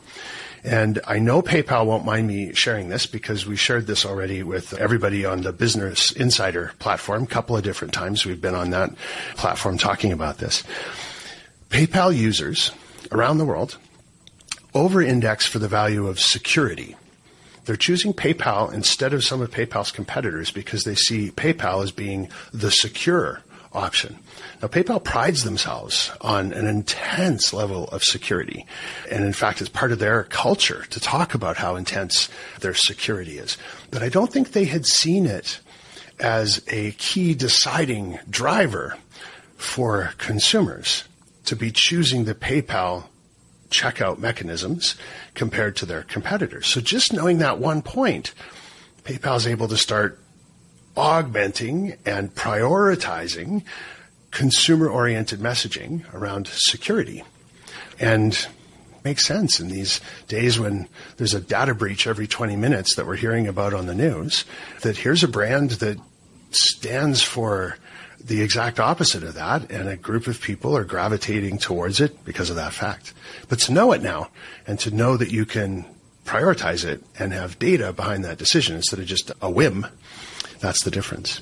And 0.63 0.99
I 1.07 1.17
know 1.17 1.41
PayPal 1.41 1.85
won't 1.85 2.05
mind 2.05 2.27
me 2.27 2.53
sharing 2.53 2.89
this 2.89 3.07
because 3.07 3.47
we 3.47 3.55
shared 3.55 3.87
this 3.87 4.05
already 4.05 4.43
with 4.43 4.73
everybody 4.73 5.25
on 5.25 5.41
the 5.41 5.51
Business 5.51 6.11
Insider 6.11 6.73
platform. 6.77 7.23
A 7.23 7.27
couple 7.27 7.57
of 7.57 7.63
different 7.63 7.93
times 7.93 8.25
we've 8.25 8.41
been 8.41 8.53
on 8.53 8.69
that 8.69 8.91
platform 9.35 9.77
talking 9.77 10.11
about 10.11 10.37
this. 10.37 10.63
PayPal 11.69 12.15
users 12.15 12.71
around 13.11 13.39
the 13.39 13.45
world 13.45 13.77
over 14.73 15.01
index 15.01 15.47
for 15.47 15.57
the 15.57 15.67
value 15.67 16.07
of 16.07 16.19
security. 16.19 16.95
They're 17.65 17.75
choosing 17.75 18.13
PayPal 18.13 18.71
instead 18.73 19.13
of 19.13 19.23
some 19.23 19.41
of 19.41 19.51
PayPal's 19.51 19.91
competitors 19.91 20.51
because 20.51 20.83
they 20.83 20.95
see 20.95 21.31
PayPal 21.31 21.83
as 21.83 21.91
being 21.91 22.29
the 22.53 22.71
secure 22.71 23.41
option. 23.73 24.19
Now, 24.61 24.67
PayPal 24.67 25.03
prides 25.03 25.43
themselves 25.43 26.11
on 26.21 26.53
an 26.53 26.67
intense 26.67 27.53
level 27.53 27.85
of 27.85 28.03
security. 28.03 28.65
And 29.09 29.23
in 29.23 29.33
fact, 29.33 29.61
it's 29.61 29.69
part 29.69 29.91
of 29.91 29.99
their 29.99 30.23
culture 30.23 30.85
to 30.89 30.99
talk 30.99 31.33
about 31.33 31.57
how 31.57 31.75
intense 31.75 32.29
their 32.59 32.73
security 32.73 33.37
is. 33.37 33.57
But 33.89 34.03
I 34.03 34.09
don't 34.09 34.31
think 34.31 34.51
they 34.51 34.65
had 34.65 34.85
seen 34.85 35.25
it 35.25 35.59
as 36.19 36.63
a 36.67 36.91
key 36.91 37.33
deciding 37.33 38.19
driver 38.29 38.97
for 39.55 40.13
consumers 40.17 41.05
to 41.45 41.55
be 41.55 41.71
choosing 41.71 42.25
the 42.25 42.35
PayPal 42.35 43.05
checkout 43.69 44.17
mechanisms 44.19 44.95
compared 45.33 45.75
to 45.77 45.85
their 45.85 46.03
competitors. 46.03 46.67
So 46.67 46.81
just 46.81 47.13
knowing 47.13 47.39
that 47.39 47.57
one 47.57 47.81
point, 47.81 48.33
PayPal 49.03 49.37
is 49.37 49.47
able 49.47 49.67
to 49.69 49.77
start 49.77 50.19
augmenting 50.95 51.95
and 52.05 52.33
prioritizing 52.35 53.63
consumer 54.31 54.89
oriented 54.89 55.39
messaging 55.39 56.11
around 56.13 56.47
security. 56.47 57.23
And 57.99 58.47
makes 59.03 59.25
sense 59.25 59.59
in 59.59 59.67
these 59.69 59.99
days 60.27 60.59
when 60.59 60.87
there's 61.17 61.33
a 61.33 61.41
data 61.41 61.73
breach 61.73 62.07
every 62.07 62.27
20 62.27 62.55
minutes 62.55 62.95
that 62.95 63.07
we're 63.07 63.15
hearing 63.15 63.47
about 63.47 63.73
on 63.73 63.87
the 63.87 63.95
news 63.95 64.45
that 64.81 64.97
here's 64.97 65.23
a 65.23 65.27
brand 65.27 65.71
that 65.71 65.97
stands 66.51 67.21
for 67.21 67.77
the 68.23 68.41
exact 68.41 68.79
opposite 68.79 69.23
of 69.23 69.33
that 69.33 69.71
and 69.71 69.89
a 69.89 69.97
group 69.97 70.27
of 70.27 70.39
people 70.41 70.77
are 70.77 70.83
gravitating 70.83 71.57
towards 71.57 71.99
it 71.99 72.23
because 72.23 72.49
of 72.49 72.55
that 72.55 72.73
fact. 72.73 73.13
But 73.49 73.59
to 73.61 73.73
know 73.73 73.91
it 73.93 74.03
now 74.03 74.29
and 74.67 74.79
to 74.81 74.91
know 74.91 75.17
that 75.17 75.31
you 75.31 75.45
can 75.45 75.85
prioritize 76.25 76.85
it 76.85 77.03
and 77.17 77.33
have 77.33 77.57
data 77.57 77.91
behind 77.93 78.23
that 78.23 78.37
decision 78.37 78.75
instead 78.75 78.99
of 78.99 79.05
just 79.05 79.31
a 79.41 79.49
whim, 79.49 79.87
that's 80.61 80.83
the 80.83 80.91
difference. 80.91 81.41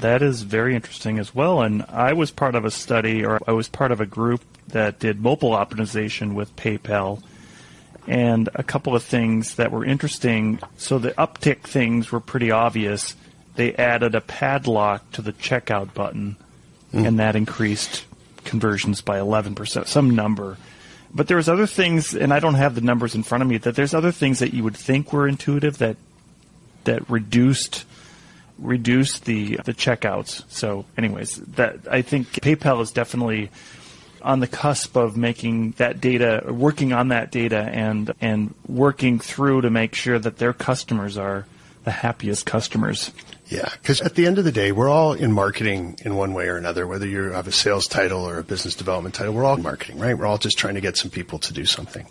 That 0.00 0.22
is 0.22 0.42
very 0.42 0.74
interesting 0.74 1.18
as 1.18 1.34
well. 1.34 1.62
And 1.62 1.84
I 1.88 2.12
was 2.12 2.30
part 2.30 2.54
of 2.54 2.64
a 2.64 2.70
study, 2.70 3.24
or 3.24 3.40
I 3.48 3.52
was 3.52 3.68
part 3.68 3.90
of 3.90 4.00
a 4.00 4.06
group 4.06 4.42
that 4.68 4.98
did 4.98 5.20
mobile 5.20 5.50
optimization 5.50 6.34
with 6.34 6.54
PayPal. 6.56 7.22
and 8.06 8.48
a 8.54 8.62
couple 8.62 8.96
of 8.96 9.02
things 9.02 9.56
that 9.56 9.70
were 9.70 9.84
interesting. 9.84 10.58
So 10.78 10.98
the 10.98 11.10
uptick 11.12 11.60
things 11.60 12.10
were 12.10 12.20
pretty 12.20 12.50
obvious. 12.50 13.14
They 13.56 13.74
added 13.74 14.14
a 14.14 14.22
padlock 14.22 15.12
to 15.12 15.22
the 15.22 15.34
checkout 15.34 15.92
button, 15.92 16.36
mm. 16.92 17.06
and 17.06 17.18
that 17.18 17.36
increased 17.36 18.06
conversions 18.44 19.02
by 19.02 19.18
11%, 19.18 19.86
some 19.86 20.10
number. 20.14 20.56
But 21.12 21.28
there 21.28 21.36
was 21.36 21.50
other 21.50 21.66
things, 21.66 22.14
and 22.14 22.32
I 22.32 22.40
don't 22.40 22.54
have 22.54 22.74
the 22.74 22.80
numbers 22.80 23.14
in 23.14 23.22
front 23.22 23.42
of 23.42 23.48
me, 23.48 23.58
that 23.58 23.74
there's 23.74 23.94
other 23.94 24.12
things 24.12 24.38
that 24.38 24.54
you 24.54 24.64
would 24.64 24.76
think 24.76 25.12
were 25.12 25.28
intuitive 25.28 25.78
that 25.78 25.96
that 26.88 27.08
reduced 27.10 27.84
reduced 28.58 29.24
the 29.26 29.56
the 29.64 29.74
checkouts. 29.74 30.42
So, 30.48 30.84
anyways, 30.96 31.36
that 31.36 31.80
I 31.90 32.02
think 32.02 32.28
PayPal 32.32 32.80
is 32.80 32.90
definitely 32.90 33.50
on 34.22 34.40
the 34.40 34.46
cusp 34.46 34.96
of 34.96 35.16
making 35.16 35.72
that 35.72 36.00
data, 36.00 36.44
working 36.48 36.92
on 36.92 37.08
that 37.08 37.30
data, 37.30 37.60
and 37.60 38.12
and 38.20 38.54
working 38.66 39.20
through 39.20 39.60
to 39.62 39.70
make 39.70 39.94
sure 39.94 40.18
that 40.18 40.38
their 40.38 40.52
customers 40.52 41.16
are 41.16 41.46
the 41.84 41.90
happiest 41.90 42.46
customers. 42.46 43.12
Yeah, 43.46 43.68
because 43.80 44.00
at 44.00 44.14
the 44.14 44.26
end 44.26 44.38
of 44.38 44.44
the 44.44 44.52
day, 44.52 44.72
we're 44.72 44.90
all 44.90 45.12
in 45.12 45.32
marketing 45.32 45.98
in 46.04 46.16
one 46.16 46.34
way 46.34 46.48
or 46.48 46.56
another. 46.56 46.86
Whether 46.86 47.06
you 47.06 47.30
have 47.30 47.46
a 47.46 47.52
sales 47.52 47.86
title 47.86 48.28
or 48.28 48.38
a 48.38 48.44
business 48.44 48.74
development 48.74 49.14
title, 49.14 49.32
we're 49.32 49.44
all 49.44 49.56
marketing, 49.56 49.98
right? 49.98 50.16
We're 50.18 50.26
all 50.26 50.38
just 50.38 50.58
trying 50.58 50.74
to 50.74 50.80
get 50.80 50.96
some 50.96 51.10
people 51.10 51.38
to 51.40 51.52
do 51.52 51.64
something. 51.64 52.06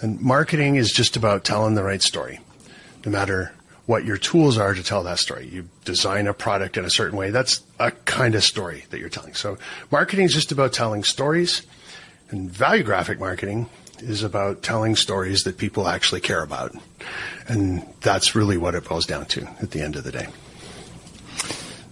And 0.00 0.20
marketing 0.20 0.76
is 0.76 0.90
just 0.90 1.16
about 1.16 1.44
telling 1.44 1.74
the 1.74 1.84
right 1.84 2.02
story, 2.02 2.40
no 3.06 3.12
matter 3.12 3.52
what 3.86 4.04
your 4.04 4.16
tools 4.16 4.58
are 4.58 4.74
to 4.74 4.82
tell 4.82 5.02
that 5.02 5.18
story. 5.18 5.48
You 5.48 5.68
design 5.84 6.26
a 6.26 6.34
product 6.34 6.76
in 6.76 6.84
a 6.84 6.90
certain 6.90 7.18
way. 7.18 7.30
That's 7.30 7.62
a 7.78 7.90
kind 7.90 8.34
of 8.34 8.44
story 8.44 8.84
that 8.90 9.00
you're 9.00 9.08
telling. 9.08 9.34
So 9.34 9.58
marketing 9.90 10.26
is 10.26 10.34
just 10.34 10.52
about 10.52 10.72
telling 10.72 11.02
stories 11.04 11.62
and 12.30 12.50
valuegraphic 12.50 13.18
marketing 13.18 13.68
is 13.98 14.22
about 14.22 14.62
telling 14.62 14.96
stories 14.96 15.44
that 15.44 15.58
people 15.58 15.86
actually 15.86 16.20
care 16.20 16.42
about. 16.42 16.74
And 17.48 17.86
that's 18.00 18.34
really 18.34 18.56
what 18.56 18.74
it 18.74 18.84
boils 18.84 19.06
down 19.06 19.26
to 19.26 19.42
at 19.60 19.70
the 19.70 19.80
end 19.80 19.96
of 19.96 20.04
the 20.04 20.12
day. 20.12 20.26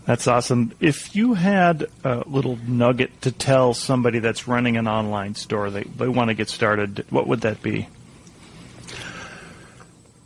That's 0.06 0.26
awesome. 0.26 0.72
If 0.80 1.14
you 1.14 1.34
had 1.34 1.86
a 2.02 2.24
little 2.26 2.58
nugget 2.66 3.20
to 3.22 3.30
tell 3.30 3.74
somebody 3.74 4.18
that's 4.18 4.48
running 4.48 4.76
an 4.76 4.88
online 4.88 5.34
store, 5.36 5.70
they, 5.70 5.84
they 5.84 6.08
want 6.08 6.28
to 6.28 6.34
get 6.34 6.48
started, 6.48 7.04
what 7.10 7.28
would 7.28 7.42
that 7.42 7.62
be? 7.62 7.86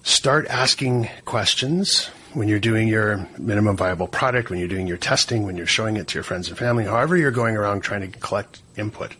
Start 0.05 0.47
asking 0.49 1.09
questions 1.25 2.07
when 2.35 2.47
you're 2.47 2.61
doing 2.61 2.89
your 2.89 3.27
minimum 3.39 3.77
viable 3.77 4.07
product, 4.07 4.51
when 4.51 4.59
you're 4.59 4.69
doing 4.69 4.87
your 4.87 4.97
testing, 4.97 5.45
when 5.45 5.57
you're 5.57 5.67
showing 5.67 5.97
it 5.97 6.09
to 6.09 6.15
your 6.15 6.23
friends 6.23 6.49
and 6.49 6.59
family, 6.59 6.85
however 6.85 7.17
you're 7.17 7.31
going 7.31 7.57
around 7.57 7.81
trying 7.81 8.11
to 8.11 8.19
collect 8.19 8.61
input. 8.77 9.17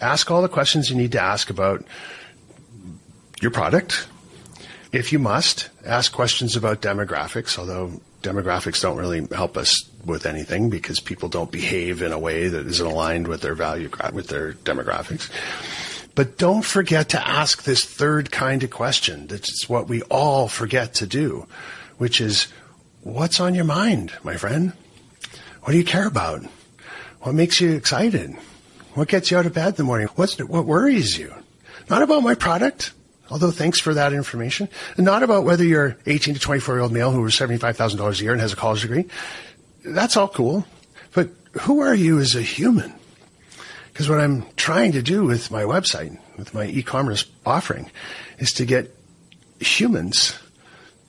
Ask 0.00 0.30
all 0.30 0.42
the 0.42 0.48
questions 0.48 0.90
you 0.90 0.96
need 0.96 1.12
to 1.12 1.20
ask 1.20 1.50
about 1.50 1.84
your 3.40 3.50
product. 3.50 4.08
If 4.92 5.12
you 5.12 5.18
must, 5.18 5.70
ask 5.84 6.12
questions 6.12 6.56
about 6.56 6.82
demographics, 6.82 7.58
although 7.58 8.00
demographics 8.22 8.80
don't 8.80 8.96
really 8.96 9.26
help 9.32 9.56
us 9.56 9.88
with 10.04 10.26
anything 10.26 10.70
because 10.70 10.98
people 10.98 11.28
don't 11.28 11.52
behave 11.52 12.02
in 12.02 12.12
a 12.12 12.18
way 12.18 12.48
that 12.48 12.66
isn't 12.66 12.86
aligned 12.86 13.28
with 13.28 13.42
their 13.42 13.54
value, 13.54 13.90
with 14.12 14.28
their 14.28 14.54
demographics. 14.54 15.30
But 16.18 16.36
don't 16.36 16.64
forget 16.64 17.10
to 17.10 17.24
ask 17.24 17.62
this 17.62 17.84
third 17.84 18.32
kind 18.32 18.64
of 18.64 18.70
question. 18.70 19.28
That's 19.28 19.68
what 19.68 19.86
we 19.86 20.02
all 20.02 20.48
forget 20.48 20.94
to 20.94 21.06
do, 21.06 21.46
which 21.98 22.20
is, 22.20 22.48
what's 23.02 23.38
on 23.38 23.54
your 23.54 23.62
mind, 23.62 24.10
my 24.24 24.36
friend? 24.36 24.72
What 25.62 25.70
do 25.70 25.78
you 25.78 25.84
care 25.84 26.08
about? 26.08 26.42
What 27.20 27.36
makes 27.36 27.60
you 27.60 27.70
excited? 27.70 28.36
What 28.94 29.06
gets 29.06 29.30
you 29.30 29.38
out 29.38 29.46
of 29.46 29.54
bed 29.54 29.68
in 29.68 29.74
the 29.76 29.84
morning? 29.84 30.08
What's, 30.16 30.36
what 30.40 30.64
worries 30.64 31.16
you? 31.16 31.32
Not 31.88 32.02
about 32.02 32.24
my 32.24 32.34
product, 32.34 32.90
although 33.30 33.52
thanks 33.52 33.78
for 33.78 33.94
that 33.94 34.12
information. 34.12 34.68
And 34.96 35.06
not 35.06 35.22
about 35.22 35.44
whether 35.44 35.62
you're 35.62 35.96
18 36.06 36.34
to 36.34 36.40
24 36.40 36.74
year 36.74 36.82
old 36.82 36.90
male 36.90 37.12
who 37.12 37.22
earns 37.22 37.38
$75,000 37.38 38.20
a 38.20 38.22
year 38.24 38.32
and 38.32 38.40
has 38.40 38.52
a 38.52 38.56
college 38.56 38.82
degree. 38.82 39.06
That's 39.84 40.16
all 40.16 40.26
cool. 40.26 40.66
But 41.14 41.28
who 41.60 41.78
are 41.78 41.94
you 41.94 42.18
as 42.18 42.34
a 42.34 42.42
human? 42.42 42.97
Because 43.98 44.10
what 44.10 44.20
I'm 44.20 44.44
trying 44.54 44.92
to 44.92 45.02
do 45.02 45.24
with 45.24 45.50
my 45.50 45.64
website, 45.64 46.16
with 46.36 46.54
my 46.54 46.66
e-commerce 46.66 47.24
offering, 47.44 47.90
is 48.38 48.52
to 48.52 48.64
get 48.64 48.94
humans 49.58 50.38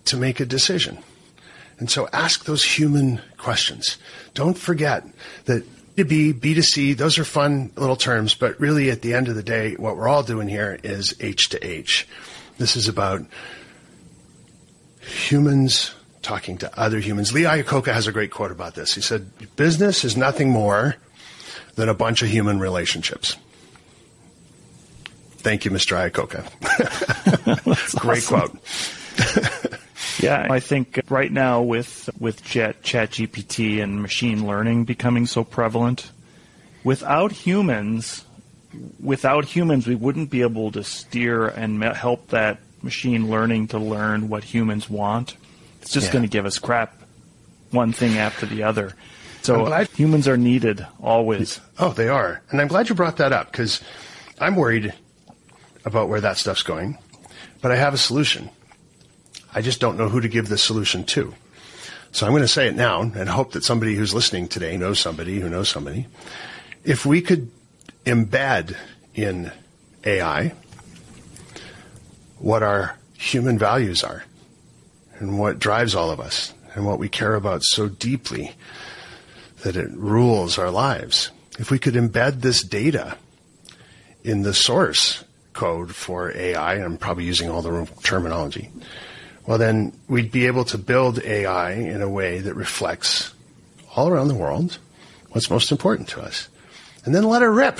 to 0.06 0.18
make 0.18 0.40
a 0.40 0.46
decision. 0.48 0.98
And 1.78 1.92
so 1.92 2.10
ask 2.12 2.46
those 2.46 2.64
human 2.64 3.22
questions. 3.38 4.00
Don't 4.34 4.58
forget 4.58 5.06
that 5.46 5.66
B2B, 5.98 6.40
B2C, 6.40 6.98
those 6.98 7.20
are 7.20 7.24
fun 7.24 7.72
little 7.76 7.96
terms, 7.96 8.34
but 8.34 8.60
really 8.60 8.90
at 8.90 9.04
the 9.04 9.14
end 9.14 9.28
of 9.28 9.36
the 9.36 9.44
day, 9.44 9.76
what 9.76 9.96
we're 9.96 10.10
all 10.10 10.24
doing 10.24 10.48
here 10.48 10.80
is 10.84 11.14
H 11.20 11.50
to 11.50 11.64
H. 11.64 12.08
This 12.58 12.76
is 12.76 12.88
about 12.88 13.22
humans 15.00 15.94
talking 16.24 16.58
to 16.58 16.80
other 16.80 16.98
humans. 17.00 17.34
Lee 17.34 17.44
Iacocca 17.44 17.94
has 17.94 18.08
a 18.08 18.12
great 18.12 18.32
quote 18.32 18.52
about 18.52 18.74
this. 18.74 18.96
He 18.96 19.02
said, 19.02 19.30
business 19.58 20.04
is 20.04 20.18
nothing 20.18 20.50
more 20.50 20.96
than 21.80 21.90
a 21.90 21.94
bunch 21.94 22.22
of 22.22 22.28
human 22.28 22.60
relationships. 22.60 23.38
Thank 25.38 25.64
you, 25.64 25.72
Mr. 25.72 25.96
Iacocca. 25.96 26.44
Great 28.02 28.26
quote. 28.26 28.54
yeah, 30.20 30.48
I 30.52 30.60
think 30.60 31.00
right 31.10 31.32
now 31.32 31.62
with 31.62 32.10
with 32.20 32.44
ChatGPT 32.44 33.82
and 33.82 34.02
machine 34.02 34.46
learning 34.46 34.84
becoming 34.84 35.26
so 35.26 35.46
prevalent, 35.46 36.12
without 36.84 37.32
humans, 37.32 38.26
without 39.02 39.46
humans, 39.46 39.88
we 39.88 39.96
wouldn't 39.96 40.30
be 40.30 40.42
able 40.42 40.72
to 40.74 40.84
steer 40.84 41.48
and 41.48 41.82
help 41.82 42.28
that 42.28 42.60
machine 42.82 43.30
learning 43.30 43.70
to 43.70 43.80
learn 43.80 44.28
what 44.28 44.44
humans 44.44 44.90
want. 44.90 45.38
It's 45.82 45.92
just 45.92 46.08
yeah. 46.08 46.14
going 46.14 46.24
to 46.24 46.30
give 46.30 46.46
us 46.46 46.60
crap, 46.60 47.02
one 47.72 47.94
thing 47.94 48.18
after 48.18 48.46
the 48.46 48.64
other. 48.64 48.94
So 49.50 49.66
glad, 49.66 49.88
humans 49.90 50.28
are 50.28 50.38
needed 50.38 50.86
always. 51.02 51.60
Oh, 51.80 51.92
they 51.92 52.08
are. 52.08 52.42
And 52.52 52.62
I'm 52.62 52.68
glad 52.68 52.88
you 52.88 52.96
brought 52.96 53.18
that 53.18 53.34
up 53.34 53.52
because 53.52 53.82
I'm 54.40 54.56
worried 54.56 54.94
about 55.86 56.08
where 56.08 56.22
that 56.22 56.38
stuff's 56.38 56.62
going, 56.62 56.98
but 57.62 57.72
I 57.72 57.76
have 57.76 57.94
a 57.94 57.98
solution. 57.98 58.50
I 59.54 59.62
just 59.62 59.80
don't 59.80 59.98
know 59.98 60.08
who 60.08 60.22
to 60.22 60.28
give 60.28 60.50
the 60.50 60.58
solution 60.58 61.04
to. 61.06 61.34
So 62.12 62.26
I'm 62.26 62.32
going 62.32 62.44
to 62.44 62.48
say 62.48 62.68
it 62.68 62.76
now 62.76 63.02
and 63.02 63.28
hope 63.30 63.54
that 63.54 63.64
somebody 63.64 63.96
who's 63.96 64.14
listening 64.14 64.48
today 64.48 64.78
knows 64.78 65.00
somebody 65.00 65.40
who 65.40 65.50
knows 65.50 65.70
somebody. 65.70 66.06
If 66.84 67.06
we 67.06 67.22
could 67.22 67.50
embed 68.06 68.76
in 69.16 69.52
AI 70.06 70.54
what 72.38 72.64
our 72.64 72.96
human 73.14 73.58
values 73.58 74.04
are 74.04 74.24
and 75.18 75.38
what 75.38 75.60
drives 75.60 75.94
all 75.94 76.10
of 76.10 76.20
us 76.20 76.54
and 76.74 76.86
what 76.86 77.00
we 77.00 77.10
care 77.10 77.36
about 77.36 77.64
so 77.64 77.88
deeply 77.90 78.54
that 79.64 79.76
it 79.76 79.92
rules 79.92 80.58
our 80.58 80.72
lives. 80.72 81.32
If 81.58 81.72
we 81.72 81.80
could 81.80 81.96
embed 81.96 82.42
this 82.42 82.64
data 82.64 83.18
in 84.24 84.44
the 84.44 84.54
source 84.54 85.24
code 85.54 85.94
for 85.94 86.32
AI, 86.36 86.76
I'm 86.76 86.98
probably 86.98 87.26
using 87.26 87.50
all 87.50 87.62
the 87.62 87.72
wrong 87.72 87.90
terminology, 88.04 88.72
well, 89.46 89.58
then 89.58 89.94
we'd 90.08 90.32
be 90.32 90.46
able 90.46 90.66
to 90.66 90.78
build 90.78 91.24
AI 91.24 91.72
in 91.72 92.02
a 92.02 92.10
way 92.10 92.40
that 92.40 92.54
reflects 92.54 93.34
all 93.96 94.08
around 94.08 94.28
the 94.28 94.36
world 94.36 94.78
what's 95.32 95.50
most 95.50 95.72
important 95.72 96.08
to 96.10 96.22
us. 96.22 96.48
And 97.04 97.16
then 97.16 97.24
let 97.24 97.42
it 97.42 97.48
rip. 97.48 97.80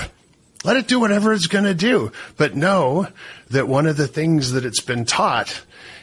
Let 0.64 0.76
it 0.76 0.88
do 0.88 1.00
whatever 1.00 1.32
it's 1.32 1.46
going 1.46 1.64
to 1.64 1.74
do. 1.74 2.12
But 2.36 2.54
know 2.54 3.08
that 3.50 3.68
one 3.68 3.86
of 3.86 3.96
the 3.96 4.08
things 4.08 4.52
that 4.52 4.64
it's 4.64 4.80
been 4.80 5.04
taught 5.04 5.62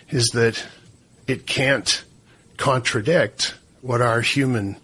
is 0.09 0.29
that 0.29 0.63
it 1.27 1.45
can't 1.45 2.03
contradict 2.57 3.55
what 3.81 4.01
our 4.01 4.21
human 4.21 4.77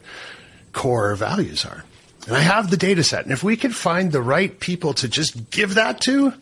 core 0.74 1.16
values 1.16 1.66
are. 1.66 1.84
And 2.28 2.38
I 2.38 2.40
have 2.40 2.70
the 2.70 2.78
data 2.78 3.04
set. 3.04 3.24
And 3.24 3.34
if 3.34 3.44
we 3.44 3.58
could 3.58 3.76
find 3.76 4.12
the 4.12 4.22
right 4.22 4.58
people 4.58 4.94
to 4.96 5.10
just 5.10 5.50
give 5.50 5.76
that 5.76 6.00
to, 6.02 6.34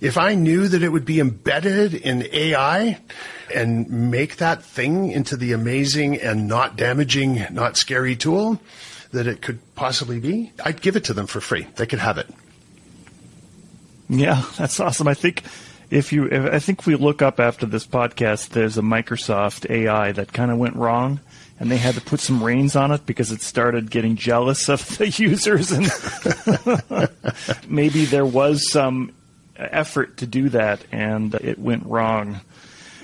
if 0.00 0.16
I 0.16 0.34
knew 0.34 0.66
that 0.66 0.82
it 0.82 0.88
would 0.88 1.04
be 1.04 1.20
embedded 1.20 1.92
in 1.94 2.26
AI 2.32 2.98
and 3.54 4.10
make 4.10 4.36
that 4.36 4.62
thing 4.62 5.10
into 5.10 5.36
the 5.36 5.52
amazing 5.52 6.20
and 6.20 6.48
not 6.48 6.76
damaging, 6.76 7.44
not 7.50 7.76
scary 7.76 8.16
tool 8.16 8.60
that 9.12 9.26
it 9.26 9.42
could 9.42 9.58
possibly 9.74 10.20
be, 10.20 10.52
I'd 10.64 10.80
give 10.80 10.96
it 10.96 11.04
to 11.04 11.14
them 11.14 11.26
for 11.26 11.40
free. 11.40 11.66
They 11.76 11.86
could 11.86 11.98
have 11.98 12.16
it. 12.18 12.28
Yeah, 14.08 14.42
that's 14.56 14.80
awesome. 14.80 15.08
I 15.08 15.14
think 15.14 15.42
if 15.90 16.12
you, 16.12 16.26
if, 16.26 16.52
I 16.52 16.58
think 16.58 16.80
if 16.80 16.86
we 16.86 16.96
look 16.96 17.22
up 17.22 17.40
after 17.40 17.66
this 17.66 17.86
podcast, 17.86 18.50
there's 18.50 18.78
a 18.78 18.82
Microsoft 18.82 19.70
AI 19.70 20.12
that 20.12 20.32
kind 20.32 20.50
of 20.50 20.58
went 20.58 20.76
wrong 20.76 21.20
and 21.58 21.70
they 21.70 21.76
had 21.76 21.94
to 21.94 22.00
put 22.00 22.20
some 22.20 22.42
reins 22.42 22.76
on 22.76 22.92
it 22.92 23.06
because 23.06 23.32
it 23.32 23.40
started 23.40 23.90
getting 23.90 24.16
jealous 24.16 24.68
of 24.68 24.86
the 24.98 25.08
users 25.08 25.72
and 25.72 25.90
maybe 27.68 28.04
there 28.04 28.26
was 28.26 28.70
some 28.70 29.12
effort 29.56 30.18
to 30.18 30.26
do 30.26 30.48
that 30.50 30.84
and 30.92 31.34
it 31.36 31.58
went 31.58 31.86
wrong. 31.86 32.40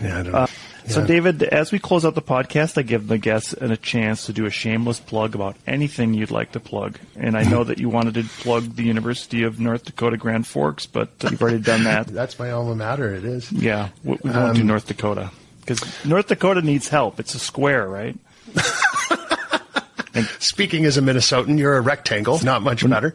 Yeah, 0.01 0.21
uh, 0.21 0.47
So, 0.89 1.05
David, 1.07 1.43
as 1.43 1.73
we 1.73 1.79
close 1.79 2.05
out 2.05 2.15
the 2.15 2.23
podcast, 2.23 2.77
I 2.77 2.83
give 2.83 3.07
the 3.07 3.19
guests 3.19 3.53
a 3.53 3.77
chance 3.77 4.27
to 4.27 4.33
do 4.33 4.47
a 4.47 4.51
shameless 4.51 5.01
plug 5.01 5.35
about 5.35 5.57
anything 5.67 6.15
you'd 6.15 6.31
like 6.31 6.53
to 6.53 6.61
plug. 6.61 6.99
And 7.17 7.37
I 7.37 7.45
know 7.45 7.65
that 7.65 7.79
you 7.79 7.89
wanted 7.89 8.15
to 8.15 8.25
plug 8.25 8.75
the 8.75 8.83
University 8.85 9.45
of 9.45 9.61
North 9.61 9.85
Dakota 9.85 10.17
Grand 10.17 10.47
Forks, 10.47 10.87
but 10.87 11.11
you've 11.23 11.41
already 11.41 11.61
done 11.61 11.85
that. 11.85 12.07
That's 12.13 12.39
my 12.39 12.51
alma 12.51 12.75
mater. 12.75 13.15
It 13.15 13.25
is. 13.25 13.51
Yeah, 13.53 13.91
we, 14.05 14.19
we 14.23 14.31
won't 14.31 14.57
do 14.57 14.63
um, 14.63 14.67
North 14.67 14.87
Dakota 14.87 15.31
because 15.61 16.05
North 16.05 16.27
Dakota 16.27 16.63
needs 16.63 16.89
help. 16.89 17.21
It's 17.21 17.35
a 17.35 17.39
square, 17.39 17.89
right? 17.89 18.17
Speaking 20.41 20.85
as 20.85 20.99
a 20.99 21.01
Minnesotan, 21.01 21.59
you're 21.59 21.77
a 21.77 21.81
rectangle. 21.81 22.39
Not 22.45 22.63
much 22.63 22.87
better. 22.89 23.15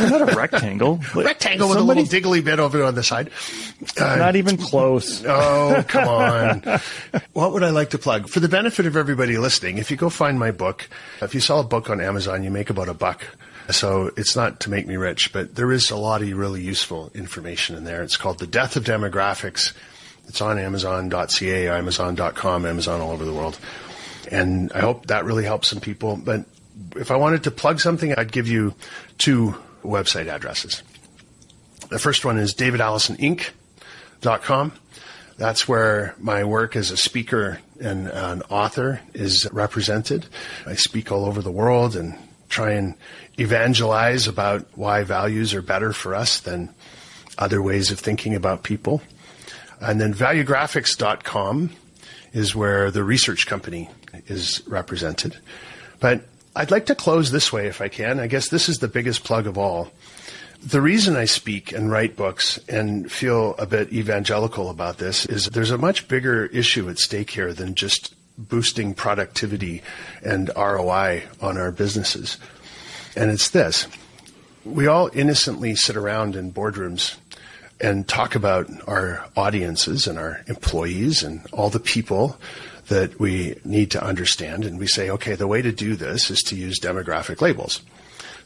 Not 0.00 0.32
a 0.32 0.36
rectangle. 0.36 1.00
rectangle 1.14 1.68
with 1.68 1.78
a 1.78 1.82
little 1.82 2.04
diggly 2.04 2.42
bit 2.44 2.58
over 2.58 2.82
on 2.84 2.94
the 2.94 3.02
side. 3.02 3.30
Uh, 3.98 4.16
not 4.16 4.36
even 4.36 4.56
close. 4.56 5.24
Oh, 5.28 5.84
come 5.86 6.08
on. 6.08 6.80
what 7.32 7.52
would 7.52 7.62
I 7.62 7.70
like 7.70 7.90
to 7.90 7.98
plug? 7.98 8.28
For 8.28 8.40
the 8.40 8.48
benefit 8.48 8.86
of 8.86 8.96
everybody 8.96 9.36
listening, 9.38 9.78
if 9.78 9.90
you 9.90 9.96
go 9.96 10.08
find 10.08 10.38
my 10.38 10.50
book, 10.50 10.88
if 11.20 11.34
you 11.34 11.40
sell 11.40 11.60
a 11.60 11.64
book 11.64 11.90
on 11.90 12.00
Amazon, 12.00 12.42
you 12.42 12.50
make 12.50 12.70
about 12.70 12.88
a 12.88 12.94
buck. 12.94 13.24
So 13.70 14.10
it's 14.16 14.34
not 14.34 14.60
to 14.60 14.70
make 14.70 14.86
me 14.86 14.96
rich, 14.96 15.32
but 15.32 15.54
there 15.54 15.70
is 15.70 15.90
a 15.90 15.96
lot 15.96 16.22
of 16.22 16.32
really 16.32 16.62
useful 16.62 17.10
information 17.14 17.76
in 17.76 17.84
there. 17.84 18.02
It's 18.02 18.16
called 18.16 18.38
The 18.38 18.46
Death 18.46 18.76
of 18.76 18.84
Demographics. 18.84 19.74
It's 20.26 20.40
on 20.40 20.58
Amazon.ca, 20.58 21.68
Amazon.com, 21.68 22.66
Amazon 22.66 23.00
all 23.00 23.12
over 23.12 23.24
the 23.24 23.34
world. 23.34 23.58
And 24.30 24.72
I 24.72 24.80
hope 24.80 25.06
that 25.06 25.24
really 25.24 25.44
helps 25.44 25.68
some 25.68 25.80
people. 25.80 26.16
But 26.16 26.44
if 26.96 27.10
I 27.10 27.16
wanted 27.16 27.44
to 27.44 27.50
plug 27.50 27.80
something, 27.80 28.14
I'd 28.14 28.32
give 28.32 28.48
you 28.48 28.74
two 29.18 29.54
website 29.88 30.28
addresses. 30.28 30.82
The 31.90 31.98
first 31.98 32.24
one 32.24 32.38
is 32.38 32.54
davidallisoninc.com. 32.54 34.72
That's 35.36 35.68
where 35.68 36.14
my 36.18 36.44
work 36.44 36.76
as 36.76 36.90
a 36.90 36.96
speaker 36.96 37.58
and 37.80 38.08
an 38.08 38.42
author 38.50 39.00
is 39.14 39.48
represented. 39.52 40.26
I 40.66 40.74
speak 40.74 41.12
all 41.12 41.24
over 41.24 41.40
the 41.40 41.52
world 41.52 41.96
and 41.96 42.18
try 42.48 42.72
and 42.72 42.94
evangelize 43.38 44.26
about 44.26 44.66
why 44.74 45.04
values 45.04 45.54
are 45.54 45.62
better 45.62 45.92
for 45.92 46.14
us 46.14 46.40
than 46.40 46.74
other 47.38 47.62
ways 47.62 47.90
of 47.90 48.00
thinking 48.00 48.34
about 48.34 48.64
people. 48.64 49.00
And 49.80 50.00
then 50.00 50.12
valuegraphics.com 50.12 51.70
is 52.32 52.56
where 52.56 52.90
the 52.90 53.04
research 53.04 53.46
company 53.46 53.88
is 54.26 54.62
represented. 54.66 55.36
But 56.00 56.22
I'd 56.56 56.70
like 56.70 56.86
to 56.86 56.94
close 56.94 57.30
this 57.30 57.52
way 57.52 57.66
if 57.66 57.80
I 57.80 57.88
can. 57.88 58.20
I 58.20 58.26
guess 58.26 58.48
this 58.48 58.68
is 58.68 58.78
the 58.78 58.88
biggest 58.88 59.24
plug 59.24 59.46
of 59.46 59.56
all. 59.56 59.90
The 60.60 60.80
reason 60.80 61.14
I 61.14 61.24
speak 61.26 61.72
and 61.72 61.90
write 61.90 62.16
books 62.16 62.58
and 62.68 63.10
feel 63.10 63.54
a 63.58 63.66
bit 63.66 63.92
evangelical 63.92 64.70
about 64.70 64.98
this 64.98 65.24
is 65.26 65.46
there's 65.46 65.70
a 65.70 65.78
much 65.78 66.08
bigger 66.08 66.46
issue 66.46 66.88
at 66.88 66.98
stake 66.98 67.30
here 67.30 67.54
than 67.54 67.76
just 67.76 68.14
boosting 68.36 68.94
productivity 68.94 69.82
and 70.24 70.50
ROI 70.56 71.24
on 71.40 71.58
our 71.58 71.70
businesses. 71.70 72.38
And 73.16 73.30
it's 73.30 73.50
this. 73.50 73.86
We 74.64 74.86
all 74.86 75.10
innocently 75.12 75.76
sit 75.76 75.96
around 75.96 76.34
in 76.34 76.52
boardrooms 76.52 77.16
and 77.80 78.08
talk 78.08 78.34
about 78.34 78.68
our 78.88 79.24
audiences 79.36 80.08
and 80.08 80.18
our 80.18 80.42
employees 80.48 81.22
and 81.22 81.46
all 81.52 81.70
the 81.70 81.80
people 81.80 82.36
that 82.88 83.18
we 83.20 83.58
need 83.64 83.90
to 83.92 84.02
understand. 84.02 84.64
And 84.64 84.78
we 84.78 84.86
say, 84.86 85.10
okay, 85.10 85.34
the 85.34 85.46
way 85.46 85.62
to 85.62 85.72
do 85.72 85.96
this 85.96 86.30
is 86.30 86.42
to 86.44 86.56
use 86.56 86.80
demographic 86.80 87.40
labels. 87.40 87.82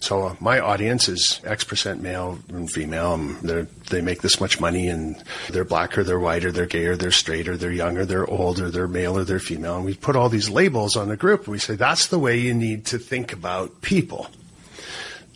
So 0.01 0.36
my 0.40 0.59
audience 0.59 1.09
is 1.09 1.40
X 1.45 1.62
percent 1.62 2.03
male 2.03 2.40
and 2.49 2.68
female. 2.68 3.16
They're, 3.40 3.68
they 3.88 4.01
make 4.01 4.20
this 4.20 4.40
much 4.40 4.59
money, 4.59 4.88
and 4.88 5.22
they're 5.51 5.64
black 5.64 5.97
or 5.97 6.03
they're 6.03 6.18
white 6.18 6.45
or 6.45 6.51
they're 6.51 6.66
gay 6.66 6.86
or 6.86 6.97
they're 6.97 7.12
straight 7.12 7.47
or 7.49 7.57
they're 7.57 7.70
young 7.70 7.97
or 7.97 8.05
they're 8.05 8.28
old 8.28 8.59
or 8.59 8.68
they're 8.68 8.88
male 8.88 9.16
or 9.16 9.22
they're 9.22 9.38
female. 9.38 9.76
And 9.76 9.84
we 9.84 9.95
put 9.95 10.16
all 10.16 10.28
these 10.28 10.51
labels 10.51 10.97
on 10.97 11.09
the 11.09 11.16
group. 11.16 11.47
We 11.47 11.61
say 11.61 11.76
that's 11.76 12.09
the 12.09 12.18
way 12.18 12.36
you 12.36 12.53
need 12.53 12.84
to 12.86 12.99
think 12.99 13.32
about 13.32 13.80
people. 13.80 14.26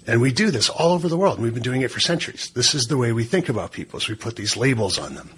And 0.08 0.20
we 0.20 0.32
do 0.32 0.50
this 0.50 0.68
all 0.68 0.92
over 0.92 1.08
the 1.08 1.16
world. 1.16 1.38
We've 1.38 1.54
been 1.54 1.62
doing 1.62 1.82
it 1.82 1.92
for 1.92 2.00
centuries. 2.00 2.50
This 2.50 2.74
is 2.74 2.86
the 2.86 2.96
way 2.96 3.12
we 3.12 3.22
think 3.22 3.48
about 3.48 3.70
people. 3.70 4.00
So 4.00 4.12
we 4.12 4.16
put 4.16 4.34
these 4.34 4.56
labels 4.56 4.98
on 4.98 5.14
them. 5.14 5.30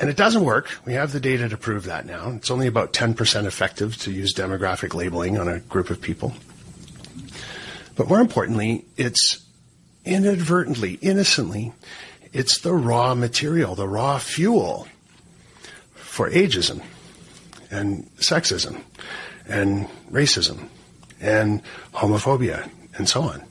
And 0.00 0.08
it 0.08 0.16
doesn't 0.16 0.44
work. 0.44 0.70
We 0.86 0.94
have 0.94 1.12
the 1.12 1.20
data 1.20 1.50
to 1.50 1.58
prove 1.58 1.84
that 1.84 2.06
now. 2.06 2.30
It's 2.30 2.50
only 2.50 2.66
about 2.66 2.94
10% 2.94 3.44
effective 3.44 3.98
to 3.98 4.10
use 4.10 4.32
demographic 4.32 4.94
labeling 4.94 5.38
on 5.38 5.46
a 5.46 5.60
group 5.60 5.90
of 5.90 6.00
people. 6.00 6.34
But 7.96 8.08
more 8.08 8.20
importantly, 8.20 8.86
it's 8.96 9.44
inadvertently, 10.06 10.94
innocently, 11.02 11.74
it's 12.32 12.60
the 12.60 12.72
raw 12.72 13.14
material, 13.14 13.74
the 13.74 13.86
raw 13.86 14.18
fuel 14.18 14.88
for 15.92 16.30
ageism 16.30 16.82
and 17.70 18.06
sexism 18.16 18.82
and 19.46 19.86
racism 20.10 20.68
and 21.20 21.62
homophobia 21.92 22.70
and 22.96 23.06
so 23.06 23.22
on. 23.22 23.44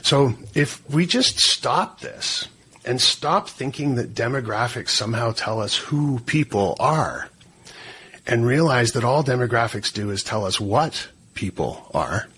So 0.00 0.34
if 0.54 0.88
we 0.88 1.04
just 1.04 1.40
stop 1.40 2.00
this 2.00 2.48
and 2.86 3.00
stop 3.00 3.48
thinking 3.48 3.96
that 3.96 4.14
demographics 4.14 4.90
somehow 4.90 5.32
tell 5.32 5.60
us 5.60 5.76
who 5.76 6.20
people 6.20 6.76
are 6.78 7.28
and 8.26 8.46
realize 8.46 8.92
that 8.92 9.04
all 9.04 9.22
demographics 9.24 9.92
do 9.92 10.10
is 10.10 10.22
tell 10.22 10.44
us 10.44 10.60
what 10.60 11.08
people 11.34 11.90
are, 11.92 12.28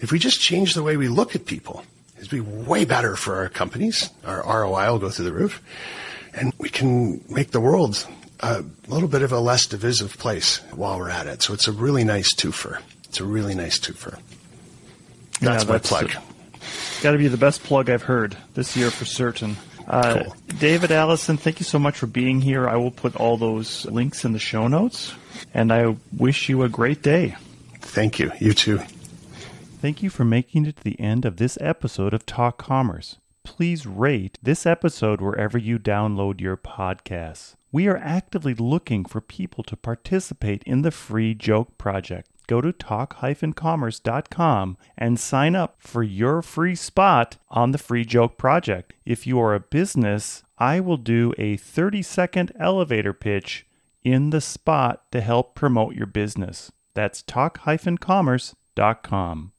if 0.00 0.12
we 0.12 0.18
just 0.18 0.40
change 0.40 0.74
the 0.74 0.82
way 0.82 0.96
we 0.96 1.08
look 1.08 1.34
at 1.34 1.46
people, 1.46 1.84
it'd 2.18 2.30
be 2.30 2.40
way 2.40 2.84
better 2.84 3.16
for 3.16 3.36
our 3.36 3.48
companies. 3.48 4.10
Our 4.24 4.42
ROI 4.62 4.90
will 4.92 4.98
go 4.98 5.10
through 5.10 5.24
the 5.26 5.32
roof. 5.32 5.62
And 6.34 6.52
we 6.58 6.68
can 6.68 7.22
make 7.28 7.50
the 7.50 7.60
world 7.60 8.06
a 8.40 8.64
little 8.88 9.08
bit 9.08 9.22
of 9.22 9.32
a 9.32 9.38
less 9.38 9.66
divisive 9.66 10.16
place 10.18 10.58
while 10.74 10.98
we're 10.98 11.10
at 11.10 11.26
it. 11.26 11.42
So 11.42 11.52
it's 11.54 11.68
a 11.68 11.72
really 11.72 12.04
nice 12.04 12.34
twofer. 12.34 12.80
It's 13.04 13.20
a 13.20 13.24
really 13.24 13.54
nice 13.54 13.78
twofer. 13.78 14.18
That's 15.40 15.64
Yeah, 15.64 15.70
my 15.70 15.78
that's- 15.78 15.88
plug. 15.88 16.10
Got 17.02 17.12
to 17.12 17.18
be 17.18 17.26
the 17.28 17.36
best 17.36 17.64
plug 17.64 17.90
I've 17.90 18.04
heard 18.04 18.36
this 18.54 18.76
year 18.76 18.90
for 18.90 19.04
certain. 19.04 19.56
Uh, 19.88 20.22
Cool. 20.22 20.36
David 20.60 20.92
Allison, 20.92 21.36
thank 21.36 21.58
you 21.58 21.64
so 21.64 21.78
much 21.80 21.96
for 21.98 22.06
being 22.06 22.40
here. 22.40 22.68
I 22.68 22.76
will 22.76 22.92
put 22.92 23.16
all 23.16 23.36
those 23.36 23.84
links 23.86 24.24
in 24.24 24.32
the 24.32 24.38
show 24.38 24.68
notes, 24.68 25.12
and 25.52 25.72
I 25.72 25.96
wish 26.16 26.48
you 26.48 26.62
a 26.62 26.68
great 26.68 27.02
day. 27.02 27.34
Thank 27.80 28.20
you. 28.20 28.30
You 28.38 28.52
too. 28.54 28.78
Thank 29.80 30.00
you 30.02 30.10
for 30.10 30.24
making 30.24 30.66
it 30.66 30.76
to 30.76 30.84
the 30.84 30.98
end 31.00 31.24
of 31.24 31.38
this 31.38 31.58
episode 31.60 32.14
of 32.14 32.24
Talk 32.24 32.56
Commerce. 32.58 33.18
Please 33.42 33.84
rate 33.84 34.38
this 34.40 34.64
episode 34.64 35.20
wherever 35.20 35.58
you 35.58 35.80
download 35.80 36.40
your 36.40 36.56
podcasts. 36.56 37.56
We 37.72 37.88
are 37.88 37.96
actively 37.96 38.54
looking 38.54 39.04
for 39.04 39.20
people 39.20 39.64
to 39.64 39.76
participate 39.76 40.62
in 40.62 40.82
the 40.82 40.92
Free 40.92 41.34
Joke 41.34 41.76
Project. 41.78 42.28
Go 42.52 42.60
to 42.60 42.70
talk-commerce.com 42.70 44.76
and 44.98 45.18
sign 45.18 45.56
up 45.56 45.76
for 45.78 46.02
your 46.02 46.42
free 46.42 46.74
spot 46.74 47.38
on 47.48 47.72
the 47.72 47.78
Free 47.78 48.04
Joke 48.04 48.36
Project. 48.36 48.92
If 49.06 49.26
you 49.26 49.40
are 49.40 49.54
a 49.54 49.60
business, 49.60 50.42
I 50.58 50.78
will 50.78 50.98
do 50.98 51.32
a 51.38 51.56
30-second 51.56 52.52
elevator 52.60 53.14
pitch 53.14 53.66
in 54.04 54.28
the 54.28 54.42
spot 54.42 55.10
to 55.12 55.22
help 55.22 55.54
promote 55.54 55.94
your 55.94 56.04
business. 56.04 56.70
That's 56.92 57.22
talk-commerce.com. 57.22 59.51